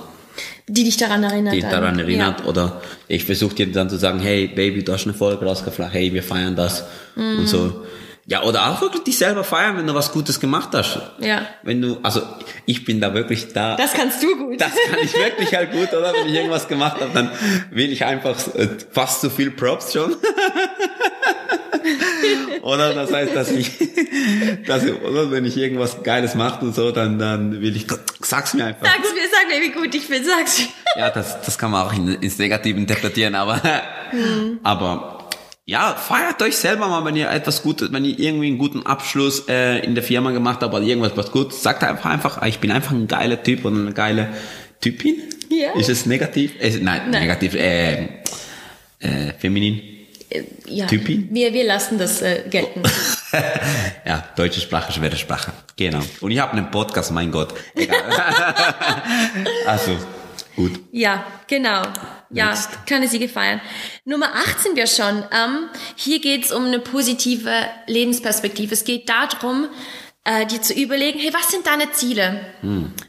die 0.69 0.85
dich 0.85 0.99
daran 0.99 1.25
erinnert. 1.25 1.55
Die 1.55 1.61
dann. 1.61 1.71
daran 1.71 1.99
erinnert. 1.99 2.41
Ja. 2.41 2.47
Oder 2.47 2.83
ich 3.09 3.25
versuche 3.25 3.55
dir 3.55 3.73
dann 3.73 3.89
zu 3.89 3.97
sagen, 3.97 4.21
hey 4.21 4.47
Baby, 4.47 4.85
du 4.85 4.93
hast 4.93 5.05
eine 5.05 5.15
Folge 5.15 5.45
rausgeflacht, 5.45 5.95
hey, 5.95 6.13
wir 6.13 6.23
feiern 6.23 6.55
das. 6.55 6.85
Mhm. 7.17 7.39
Und 7.39 7.49
so. 7.49 7.87
Ja, 8.31 8.43
oder 8.43 8.69
auch 8.69 8.83
wirklich 8.83 9.05
dich 9.05 9.17
selber 9.17 9.43
feiern, 9.43 9.79
wenn 9.79 9.87
du 9.87 9.95
was 9.95 10.13
Gutes 10.13 10.39
gemacht 10.39 10.69
hast. 10.75 11.01
Ja. 11.19 11.47
Wenn 11.63 11.81
du, 11.81 11.99
also 12.03 12.21
ich 12.67 12.85
bin 12.85 13.01
da 13.01 13.15
wirklich 13.15 13.55
da. 13.55 13.75
Das 13.75 13.95
kannst 13.95 14.23
du 14.23 14.37
gut. 14.37 14.61
Das 14.61 14.73
kann 14.91 14.99
ich 15.03 15.15
wirklich 15.15 15.55
halt 15.55 15.73
gut, 15.73 15.95
oder? 15.95 16.13
Wenn 16.13 16.29
ich 16.29 16.35
irgendwas 16.35 16.69
gemacht 16.69 17.01
habe, 17.01 17.11
dann 17.15 17.31
will 17.71 17.91
ich 17.91 18.05
einfach 18.05 18.37
äh, 18.55 18.69
fast 18.93 19.23
zu 19.23 19.31
viel 19.31 19.51
Props 19.51 19.95
schon. 19.95 20.15
oder 22.61 22.93
das 22.93 23.11
heißt, 23.11 23.35
dass 23.35 23.51
ich, 23.51 23.71
dass 24.67 24.85
ich 24.85 25.01
oder 25.01 25.31
wenn 25.31 25.47
ich 25.47 25.57
irgendwas 25.57 26.03
Geiles 26.03 26.35
mache 26.35 26.67
und 26.67 26.75
so, 26.75 26.91
dann, 26.91 27.19
dann 27.19 27.63
will 27.63 27.75
ich, 27.75 27.87
sag's 28.21 28.53
mir 28.53 28.67
einfach. 28.67 28.85
Sag's 28.85 29.15
mir, 29.15 29.23
sag 29.33 29.49
mir, 29.49 29.63
wie 29.63 29.73
gut 29.73 29.95
ich 29.95 30.07
bin, 30.07 30.23
sag's 30.23 30.59
mir. 30.59 30.67
Ja, 31.01 31.09
das, 31.09 31.41
das 31.41 31.57
kann 31.57 31.71
man 31.71 31.87
auch 31.87 31.95
in, 31.95 32.09
ins 32.09 32.37
Negative 32.37 32.79
interpretieren, 32.79 33.35
aber, 33.35 33.59
aber 34.63 35.18
ja, 35.69 35.95
feiert 35.97 36.41
euch 36.41 36.57
selber 36.57 36.89
mal, 36.89 37.05
wenn 37.05 37.15
ihr 37.15 37.31
etwas 37.31 37.63
Gutes, 37.63 37.93
wenn 37.93 38.03
ihr 38.03 38.19
irgendwie 38.19 38.47
einen 38.47 38.57
guten 38.57 38.87
Abschluss 38.87 39.49
äh, 39.49 39.81
in 39.81 39.95
der 39.95 40.03
Firma 40.03 40.31
gemacht 40.31 40.61
habt 40.63 40.73
oder 40.73 40.83
irgendwas 40.83 41.15
was 41.15 41.31
gut, 41.31 41.53
sagt 41.53 41.85
einfach 41.85 42.09
einfach, 42.09 42.43
ich 42.47 42.59
bin 42.59 42.71
einfach 42.71 42.93
ein 42.93 43.07
geiler 43.07 43.43
Typ 43.43 43.67
oder 43.67 43.77
eine 43.77 43.93
geile 43.93 44.29
Typin. 44.81 45.17
Ja. 45.51 45.73
Ist 45.79 45.91
es 45.91 46.07
negativ? 46.07 46.53
Äh, 46.59 46.71
nein, 46.81 47.11
Nein. 47.11 47.21
negativ, 47.21 47.55
äh, 47.55 48.05
äh, 49.01 49.33
feminin. 49.39 49.79
Äh, 50.31 50.45
Ja, 50.65 50.87
Typi? 50.87 51.29
wir, 51.31 51.53
wir 51.53 51.65
lassen 51.65 51.99
das 51.99 52.23
äh, 52.23 52.45
gelten. 52.49 52.83
Ja, 54.07 54.25
deutsche 54.37 54.63
Sprache, 54.63 54.91
schwere 54.91 55.17
Sprache. 55.17 55.53
Genau. 55.77 56.01
Und 56.23 56.31
ich 56.31 56.39
habe 56.39 56.53
einen 56.53 56.71
Podcast, 56.71 57.11
mein 57.13 57.31
Gott. 57.31 57.53
Egal. 57.75 57.99
also, 59.67 59.99
gut. 60.59 60.81
Ja, 60.93 61.25
genau. 61.47 61.83
Ja, 62.31 62.51
Next. 62.51 62.87
keine 62.87 63.09
Siege 63.09 63.29
feiern. 63.29 63.61
Nummer 64.05 64.35
8 64.35 64.61
sind 64.61 64.77
wir 64.77 64.87
schon. 64.87 65.25
Ähm, 65.33 65.71
hier 65.97 66.21
geht's 66.21 66.53
um 66.53 66.67
eine 66.67 66.81
positive 66.81 67.51
Lebensperspektive. 67.87 68.75
Es 68.75 68.85
geht 68.85 69.09
darum, 69.09 69.69
äh, 70.25 70.45
dir 70.45 70.61
zu 70.61 70.75
überlegen, 70.75 71.19
hey, 71.19 71.33
was 71.33 71.51
sind 71.51 71.67
deine 71.67 71.91
Ziele? 71.93 72.41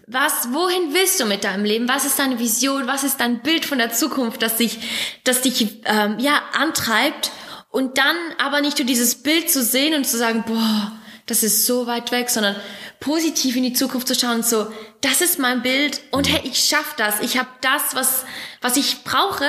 Was, 0.07 0.53
wohin 0.53 0.93
willst 0.93 1.19
du 1.19 1.25
mit 1.25 1.43
deinem 1.43 1.65
Leben? 1.65 1.89
Was 1.89 2.05
ist 2.05 2.17
deine 2.19 2.39
Vision? 2.39 2.87
Was 2.87 3.03
ist 3.03 3.19
dein 3.19 3.41
Bild 3.41 3.65
von 3.65 3.77
der 3.79 3.91
Zukunft, 3.91 4.41
das 4.41 4.55
dich, 4.55 4.79
das 5.25 5.41
dich 5.41 5.81
ähm, 5.85 6.17
ja 6.19 6.41
antreibt? 6.53 7.31
Und 7.71 7.97
dann 7.97 8.15
aber 8.37 8.61
nicht 8.61 8.79
nur 8.79 8.87
dieses 8.87 9.21
Bild 9.21 9.49
zu 9.49 9.61
sehen 9.61 9.95
und 9.95 10.07
zu 10.07 10.17
sagen, 10.17 10.43
boah, 10.47 10.91
das 11.29 11.43
ist 11.43 11.65
so 11.65 11.85
weit 11.87 12.11
weg, 12.11 12.29
sondern 12.29 12.55
positiv 12.99 13.55
in 13.55 13.63
die 13.63 13.73
Zukunft 13.73 14.07
zu 14.07 14.15
schauen 14.15 14.43
so, 14.43 14.67
das 15.01 15.21
ist 15.21 15.39
mein 15.39 15.61
Bild 15.61 16.01
und 16.11 16.27
hey, 16.29 16.41
ich 16.43 16.59
schaff 16.59 16.95
das. 16.97 17.19
Ich 17.21 17.37
habe 17.37 17.49
das, 17.61 17.95
was 17.95 18.25
was 18.61 18.77
ich 18.77 19.03
brauche, 19.03 19.45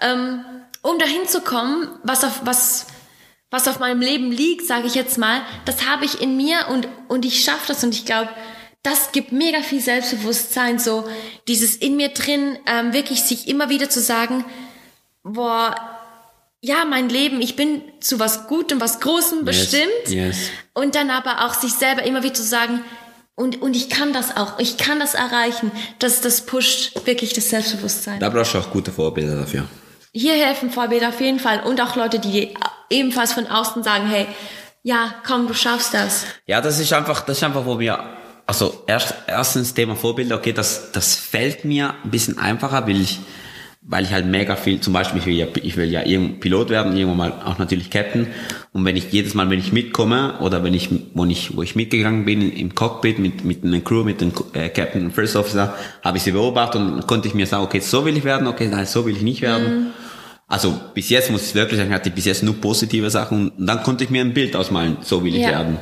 ähm, 0.00 0.44
um 0.82 0.98
dahin 0.98 1.26
zu 1.26 1.40
kommen, 1.40 1.88
was 2.02 2.24
auf 2.24 2.40
was 2.44 2.86
was 3.50 3.68
auf 3.68 3.78
meinem 3.78 4.00
Leben 4.00 4.32
liegt, 4.32 4.66
sage 4.66 4.86
ich 4.86 4.94
jetzt 4.94 5.18
mal, 5.18 5.42
das 5.64 5.86
habe 5.86 6.04
ich 6.04 6.20
in 6.20 6.36
mir 6.36 6.68
und 6.70 6.88
und 7.08 7.24
ich 7.24 7.44
schaffe 7.44 7.68
das. 7.68 7.84
Und 7.84 7.94
ich 7.94 8.04
glaube, 8.04 8.30
das 8.82 9.12
gibt 9.12 9.32
mega 9.32 9.60
viel 9.62 9.80
Selbstbewusstsein, 9.80 10.78
so 10.78 11.08
dieses 11.48 11.76
in 11.76 11.96
mir 11.96 12.10
drin 12.10 12.58
ähm, 12.66 12.92
wirklich 12.92 13.22
sich 13.22 13.48
immer 13.48 13.70
wieder 13.70 13.90
zu 13.90 14.00
sagen, 14.00 14.44
boah, 15.22 15.93
ja, 16.64 16.86
mein 16.86 17.10
Leben, 17.10 17.42
ich 17.42 17.56
bin 17.56 17.82
zu 18.00 18.18
was 18.18 18.46
Gutem, 18.46 18.80
was 18.80 19.00
Großem 19.00 19.44
bestimmt. 19.44 20.08
yes. 20.08 20.48
Und 20.72 20.94
dann 20.94 21.10
aber 21.10 21.44
auch 21.44 21.52
sich 21.52 21.74
selber 21.74 22.02
immer 22.04 22.22
wieder 22.22 22.32
zu 22.32 22.42
sagen, 22.42 22.80
und, 23.36 23.60
und 23.60 23.76
ich 23.76 23.90
kann 23.90 24.14
das 24.14 24.36
auch, 24.36 24.58
ich 24.58 24.78
kann 24.78 24.98
das 24.98 25.14
erreichen. 25.14 25.72
Das, 25.98 26.22
das 26.22 26.46
pusht 26.46 27.04
wirklich 27.04 27.34
das 27.34 27.50
Selbstbewusstsein. 27.50 28.18
Da 28.18 28.30
brauchst 28.30 28.54
du 28.54 28.58
auch 28.58 28.70
gute 28.70 28.92
Vorbilder 28.92 29.36
dafür. 29.36 29.66
Hier 30.12 30.34
helfen 30.34 30.70
Vorbilder 30.70 31.08
auf 31.10 31.20
jeden 31.20 31.40
Fall 31.40 31.60
und 31.64 31.80
auch 31.82 31.96
Leute, 31.96 32.18
die 32.18 32.54
ebenfalls 32.88 33.32
von 33.32 33.46
außen 33.46 33.82
sagen, 33.82 34.06
hey, 34.06 34.26
ja, 34.82 35.14
komm, 35.26 35.46
du 35.46 35.52
schaffst 35.52 35.92
das. 35.92 36.24
Ja, 36.46 36.62
das 36.62 36.78
ist 36.78 36.92
einfach, 36.92 37.20
das 37.22 37.38
ist 37.38 37.44
einfach, 37.44 37.66
wo 37.66 37.78
wir, 37.78 37.98
also 38.46 38.84
erst, 38.86 39.14
erstens 39.26 39.74
Thema 39.74 39.96
Vorbilder, 39.96 40.36
okay, 40.36 40.52
das, 40.52 40.92
das 40.92 41.14
fällt 41.16 41.64
mir 41.64 41.94
ein 42.04 42.10
bisschen 42.10 42.38
einfacher, 42.38 42.86
weil 42.86 43.00
ich, 43.00 43.18
weil 43.86 44.04
ich 44.04 44.12
halt 44.12 44.24
mega 44.24 44.56
viel, 44.56 44.80
zum 44.80 44.94
Beispiel, 44.94 45.18
ich 45.20 45.26
will 45.26 45.34
ja, 45.34 45.46
ich 45.54 45.76
will 45.76 45.90
ja 45.90 46.02
Pilot 46.40 46.70
werden, 46.70 46.96
irgendwann 46.96 47.16
mal 47.18 47.32
auch 47.44 47.58
natürlich 47.58 47.90
Captain. 47.90 48.28
Und 48.72 48.84
wenn 48.86 48.96
ich 48.96 49.12
jedes 49.12 49.34
Mal, 49.34 49.50
wenn 49.50 49.58
ich 49.58 49.72
mitkomme 49.72 50.38
oder 50.40 50.64
wenn 50.64 50.72
ich, 50.72 50.88
wo 51.12 51.26
ich, 51.26 51.54
wo 51.54 51.62
ich 51.62 51.76
mitgegangen 51.76 52.24
bin 52.24 52.50
im 52.50 52.74
Cockpit 52.74 53.18
mit, 53.18 53.44
mit 53.44 53.62
einer 53.62 53.80
Crew, 53.80 54.02
mit 54.02 54.22
dem 54.22 54.32
äh, 54.54 54.70
Captain 54.70 55.04
und 55.04 55.12
First 55.12 55.36
Officer, 55.36 55.74
habe 56.02 56.16
ich 56.16 56.22
sie 56.22 56.32
beobachtet 56.32 56.80
und 56.80 56.96
dann 56.96 57.06
konnte 57.06 57.28
ich 57.28 57.34
mir 57.34 57.46
sagen, 57.46 57.64
okay, 57.64 57.80
so 57.80 58.06
will 58.06 58.16
ich 58.16 58.24
werden, 58.24 58.46
okay, 58.46 58.68
nein, 58.68 58.86
so 58.86 59.04
will 59.04 59.16
ich 59.16 59.22
nicht 59.22 59.42
werden. 59.42 59.80
Mhm. 59.80 59.86
Also 60.48 60.74
bis 60.94 61.10
jetzt 61.10 61.30
muss 61.30 61.46
ich 61.46 61.54
wirklich 61.54 61.78
sagen, 61.78 61.92
hatte 61.92 62.08
ich 62.08 62.14
bis 62.14 62.24
jetzt 62.24 62.42
nur 62.42 62.54
positive 62.54 63.10
Sachen 63.10 63.50
und 63.50 63.66
dann 63.66 63.82
konnte 63.82 64.04
ich 64.04 64.10
mir 64.10 64.22
ein 64.22 64.32
Bild 64.32 64.56
ausmalen, 64.56 64.96
so 65.02 65.22
will 65.24 65.34
ich 65.34 65.42
ja. 65.42 65.50
werden. 65.50 65.76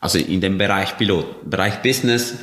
Also 0.00 0.18
in 0.18 0.40
dem 0.40 0.58
Bereich 0.58 0.98
Pilot. 0.98 1.48
Bereich 1.48 1.82
Business 1.82 2.34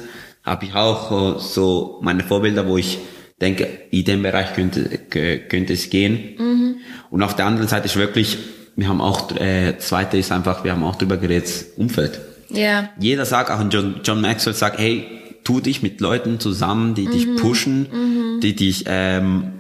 habe 0.44 0.66
ich 0.66 0.74
auch 0.74 1.40
so 1.40 2.00
meine 2.02 2.24
Vorbilder, 2.24 2.66
wo 2.66 2.78
ich 2.78 2.98
denke, 3.42 3.68
in 3.90 4.06
dem 4.06 4.24
Bereich 4.24 4.54
könnte, 4.54 4.88
könnte 5.10 5.74
es 5.74 5.90
gehen. 5.90 6.36
Mhm. 6.38 6.76
Und 7.10 7.24
auf 7.24 7.36
der 7.36 7.46
anderen 7.46 7.68
Seite 7.68 7.88
ist 7.88 7.96
wirklich, 7.98 8.38
wir 8.76 8.88
haben 8.88 9.02
auch, 9.02 9.32
äh, 9.36 9.78
zweite 9.80 10.18
ist 10.18 10.32
einfach, 10.32 10.64
wir 10.64 10.72
haben 10.72 10.84
auch 10.84 10.96
drüber 10.96 11.18
geredet, 11.18 11.66
Umfeld. 11.76 12.22
Ja. 12.50 12.90
Jeder 13.00 13.26
sagt, 13.26 13.50
auch 13.50 13.62
John, 13.70 14.02
John 14.04 14.22
Maxwell 14.22 14.54
sagt, 14.54 14.80
hey, 14.80 15.06
tu 15.44 15.60
dich 15.60 15.82
mit 15.82 16.00
Leuten 16.02 16.40
zusammen, 16.40 16.96
die 16.96 17.08
mhm. 17.08 17.12
dich 17.12 17.36
pushen, 17.36 17.88
mhm. 17.92 18.40
die 18.42 18.56
dich, 18.56 18.86
ähm, 18.88 19.54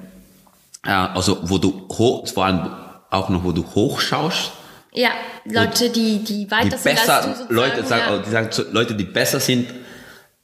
ja, 0.86 1.12
also 1.14 1.40
wo 1.44 1.58
du 1.58 1.88
hoch, 1.90 2.28
vor 2.28 2.46
allem 2.46 2.70
auch 3.10 3.30
noch, 3.30 3.44
wo 3.44 3.52
du 3.52 3.64
hochschaust. 3.64 4.52
Ja, 4.94 5.10
Leute, 5.46 5.90
die, 5.90 6.20
die 6.20 6.52
weiter 6.52 6.70
die 6.70 6.78
sind 6.78 6.96
besser, 6.96 7.24
als 7.24 7.48
du 7.48 7.54
Leute, 7.54 7.86
sagen, 7.86 8.04
ja. 8.10 8.18
die 8.20 8.30
sagen, 8.30 8.50
Leute, 8.74 8.96
die 8.96 9.06
besser 9.06 9.40
sind 9.40 9.68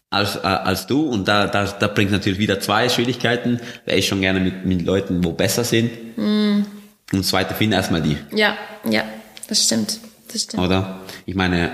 als, 0.10 0.36
äh, 0.38 0.40
als 0.40 0.88
du 0.88 1.08
und 1.08 1.28
da, 1.28 1.48
da, 1.48 1.66
da 1.66 1.88
bringt 1.88 2.12
natürlich 2.12 2.40
wieder 2.40 2.60
zwei 2.60 2.90
Schwierigkeiten. 2.90 3.60
Wäre 3.86 3.98
ich 3.98 4.08
schon 4.08 4.22
gerne 4.22 4.40
mit, 4.40 4.66
mit 4.66 4.86
Leuten, 4.86 5.24
wo 5.24 5.34
besser 5.34 5.64
sind. 5.64 6.18
Mm. 6.18 6.66
Und 7.14 7.26
zweite, 7.26 7.54
finde 7.54 7.78
erstmal 7.78 8.02
die. 8.02 8.18
Ja, 8.36 8.58
ja, 8.90 9.04
das 9.48 9.64
stimmt. 9.64 10.00
Das 10.32 10.44
stimmt. 10.44 10.64
Oder? 10.64 11.00
Ich 11.26 11.36
meine, 11.36 11.72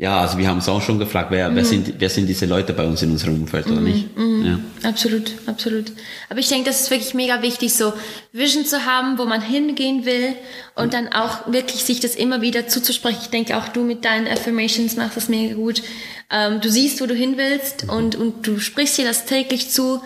ja, 0.00 0.18
also 0.18 0.38
wir 0.38 0.48
haben 0.48 0.58
es 0.58 0.68
auch 0.70 0.80
schon 0.80 0.98
gefragt, 0.98 1.30
wer, 1.30 1.50
mhm. 1.50 1.56
wer, 1.56 1.64
sind, 1.66 1.94
wer 1.98 2.08
sind 2.08 2.26
diese 2.26 2.46
Leute 2.46 2.72
bei 2.72 2.86
uns 2.86 3.02
in 3.02 3.10
unserem 3.10 3.42
Umfeld 3.42 3.66
mhm. 3.66 3.72
oder 3.72 3.80
nicht? 3.82 4.16
Mhm. 4.16 4.46
Ja. 4.82 4.88
Absolut, 4.88 5.32
absolut. 5.44 5.92
Aber 6.30 6.40
ich 6.40 6.48
denke, 6.48 6.64
das 6.64 6.80
ist 6.80 6.90
wirklich 6.90 7.12
mega 7.12 7.42
wichtig, 7.42 7.74
so 7.74 7.92
Vision 8.32 8.64
zu 8.64 8.86
haben, 8.86 9.18
wo 9.18 9.26
man 9.26 9.42
hingehen 9.42 10.06
will 10.06 10.36
und 10.74 10.94
dann 10.94 11.08
auch 11.12 11.52
wirklich 11.52 11.84
sich 11.84 12.00
das 12.00 12.14
immer 12.14 12.40
wieder 12.40 12.66
zuzusprechen. 12.66 13.18
Ich 13.20 13.28
denke, 13.28 13.58
auch 13.58 13.68
du 13.68 13.82
mit 13.82 14.06
deinen 14.06 14.26
Affirmations 14.26 14.96
machst 14.96 15.18
das 15.18 15.28
mega 15.28 15.54
gut. 15.54 15.82
Ähm, 16.30 16.62
du 16.62 16.70
siehst, 16.70 17.02
wo 17.02 17.06
du 17.06 17.14
hin 17.14 17.34
willst 17.36 17.84
mhm. 17.84 17.90
und, 17.90 18.16
und 18.16 18.46
du 18.46 18.58
sprichst 18.58 18.96
dir 18.96 19.04
das 19.04 19.26
täglich 19.26 19.70
zu. 19.70 20.00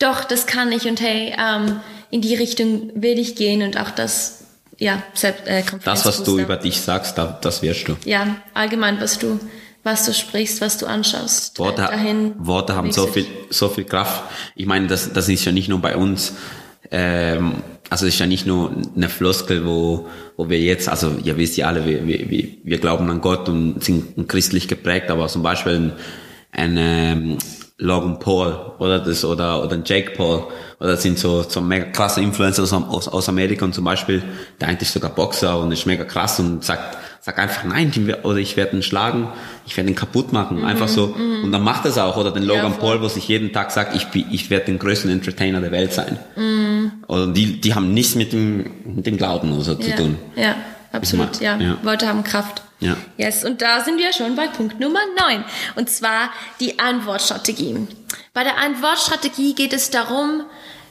Doch, 0.00 0.24
das 0.24 0.48
kann 0.48 0.72
ich 0.72 0.88
und 0.88 1.00
hey, 1.00 1.32
ähm, 1.38 1.78
in 2.10 2.22
die 2.22 2.34
Richtung 2.34 2.90
will 2.96 3.20
ich 3.20 3.36
gehen 3.36 3.62
und 3.62 3.78
auch 3.78 3.90
das 3.90 4.47
ja, 4.78 5.02
selbst, 5.14 5.46
äh, 5.46 5.62
Das, 5.84 6.06
was 6.06 6.22
du 6.22 6.38
über 6.38 6.56
dich 6.56 6.80
sagst, 6.80 7.18
das 7.18 7.62
wirst 7.62 7.88
du. 7.88 7.96
Ja, 8.04 8.36
allgemein, 8.54 9.00
was 9.00 9.18
du, 9.18 9.38
was 9.82 10.06
du 10.06 10.14
sprichst, 10.14 10.60
was 10.60 10.78
du 10.78 10.86
anschaust. 10.86 11.58
Worte, 11.58 11.82
dahin 11.82 12.34
Worte 12.38 12.76
haben 12.76 12.92
so 12.92 13.06
viel, 13.06 13.26
so 13.50 13.68
viel 13.68 13.84
Kraft. 13.84 14.22
Ich 14.54 14.66
meine, 14.66 14.86
das, 14.86 15.12
das 15.12 15.28
ist 15.28 15.44
ja 15.44 15.52
nicht 15.52 15.68
nur 15.68 15.80
bei 15.80 15.96
uns, 15.96 16.34
ähm, 16.90 17.62
also 17.90 18.06
es 18.06 18.14
ist 18.14 18.20
ja 18.20 18.26
nicht 18.26 18.46
nur 18.46 18.70
eine 18.94 19.08
Floskel, 19.08 19.66
wo, 19.66 20.08
wo 20.36 20.48
wir 20.48 20.60
jetzt, 20.60 20.88
also 20.88 21.16
ihr 21.24 21.36
wisst 21.36 21.56
ja 21.56 21.66
alle, 21.66 21.84
wir, 21.84 22.06
wir, 22.06 22.48
wir 22.62 22.78
glauben 22.78 23.10
an 23.10 23.20
Gott 23.20 23.48
und 23.48 23.82
sind 23.82 24.28
christlich 24.28 24.68
geprägt, 24.68 25.10
aber 25.10 25.26
zum 25.26 25.42
Beispiel 25.42 25.74
ein, 25.74 25.92
ein 26.52 26.76
ähm, 26.76 27.38
Logan 27.80 28.18
Paul 28.18 28.72
oder 28.78 28.98
das 28.98 29.24
oder 29.24 29.62
oder 29.62 29.74
ein 29.74 29.84
Jake 29.84 30.10
Paul. 30.16 30.44
Oder 30.80 30.90
das 30.90 31.02
sind 31.02 31.18
so 31.18 31.42
so 31.42 31.60
mega 31.60 31.86
krasse 31.86 32.20
Influencer 32.20 32.62
aus, 32.62 33.08
aus 33.08 33.28
Amerika 33.28 33.64
und 33.64 33.72
zum 33.72 33.84
Beispiel 33.84 34.22
der 34.60 34.68
eigentlich 34.68 34.90
sogar 34.90 35.10
Boxer 35.10 35.58
und 35.60 35.70
ist 35.70 35.86
mega 35.86 36.04
krass 36.04 36.40
und 36.40 36.64
sagt 36.64 36.98
sagt 37.20 37.38
einfach 37.38 37.64
nein 37.64 37.92
oder 38.24 38.38
ich 38.38 38.56
werde 38.56 38.76
ihn 38.76 38.82
schlagen 38.82 39.28
ich 39.64 39.76
werde 39.76 39.90
ihn 39.90 39.94
kaputt 39.96 40.32
machen. 40.32 40.58
Mhm, 40.58 40.64
einfach 40.64 40.88
so. 40.88 41.08
mhm. 41.08 41.44
und 41.44 41.52
dann 41.52 41.62
macht 41.62 41.84
er 41.84 41.92
es 41.92 41.98
auch. 41.98 42.16
Oder 42.16 42.32
den 42.32 42.42
Logan 42.42 42.72
ja, 42.72 42.78
Paul 42.78 43.00
wo 43.00 43.06
sich 43.06 43.28
jeden 43.28 43.52
Tag 43.52 43.70
sagt 43.70 43.94
ich 43.94 44.08
ich 44.32 44.50
werde 44.50 44.66
den 44.66 44.80
größten 44.80 45.10
Entertainer 45.10 45.60
der 45.60 45.70
Welt 45.70 45.92
sein. 45.92 46.18
Mhm. 46.34 46.92
und 47.06 47.34
die 47.34 47.60
die 47.60 47.74
haben 47.76 47.94
nichts 47.94 48.16
mit 48.16 48.32
dem 48.32 48.70
mit 48.96 49.06
dem 49.06 49.16
Glauben 49.16 49.52
oder 49.52 49.62
so 49.62 49.72
ja, 49.74 49.80
zu 49.80 49.94
tun. 49.94 50.18
ja 50.34 50.56
absolut 50.90 51.40
ja. 51.40 51.56
ja. 51.58 51.78
Worte 51.84 52.08
haben 52.08 52.24
Kraft 52.24 52.62
ja. 52.80 52.96
Yes, 53.16 53.44
und 53.44 53.60
da 53.60 53.82
sind 53.82 53.98
wir 53.98 54.12
schon 54.12 54.36
bei 54.36 54.46
Punkt 54.46 54.78
Nummer 54.78 55.00
9. 55.20 55.44
Und 55.74 55.90
zwar 55.90 56.30
die 56.60 56.78
Antwortstrategie. 56.78 57.88
Bei 58.32 58.44
der 58.44 58.58
Antwortstrategie 58.58 59.54
geht 59.54 59.72
es 59.72 59.90
darum, 59.90 60.44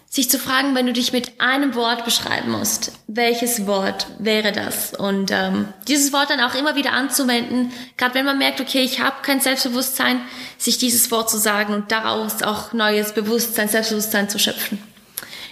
sich 0.10 0.30
zu 0.30 0.40
fragen, 0.40 0.74
wenn 0.74 0.86
du 0.86 0.94
dich 0.94 1.12
mit 1.12 1.40
einem 1.40 1.76
Wort 1.76 2.06
beschreiben 2.06 2.52
musst, 2.52 2.94
welches 3.08 3.68
Wort 3.68 4.08
wäre 4.20 4.52
das? 4.52 4.94
Und 4.94 5.32
ähm, 5.32 5.68
dieses 5.88 6.14
Wort 6.14 6.30
dann 6.30 6.40
auch 6.40 6.56
immer 6.56 6.76
wieder 6.76 6.94
anzuwenden, 6.94 7.72
gerade 7.98 8.16
wenn 8.16 8.26
man 8.26 8.38
merkt, 8.38 8.62
okay, 8.62 8.82
ich 8.82 9.02
habe 9.02 9.18
kein 9.22 9.42
Selbstbewusstsein, 9.42 10.22
sich 10.58 10.78
dieses 10.78 11.12
Wort 11.12 11.30
zu 11.30 11.38
sagen 11.38 11.74
und 11.74 11.92
daraus 11.92 12.42
auch 12.42 12.72
neues 12.74 13.14
Bewusstsein, 13.14 13.68
Selbstbewusstsein 13.68 14.30
zu 14.30 14.40
schöpfen. 14.40 14.82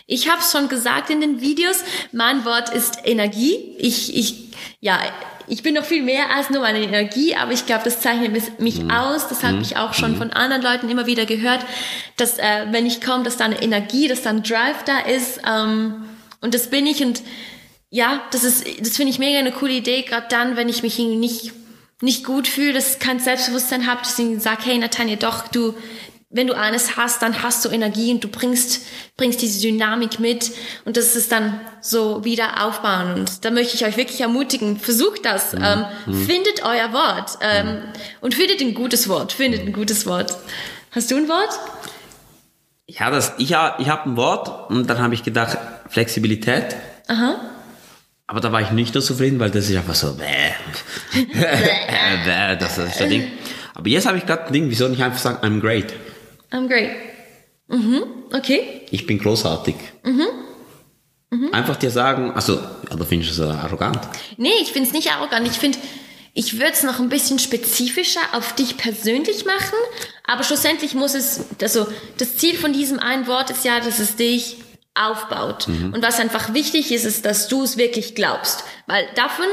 Ich 0.08 0.30
habe 0.30 0.39
es 0.39 0.52
schon 0.52 0.69
gesagt 0.69 1.10
in 1.10 1.19
den 1.19 1.41
Videos, 1.41 1.84
mein 2.12 2.45
Wort 2.45 2.69
ist 2.69 3.00
Energie. 3.06 3.76
Ich, 3.78 4.15
ich, 4.15 4.54
ja, 4.80 5.00
ich 5.47 5.63
bin 5.63 5.75
noch 5.75 5.86
viel 5.86 6.03
mehr 6.03 6.36
als 6.36 6.49
nur 6.49 6.62
meine 6.62 6.81
Energie, 6.81 7.36
aber 7.36 7.51
ich 7.51 7.65
glaube, 7.65 7.84
das 7.84 8.01
zeichnet 8.01 8.60
mich 8.60 8.81
mhm. 8.81 8.91
aus. 8.91 9.27
Das 9.27 9.43
habe 9.43 9.55
mhm. 9.55 9.62
ich 9.62 9.77
auch 9.77 9.93
schon 9.93 10.13
mhm. 10.13 10.17
von 10.17 10.31
anderen 10.31 10.62
Leuten 10.62 10.89
immer 10.89 11.05
wieder 11.05 11.25
gehört, 11.25 11.65
dass 12.17 12.38
äh, 12.39 12.65
wenn 12.71 12.86
ich 12.86 13.01
komme, 13.01 13.23
dass 13.23 13.38
da 13.38 13.45
eine 13.45 13.62
Energie, 13.62 14.08
dass 14.08 14.23
da 14.23 14.31
ein 14.31 14.43
Drive 14.43 14.84
da 14.86 14.99
ist. 14.99 15.41
Ähm, 15.47 16.05
und 16.41 16.53
das 16.53 16.69
bin 16.69 16.88
ich. 16.88 17.03
Und 17.03 17.21
ja, 17.89 18.21
das 18.31 18.43
ist, 18.43 18.65
das 18.81 18.97
finde 18.97 19.12
ich 19.12 19.19
mega 19.19 19.39
eine 19.39 19.51
coole 19.51 19.73
Idee, 19.73 20.01
gerade 20.01 20.27
dann, 20.29 20.55
wenn 20.55 20.69
ich 20.69 20.84
mich 20.84 20.97
nicht 20.97 21.53
nicht 22.01 22.25
gut 22.25 22.47
fühle, 22.47 22.73
dass 22.73 22.93
ich 22.93 22.99
kein 22.99 23.19
Selbstbewusstsein 23.19 23.88
habe, 23.88 24.01
dass 24.01 24.19
ich 24.19 24.41
sage, 24.41 24.62
hey 24.65 24.77
Natanja, 24.77 25.15
doch, 25.15 25.47
du, 25.47 25.73
wenn 26.36 26.48
du 26.48 26.54
eines 26.54 26.98
hast, 26.98 27.21
dann 27.21 27.41
hast 27.43 27.63
du 27.63 27.69
Energie 27.69 28.12
und 28.12 28.21
du 28.21 28.28
bringst, 28.28 28.82
bringst 29.15 29.41
diese 29.41 29.62
Dynamik 29.62 30.19
mit 30.19 30.52
und 30.84 30.98
das 30.98 31.15
ist 31.15 31.32
dann 31.32 31.62
so 31.80 32.26
wieder 32.26 32.65
aufbauen. 32.65 33.13
Und 33.13 33.45
da 33.45 33.52
möchte 33.52 33.76
ich 33.76 33.86
euch 33.86 33.95
wirklich 33.95 34.19
ermutigen, 34.19 34.78
versucht 34.78 35.24
das, 35.24 35.54
mhm. 35.54 35.63
ähm, 35.63 35.86
mhm. 36.06 36.26
findet 36.26 36.62
euer 36.63 36.91
Wort 36.91 37.38
ähm, 37.39 37.67
mhm. 37.67 37.82
und 38.19 38.36
findet 38.36 38.60
ein 38.60 38.74
gutes 38.74 39.08
Wort, 39.08 39.32
findet 39.32 39.62
ein 39.62 39.71
gutes 39.71 40.06
Wort. 40.06 40.36
Hast 40.91 41.10
du 41.10 41.15
ein 41.15 41.30
Wort? 41.30 41.58
Ja, 42.88 43.10
das, 43.10 43.32
ich, 43.38 43.52
ich 43.52 43.56
habe 43.56 44.10
ein 44.10 44.17
Wort 44.17 44.69
und 44.69 44.89
dann 44.89 45.00
habe 45.00 45.13
ich 45.13 45.24
gedacht, 45.24 45.58
Flexibilität. 45.88 46.76
Aha. 47.08 47.39
Aber 48.28 48.41
da 48.41 48.52
war 48.52 48.60
ich 48.60 48.71
nicht 48.71 48.93
so 48.93 49.00
zufrieden, 49.00 49.39
weil 49.39 49.52
das 49.52 49.69
ist 49.69 49.78
einfach 49.78 49.95
so, 49.95 50.15
bäh. 50.15 50.52
bäh, 51.34 52.58
das 52.60 52.78
ist 52.78 53.00
das 53.00 53.08
Ding. 53.08 53.32
Aber 53.74 53.88
jetzt 53.88 54.06
habe 54.06 54.17
ich 54.17 54.26
gerade 54.26 54.48
ein 54.48 54.54
Ding, 54.54 54.69
wieso 54.69 54.89
nicht 54.89 55.02
einfach 55.02 55.19
sagen, 55.19 55.38
I'm 55.45 55.62
great? 55.62 55.93
I'm 56.51 56.67
great. 56.67 56.91
Mhm, 57.67 58.03
okay. 58.34 58.81
Ich 58.91 59.05
bin 59.05 59.17
großartig. 59.19 59.75
Mhm. 60.03 60.27
Mhm. 61.31 61.53
Einfach 61.53 61.75
dir 61.75 61.89
sagen, 61.89 62.31
also, 62.31 62.60
oder 62.91 63.05
findest 63.05 63.38
du 63.38 63.43
das 63.43 63.55
arrogant? 63.55 63.99
Nee, 64.38 64.53
ich 64.62 64.71
finde 64.71 64.88
es 64.88 64.93
nicht 64.93 65.12
arrogant. 65.12 65.47
Ich 65.47 65.58
finde, 65.58 65.77
ich 66.34 66.60
würde 66.60 66.73
es 66.73 66.84
noch 66.84 66.99
ein 66.99 67.10
bisschen 67.10 67.39
spezifischer 67.39 68.19
auf 68.34 68.53
dich 68.55 68.77
persönlich 68.77 69.45
machen, 69.45 69.77
aber 70.25 70.43
schlussendlich 70.43 70.93
muss 70.93 71.13
es, 71.13 71.45
also 71.62 71.88
das 72.17 72.38
Ziel 72.38 72.55
von 72.55 72.73
diesem 72.73 72.99
einen 72.99 73.25
Wort 73.27 73.49
ist 73.49 73.65
ja, 73.65 73.79
dass 73.79 73.99
es 73.99 74.15
dich 74.15 74.58
aufbaut. 74.93 75.67
Mhm. 75.67 75.93
Und 75.93 76.03
was 76.03 76.19
einfach 76.19 76.53
wichtig 76.53 76.91
ist, 76.91 77.05
ist, 77.05 77.25
dass 77.25 77.47
du 77.47 77.63
es 77.63 77.77
wirklich 77.77 78.15
glaubst. 78.15 78.63
Weil 78.86 79.05
davon, 79.15 79.45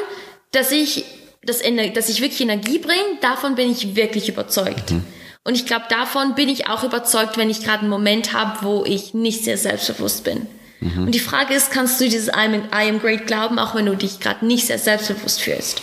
dass 0.53 0.71
ich, 0.71 1.05
dass, 1.43 1.63
dass 1.95 2.09
ich 2.09 2.21
wirklich 2.21 2.41
Energie 2.41 2.79
bringe, 2.79 3.19
davon 3.21 3.55
bin 3.55 3.71
ich 3.71 3.97
wirklich 3.97 4.29
überzeugt. 4.29 4.91
Mhm. 4.91 5.05
Und 5.45 5.55
ich 5.55 5.67
glaube, 5.67 5.87
davon 5.89 6.35
bin 6.35 6.49
ich 6.49 6.69
auch 6.69 6.85
überzeugt, 6.85 7.37
wenn 7.37 7.51
ich 7.51 7.65
gerade 7.65 7.81
einen 7.81 7.89
Moment 7.89 8.33
habe, 8.33 8.59
wo 8.63 8.85
ich 8.85 9.13
nicht 9.13 9.45
sehr 9.45 9.59
selbstbewusst 9.59 10.25
bin. 10.25 10.47
Mhm. 10.81 11.07
Und 11.07 11.15
die 11.15 11.21
Frage 11.21 11.55
ist, 11.55 11.71
kannst 11.71 12.01
du 12.01 12.05
dieses 12.05 12.29
I 12.29 12.47
am, 12.47 12.55
I 12.55 12.89
am 12.89 13.01
great 13.01 13.27
glauben, 13.27 13.59
auch 13.59 13.75
wenn 13.75 13.87
du 13.87 13.97
dich 13.97 14.21
gerade 14.21 14.47
nicht 14.47 14.67
sehr 14.67 14.79
selbstbewusst 14.79 15.41
fühlst? 15.41 15.83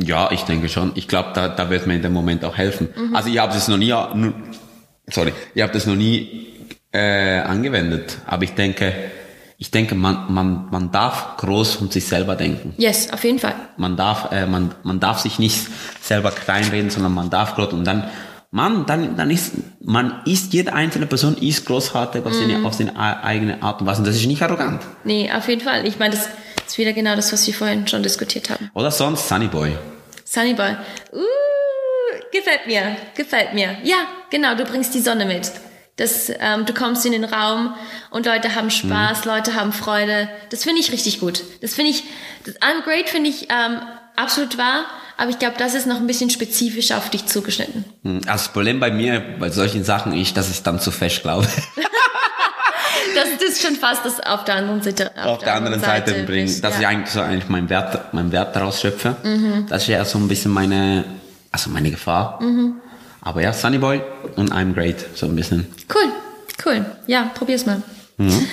Ja, 0.00 0.30
ich 0.32 0.42
denke 0.42 0.68
schon. 0.68 0.92
Ich 0.94 1.06
glaube, 1.06 1.30
da, 1.34 1.48
da 1.48 1.70
wird 1.70 1.86
mir 1.86 1.94
in 1.94 2.02
dem 2.02 2.12
Moment 2.12 2.44
auch 2.44 2.56
helfen. 2.56 2.88
Mhm. 2.96 3.14
Also 3.14 3.28
ich 3.28 3.38
habe 3.38 3.52
das 3.52 3.68
noch 3.68 3.76
nie, 3.76 3.94
sorry, 5.08 5.32
ich 5.54 5.62
habe 5.62 5.72
das 5.72 5.86
noch 5.86 5.94
nie 5.94 6.48
äh, 6.92 7.40
angewendet, 7.40 8.18
aber 8.26 8.44
ich 8.44 8.54
denke, 8.54 8.92
ich 9.58 9.70
denke, 9.70 9.94
man, 9.94 10.32
man, 10.32 10.68
man 10.70 10.90
darf 10.90 11.36
groß 11.36 11.76
und 11.76 11.92
sich 11.92 12.06
selber 12.06 12.34
denken. 12.34 12.74
Yes, 12.78 13.12
auf 13.12 13.22
jeden 13.22 13.38
Fall. 13.38 13.54
Man 13.76 13.96
darf, 13.96 14.32
äh, 14.32 14.46
man, 14.46 14.74
man 14.82 14.98
darf 14.98 15.20
sich 15.20 15.38
nicht 15.38 15.68
selber 16.00 16.32
kleinreden, 16.32 16.90
sondern 16.90 17.14
man 17.14 17.30
darf 17.30 17.54
groß 17.54 17.72
und 17.72 17.84
dann 17.84 18.10
Mann, 18.54 18.84
dann, 18.84 19.16
dann 19.16 19.30
ist, 19.30 19.52
man 19.80 20.20
ist, 20.26 20.52
jede 20.52 20.74
einzelne 20.74 21.06
Person 21.06 21.36
ist 21.38 21.64
großartig 21.64 22.22
auf, 22.26 22.34
seine, 22.34 22.58
mm. 22.58 22.66
auf 22.66 22.74
seine 22.74 22.94
eigene 22.98 23.62
Art 23.62 23.80
und 23.80 23.86
Weise. 23.86 24.00
Und 24.00 24.06
das 24.06 24.14
ist 24.14 24.26
nicht 24.26 24.42
arrogant. 24.42 24.82
Nee, 25.04 25.32
auf 25.32 25.48
jeden 25.48 25.62
Fall. 25.62 25.86
Ich 25.86 25.98
meine, 25.98 26.14
das 26.14 26.28
ist 26.66 26.76
wieder 26.76 26.92
genau 26.92 27.16
das, 27.16 27.32
was 27.32 27.46
wir 27.46 27.54
vorhin 27.54 27.88
schon 27.88 28.02
diskutiert 28.02 28.50
haben. 28.50 28.70
Oder 28.74 28.90
sonst 28.90 29.26
Sunny 29.26 29.48
Boy. 29.48 29.72
Sunny 30.26 30.52
Boy. 30.52 30.76
Uh, 31.14 31.18
gefällt 32.30 32.66
mir, 32.66 32.94
gefällt 33.16 33.54
mir. 33.54 33.78
Ja, 33.84 34.06
genau, 34.28 34.54
du 34.54 34.64
bringst 34.66 34.94
die 34.94 35.00
Sonne 35.00 35.24
mit. 35.24 35.50
dass 35.96 36.30
ähm, 36.38 36.66
du 36.66 36.74
kommst 36.74 37.06
in 37.06 37.12
den 37.12 37.24
Raum 37.24 37.74
und 38.10 38.26
Leute 38.26 38.54
haben 38.54 38.70
Spaß, 38.70 39.24
mhm. 39.24 39.30
Leute 39.30 39.54
haben 39.54 39.72
Freude. 39.72 40.28
Das 40.50 40.64
finde 40.64 40.80
ich 40.80 40.92
richtig 40.92 41.20
gut. 41.20 41.42
Das 41.62 41.74
finde 41.74 41.90
ich, 41.90 42.04
das 42.44 42.56
I'm 42.56 42.82
great 42.82 43.08
finde 43.08 43.30
ich 43.30 43.48
ähm, 43.50 43.80
absolut 44.16 44.58
wahr. 44.58 44.84
Aber 45.22 45.30
ich 45.30 45.38
glaube, 45.38 45.54
das 45.56 45.74
ist 45.74 45.86
noch 45.86 45.98
ein 45.98 46.08
bisschen 46.08 46.30
spezifisch 46.30 46.90
auf 46.90 47.08
dich 47.08 47.26
zugeschnitten. 47.26 47.84
Hm, 48.02 48.16
also 48.26 48.26
das 48.26 48.48
Problem 48.48 48.80
bei 48.80 48.90
mir 48.90 49.22
bei 49.38 49.50
solchen 49.50 49.84
Sachen 49.84 50.12
ist, 50.18 50.36
dass 50.36 50.50
ich 50.50 50.64
dann 50.64 50.80
zu 50.80 50.90
fest 50.90 51.22
glaube. 51.22 51.46
das 53.14 53.48
ist 53.48 53.62
schon 53.62 53.76
fast 53.76 54.04
das 54.04 54.18
auf 54.18 54.42
der 54.42 54.56
anderen 54.56 54.82
Seite. 54.82 55.12
Auf, 55.16 55.26
auf 55.26 55.38
der, 55.38 55.54
anderen 55.54 55.78
Seite, 55.78 56.10
Seite 56.10 56.24
bringen, 56.24 56.60
dass 56.60 56.74
ja. 56.74 56.80
ich 56.80 56.86
eigentlich 56.88 57.10
so 57.10 57.20
eigentlich 57.20 57.48
meinen 57.48 57.70
Wert, 57.70 58.12
meinen 58.12 58.32
Wert 58.32 58.56
daraus 58.56 58.80
schöpfe. 58.80 59.14
Mhm. 59.22 59.66
Das 59.68 59.82
ist 59.82 59.88
ja 59.90 60.04
so 60.04 60.18
ein 60.18 60.26
bisschen 60.26 60.50
meine, 60.50 61.04
also 61.52 61.70
meine 61.70 61.92
Gefahr. 61.92 62.42
Mhm. 62.42 62.80
Aber 63.20 63.42
ja, 63.42 63.52
Sunny 63.52 63.78
Boy 63.78 64.02
und 64.34 64.52
I'm 64.52 64.74
Great, 64.74 65.06
so 65.14 65.26
ein 65.26 65.36
bisschen. 65.36 65.68
Cool, 65.94 66.10
cool. 66.66 66.84
Ja, 67.06 67.30
probier's 67.32 67.64
mal. 67.64 67.80
Mhm. 68.16 68.48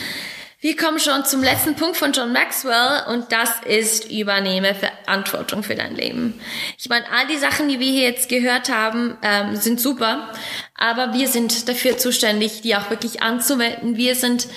Wir 0.62 0.76
kommen 0.76 1.00
schon 1.00 1.24
zum 1.24 1.42
letzten 1.42 1.76
Punkt 1.76 1.96
von 1.96 2.12
John 2.12 2.34
Maxwell 2.34 3.04
und 3.08 3.32
das 3.32 3.50
ist 3.66 4.12
übernehme 4.12 4.76
Verantwortung 4.76 5.64
für 5.64 5.76
dein 5.76 5.96
Leben. 5.96 6.38
Ich 6.78 6.90
meine, 6.90 7.06
all 7.18 7.28
die 7.28 7.38
Sachen, 7.38 7.70
die 7.70 7.80
wir 7.80 7.90
hier 7.90 8.10
jetzt 8.10 8.28
gehört 8.28 8.68
haben, 8.68 9.18
ähm, 9.22 9.56
sind 9.56 9.80
super, 9.80 10.34
aber 10.76 11.14
wir 11.14 11.30
sind 11.30 11.70
dafür 11.70 11.98
zuständig, 11.98 12.60
die 12.60 12.76
auch 12.76 12.90
wirklich 12.90 13.22
anzuwenden. 13.22 13.96
Wir 13.96 14.16
sind 14.16 14.48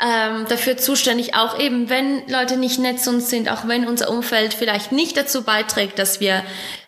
ähm, 0.00 0.46
dafür 0.48 0.76
zuständig, 0.76 1.34
auch 1.34 1.58
eben, 1.58 1.90
wenn 1.90 2.28
Leute 2.28 2.56
nicht 2.56 2.78
nett 2.78 3.00
zu 3.00 3.10
uns 3.10 3.28
sind, 3.28 3.50
auch 3.50 3.66
wenn 3.66 3.88
unser 3.88 4.08
Umfeld 4.08 4.54
vielleicht 4.54 4.92
nicht 4.92 5.16
dazu 5.16 5.42
beiträgt, 5.42 5.98
dass 5.98 6.20
wir 6.20 6.44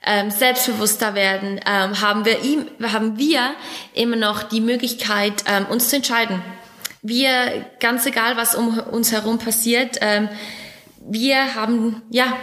ähm, 0.06 0.30
selbstbewusster 0.30 1.16
werden, 1.16 1.58
ähm, 1.66 2.00
haben 2.00 2.24
wir 2.24 2.44
ihm, 2.44 2.68
haben 2.80 3.18
wir 3.18 3.40
immer 3.92 4.14
noch 4.14 4.44
die 4.44 4.60
Möglichkeit, 4.60 5.42
ähm, 5.48 5.66
uns 5.66 5.88
zu 5.88 5.96
entscheiden 5.96 6.44
wir, 7.02 7.66
ganz 7.80 8.06
egal, 8.06 8.36
was 8.36 8.54
um 8.54 8.78
uns 8.78 9.12
herum 9.12 9.38
passiert, 9.38 9.98
ähm, 10.00 10.28
wir 11.04 11.54
haben 11.54 12.02
ja 12.10 12.36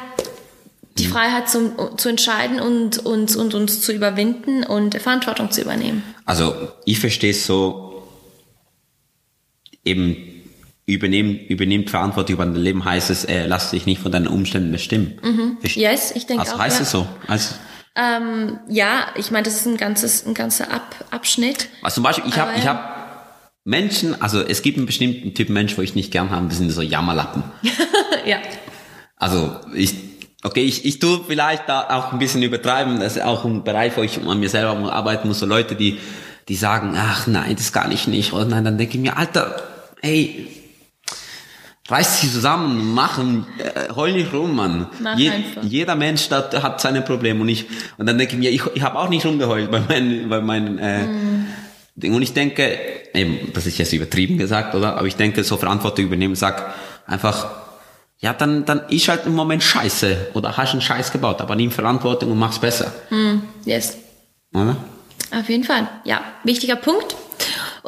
die 0.98 1.08
mhm. 1.08 1.12
Freiheit 1.12 1.50
zum, 1.50 1.98
zu 1.98 2.10
entscheiden 2.10 2.60
und 2.60 2.98
uns 3.00 3.36
und 3.36 3.54
uns 3.54 3.82
zu 3.82 3.94
überwinden 3.94 4.64
und 4.64 4.96
Verantwortung 4.96 5.50
zu 5.50 5.62
übernehmen. 5.62 6.04
Also 6.26 6.54
ich 6.86 7.00
verstehe 7.00 7.32
es 7.32 7.46
so, 7.46 8.04
eben 9.86 10.18
übernehmen, 10.86 11.40
übernimmt 11.48 11.90
Verantwortung 11.90 12.36
über 12.36 12.46
dein 12.46 12.56
Leben 12.56 12.84
heißt 12.84 13.10
es, 13.10 13.24
äh, 13.24 13.46
lass 13.46 13.72
dich 13.72 13.86
nicht 13.86 14.02
von 14.02 14.12
deinen 14.12 14.28
Umständen 14.28 14.72
bestimmen. 14.72 15.20
Mhm. 15.24 15.58
Yes, 15.64 16.12
ich 16.12 16.26
denke 16.26 16.44
also 16.44 16.56
auch. 16.56 16.60
heißt 16.60 16.78
ja. 16.78 16.84
es 16.84 16.92
so? 16.92 17.08
Also 17.28 17.56
ähm, 17.96 18.60
ja, 18.68 19.08
ich 19.16 19.32
meine, 19.32 19.44
das 19.44 19.56
ist 19.56 19.66
ein 19.66 19.78
ganzes, 19.78 20.26
ein 20.26 20.34
ganzer 20.34 20.72
Ab 20.72 20.96
Abschnitt. 21.12 21.70
Also 21.82 21.96
zum 21.96 22.04
Beispiel, 22.04 22.26
ich 22.28 22.38
habe, 22.38 22.52
ich 22.58 22.68
habe 22.68 22.99
Menschen, 23.70 24.20
also 24.20 24.42
es 24.42 24.64
gibt 24.64 24.78
einen 24.78 24.88
bestimmten 24.88 25.36
Typ 25.36 25.50
Mensch, 25.50 25.78
wo 25.78 25.84
ich 25.84 25.94
nicht 25.94 26.12
gern 26.12 26.32
habe, 26.32 26.48
das 26.48 26.58
sind 26.58 26.72
so 26.72 26.82
Jammerlappen. 26.82 27.44
ja. 28.26 28.38
Also 29.16 29.56
ich, 29.76 29.94
okay, 30.42 30.64
ich, 30.64 30.86
ich 30.86 30.98
tue 30.98 31.22
vielleicht 31.28 31.70
da 31.70 31.88
auch 31.90 32.12
ein 32.12 32.18
bisschen 32.18 32.42
übertreiben, 32.42 33.00
das 33.00 33.18
ist 33.18 33.22
auch 33.22 33.46
ein 33.46 33.64
Bereich, 33.64 33.96
wo 33.96 34.02
ich 34.02 34.20
an 34.26 34.40
mir 34.40 34.50
selber 34.50 34.92
arbeiten 34.92 35.28
muss, 35.28 35.40
so 35.40 35.46
Leute, 35.46 35.76
die, 35.76 36.00
die 36.48 36.56
sagen, 36.56 36.96
ach 36.98 37.28
nein, 37.28 37.56
das 37.56 37.72
kann 37.72 37.92
ich 37.92 38.08
nicht, 38.08 38.34
oder 38.34 38.46
nein, 38.46 38.66
dann 38.66 38.80
denke 38.80 38.98
ich 38.98 39.04
mir, 39.04 39.16
Alter, 39.16 39.62
hey, 40.02 40.48
reiß 41.88 42.22
dich 42.22 42.32
zusammen, 42.32 42.96
machen, 42.96 43.46
äh, 43.60 43.94
heul 43.94 44.14
nicht 44.14 44.34
rum, 44.34 44.56
Mann. 44.56 44.88
Mach 45.00 45.16
Je, 45.16 45.30
einfach. 45.30 45.64
Jeder 45.64 45.96
Mensch 45.96 46.28
da, 46.28 46.50
hat 46.64 46.82
seine 46.82 47.04
Probleme 47.04 47.40
und 47.42 47.50
ich, 47.50 47.68
und 48.00 48.08
dann 48.08 48.18
denke 48.18 48.34
ich 48.34 48.40
mir, 48.40 48.50
ich, 48.50 48.64
ich 48.74 48.82
habe 48.82 48.98
auch 48.98 49.10
nicht 49.10 49.28
rumgeheult 49.28 49.70
bei 49.70 49.80
meinen, 49.80 50.28
bei 50.28 50.42
meinen, 50.42 50.80
äh, 50.80 51.06
mm 51.06 51.48
und 52.04 52.22
ich 52.22 52.34
denke, 52.34 52.78
eben, 53.14 53.52
das 53.54 53.66
ist 53.66 53.78
jetzt 53.78 53.94
übertrieben 53.94 54.38
gesagt, 54.38 54.76
oder? 54.76 54.98
Aber 54.98 55.08
ich 55.08 55.16
denke, 55.16 55.44
so 55.44 55.58
Verantwortung 55.58 56.06
übernehmen, 56.06 56.36
sag 56.36 56.74
einfach, 57.06 57.50
ja, 58.20 58.34
dann, 58.34 58.66
dann 58.66 58.82
ist 58.90 59.08
halt 59.08 59.26
im 59.26 59.36
Moment 59.36 59.64
scheiße 59.64 60.32
oder 60.34 60.58
hast 60.58 60.74
einen 60.74 60.82
Scheiß 60.82 61.12
gebaut, 61.12 61.42
aber 61.42 61.56
nimm 61.56 61.72
Verantwortung 61.72 62.32
und 62.32 62.40
mach's 62.40 62.60
besser. 62.60 62.92
Mm, 63.10 63.40
yes. 63.66 63.98
Oder? 64.54 64.76
Auf 65.32 65.48
jeden 65.50 65.64
Fall. 65.64 65.88
Ja, 66.04 66.22
wichtiger 66.44 66.76
Punkt. 66.76 67.16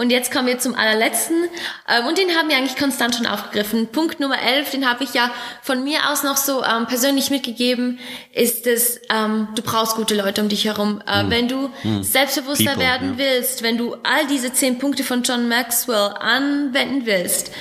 Und 0.01 0.09
jetzt 0.09 0.31
kommen 0.31 0.47
wir 0.47 0.57
zum 0.57 0.73
allerletzten. 0.73 1.43
Ähm, 1.87 2.07
und 2.07 2.17
den 2.17 2.31
haben 2.31 2.49
wir 2.49 2.57
eigentlich 2.57 2.75
konstant 2.75 3.13
schon 3.13 3.27
aufgegriffen. 3.27 3.85
Punkt 3.89 4.19
Nummer 4.19 4.41
11, 4.41 4.71
den 4.71 4.89
habe 4.89 5.03
ich 5.03 5.13
ja 5.13 5.29
von 5.61 5.83
mir 5.83 6.09
aus 6.09 6.23
noch 6.23 6.37
so 6.37 6.63
ähm, 6.63 6.87
persönlich 6.87 7.29
mitgegeben, 7.29 7.99
ist 8.33 8.65
es, 8.65 8.99
ähm, 9.13 9.49
du 9.53 9.61
brauchst 9.61 9.95
gute 9.95 10.15
Leute 10.15 10.41
um 10.41 10.49
dich 10.49 10.65
herum. 10.65 11.03
Äh, 11.05 11.19
hm. 11.19 11.29
Wenn 11.29 11.47
du 11.47 11.69
hm. 11.83 12.01
selbstbewusster 12.01 12.71
People, 12.71 12.83
werden 12.83 13.09
ja. 13.11 13.17
willst, 13.19 13.61
wenn 13.61 13.77
du 13.77 13.93
all 14.01 14.25
diese 14.25 14.51
zehn 14.51 14.79
Punkte 14.79 15.03
von 15.03 15.21
John 15.21 15.47
Maxwell 15.47 16.15
anwenden 16.19 17.05
willst, 17.05 17.51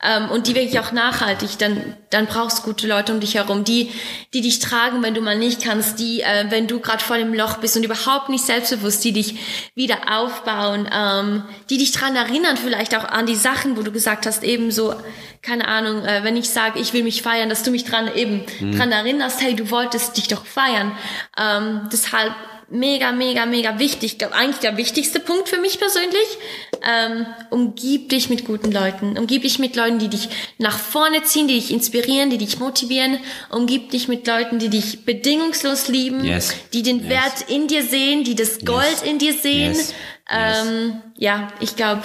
ähm, 0.00 0.30
und 0.30 0.46
die 0.46 0.54
wirklich 0.54 0.78
auch 0.78 0.92
nachhaltig, 0.92 1.58
dann, 1.58 1.96
dann 2.10 2.26
brauchst 2.26 2.58
du 2.58 2.62
gute 2.62 2.86
Leute 2.86 3.12
um 3.12 3.18
dich 3.18 3.34
herum, 3.34 3.64
die, 3.64 3.90
die 4.32 4.42
dich 4.42 4.60
tragen, 4.60 5.02
wenn 5.02 5.14
du 5.14 5.20
mal 5.20 5.36
nicht 5.36 5.62
kannst, 5.62 5.98
die, 5.98 6.20
äh, 6.20 6.46
wenn 6.50 6.68
du 6.68 6.78
gerade 6.78 7.02
voll 7.02 7.18
im 7.18 7.34
Loch 7.34 7.56
bist 7.56 7.76
und 7.76 7.82
überhaupt 7.82 8.28
nicht 8.28 8.44
selbstbewusst, 8.44 9.02
die 9.02 9.12
dich 9.12 9.36
wieder 9.74 9.98
aufbauen, 10.08 10.88
ähm, 10.92 11.42
die 11.68 11.78
dich 11.78 11.90
dran 11.90 12.14
erinnern, 12.14 12.56
vielleicht 12.56 12.96
auch 12.96 13.04
an 13.04 13.26
die 13.26 13.34
Sachen, 13.34 13.76
wo 13.76 13.82
du 13.82 13.90
gesagt 13.90 14.26
hast, 14.26 14.44
eben 14.44 14.70
so, 14.70 14.94
keine 15.42 15.66
Ahnung, 15.66 16.04
äh, 16.04 16.22
wenn 16.22 16.36
ich 16.36 16.48
sage, 16.50 16.78
ich 16.78 16.92
will 16.92 17.02
mich 17.02 17.22
feiern, 17.22 17.48
dass 17.48 17.64
du 17.64 17.72
mich 17.72 17.84
dran 17.84 18.08
eben 18.14 18.44
mhm. 18.60 18.76
dran 18.76 18.92
erinnerst, 18.92 19.40
hey, 19.40 19.56
du 19.56 19.70
wolltest 19.70 20.16
dich 20.16 20.28
doch 20.28 20.46
feiern. 20.46 20.96
Ähm, 21.36 21.88
deshalb 21.92 22.32
mega, 22.70 23.12
mega, 23.12 23.46
mega 23.46 23.78
wichtig. 23.78 24.12
Ich 24.12 24.18
glaube, 24.18 24.34
eigentlich 24.34 24.58
der 24.58 24.76
wichtigste 24.76 25.20
Punkt 25.20 25.48
für 25.48 25.58
mich 25.58 25.78
persönlich. 25.78 26.38
Ähm, 26.82 27.26
umgib 27.50 28.08
dich 28.10 28.28
mit 28.28 28.44
guten 28.44 28.70
Leuten. 28.70 29.18
Umgib 29.18 29.42
dich 29.42 29.58
mit 29.58 29.74
Leuten, 29.76 29.98
die 29.98 30.08
dich 30.08 30.28
nach 30.58 30.78
vorne 30.78 31.22
ziehen, 31.22 31.48
die 31.48 31.54
dich 31.54 31.72
inspirieren, 31.72 32.30
die 32.30 32.38
dich 32.38 32.58
motivieren. 32.58 33.18
Umgib 33.50 33.90
dich 33.90 34.08
mit 34.08 34.26
Leuten, 34.26 34.58
die 34.58 34.68
dich 34.68 35.04
bedingungslos 35.04 35.88
lieben, 35.88 36.24
yes. 36.24 36.54
die 36.72 36.82
den 36.82 37.00
yes. 37.00 37.08
Wert 37.08 37.50
in 37.50 37.68
dir 37.68 37.82
sehen, 37.82 38.24
die 38.24 38.34
das 38.34 38.60
Gold 38.64 38.86
yes. 38.90 39.02
in 39.02 39.18
dir 39.18 39.32
sehen. 39.32 39.76
Ähm, 40.30 41.00
ja, 41.16 41.48
ich 41.60 41.74
glaube, 41.76 42.02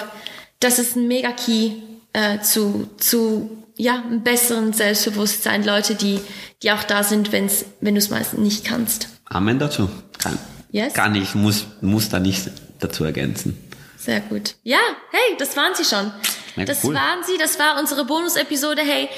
das 0.60 0.78
ist 0.78 0.96
ein 0.96 1.08
mega 1.08 1.32
Key 1.32 1.72
äh, 2.14 2.40
zu, 2.40 2.88
zu 2.96 3.64
ja, 3.76 4.02
einem 4.02 4.22
besseren 4.22 4.72
Selbstbewusstsein. 4.72 5.64
Leute, 5.64 5.94
die, 5.94 6.20
die 6.62 6.72
auch 6.72 6.84
da 6.84 7.02
sind, 7.02 7.32
wenn's, 7.32 7.66
wenn 7.80 7.94
du 7.94 7.98
es 7.98 8.10
meistens 8.10 8.40
nicht 8.40 8.64
kannst. 8.64 9.08
Amen 9.26 9.58
dazu. 9.58 9.88
Kann, 10.18 10.38
Yes? 10.74 10.92
Kann 10.92 11.14
ich, 11.14 11.36
muss, 11.36 11.66
muss 11.82 12.08
da 12.08 12.18
nicht 12.18 12.50
dazu 12.80 13.04
ergänzen. 13.04 13.56
Sehr 13.96 14.18
gut. 14.18 14.56
Ja, 14.64 14.80
hey, 15.12 15.36
das 15.38 15.56
waren 15.56 15.72
sie 15.76 15.84
schon. 15.84 16.12
Ja, 16.56 16.64
das 16.64 16.82
cool. 16.82 16.94
waren 16.94 17.22
sie, 17.22 17.38
das 17.38 17.60
war 17.60 17.78
unsere 17.78 18.04
Bonus-Episode. 18.04 18.82
Hey, 18.82 19.08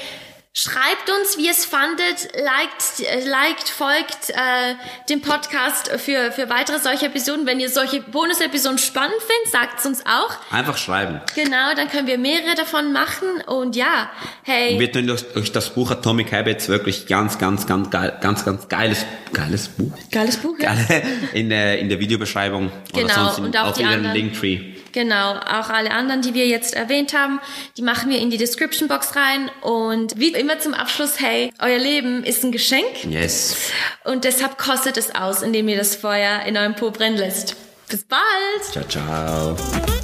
Schreibt 0.59 1.11
uns, 1.11 1.37
wie 1.37 1.45
ihr 1.45 1.51
es 1.51 1.65
fandet, 1.65 2.29
liked, 2.33 3.27
liked 3.27 3.69
folgt 3.69 4.31
äh, 4.31 4.73
dem 5.07 5.21
Podcast 5.21 5.91
für, 5.97 6.31
für 6.31 6.49
weitere 6.49 6.79
solche 6.79 7.05
Episoden. 7.05 7.45
Wenn 7.45 7.59
ihr 7.59 7.69
solche 7.69 8.01
Bonus-Episoden 8.01 8.79
spannend 8.79 9.19
findet, 9.19 9.51
sagt 9.51 9.77
es 9.77 9.85
uns 9.85 10.03
auch. 10.07 10.35
Einfach 10.51 10.75
schreiben. 10.77 11.21
Genau, 11.35 11.75
dann 11.75 11.89
können 11.89 12.07
wir 12.07 12.17
mehrere 12.17 12.55
davon 12.55 12.91
machen. 12.91 13.27
Und 13.45 13.75
ja, 13.75 14.09
hey. 14.41 14.73
Und 14.73 14.79
wir 14.79 14.91
tun 14.91 15.07
euch 15.11 15.51
das 15.51 15.69
Buch 15.75 15.91
Atomic 15.91 16.31
Habits 16.31 16.69
wirklich 16.69 17.05
ganz, 17.05 17.37
ganz, 17.37 17.67
ganz 17.67 17.91
geil, 17.91 18.17
ganz, 18.19 18.43
ganz 18.43 18.67
geiles, 18.67 19.05
geiles 19.33 19.67
Buch. 19.67 19.91
Geiles 20.11 20.37
Buch, 20.37 20.57
ja. 20.57 20.75
In 21.33 21.49
der, 21.49 21.77
in 21.77 21.87
der 21.87 21.99
Videobeschreibung. 21.99 22.71
Genau, 22.93 23.05
oder 23.05 23.13
sonst 23.13 23.37
in, 23.37 23.45
und 23.45 23.57
auch 23.57 23.67
auf 23.67 23.77
die 23.77 23.85
anderen. 23.85 24.15
Linktree. 24.15 24.76
Genau, 24.97 25.33
auch 25.35 25.69
alle 25.69 25.91
anderen, 25.91 26.23
die 26.23 26.33
wir 26.33 26.47
jetzt 26.47 26.73
erwähnt 26.73 27.13
haben, 27.13 27.39
die 27.77 27.83
machen 27.83 28.09
wir 28.09 28.17
in 28.17 28.31
die 28.31 28.37
Description 28.37 28.87
Box 28.87 29.15
rein. 29.15 29.51
Und 29.61 30.17
wie 30.17 30.29
immer 30.29 30.57
zum 30.57 30.73
Abschluss, 30.73 31.19
hey, 31.19 31.53
euer 31.61 31.77
Leben 31.77 32.23
ist 32.23 32.43
ein 32.43 32.51
Geschenk. 32.51 33.03
Yes. 33.07 33.55
Und 34.05 34.23
deshalb 34.23 34.57
kostet 34.57 34.97
es 34.97 35.13
aus, 35.13 35.43
indem 35.43 35.67
ihr 35.67 35.77
das 35.77 35.95
Feuer 35.95 36.41
in 36.47 36.57
eurem 36.57 36.75
Po 36.75 36.89
brennen 36.89 37.15
lässt. 37.15 37.55
Bis 37.87 38.05
bald. 38.05 38.63
Ciao, 38.71 38.85
ciao. 38.85 39.96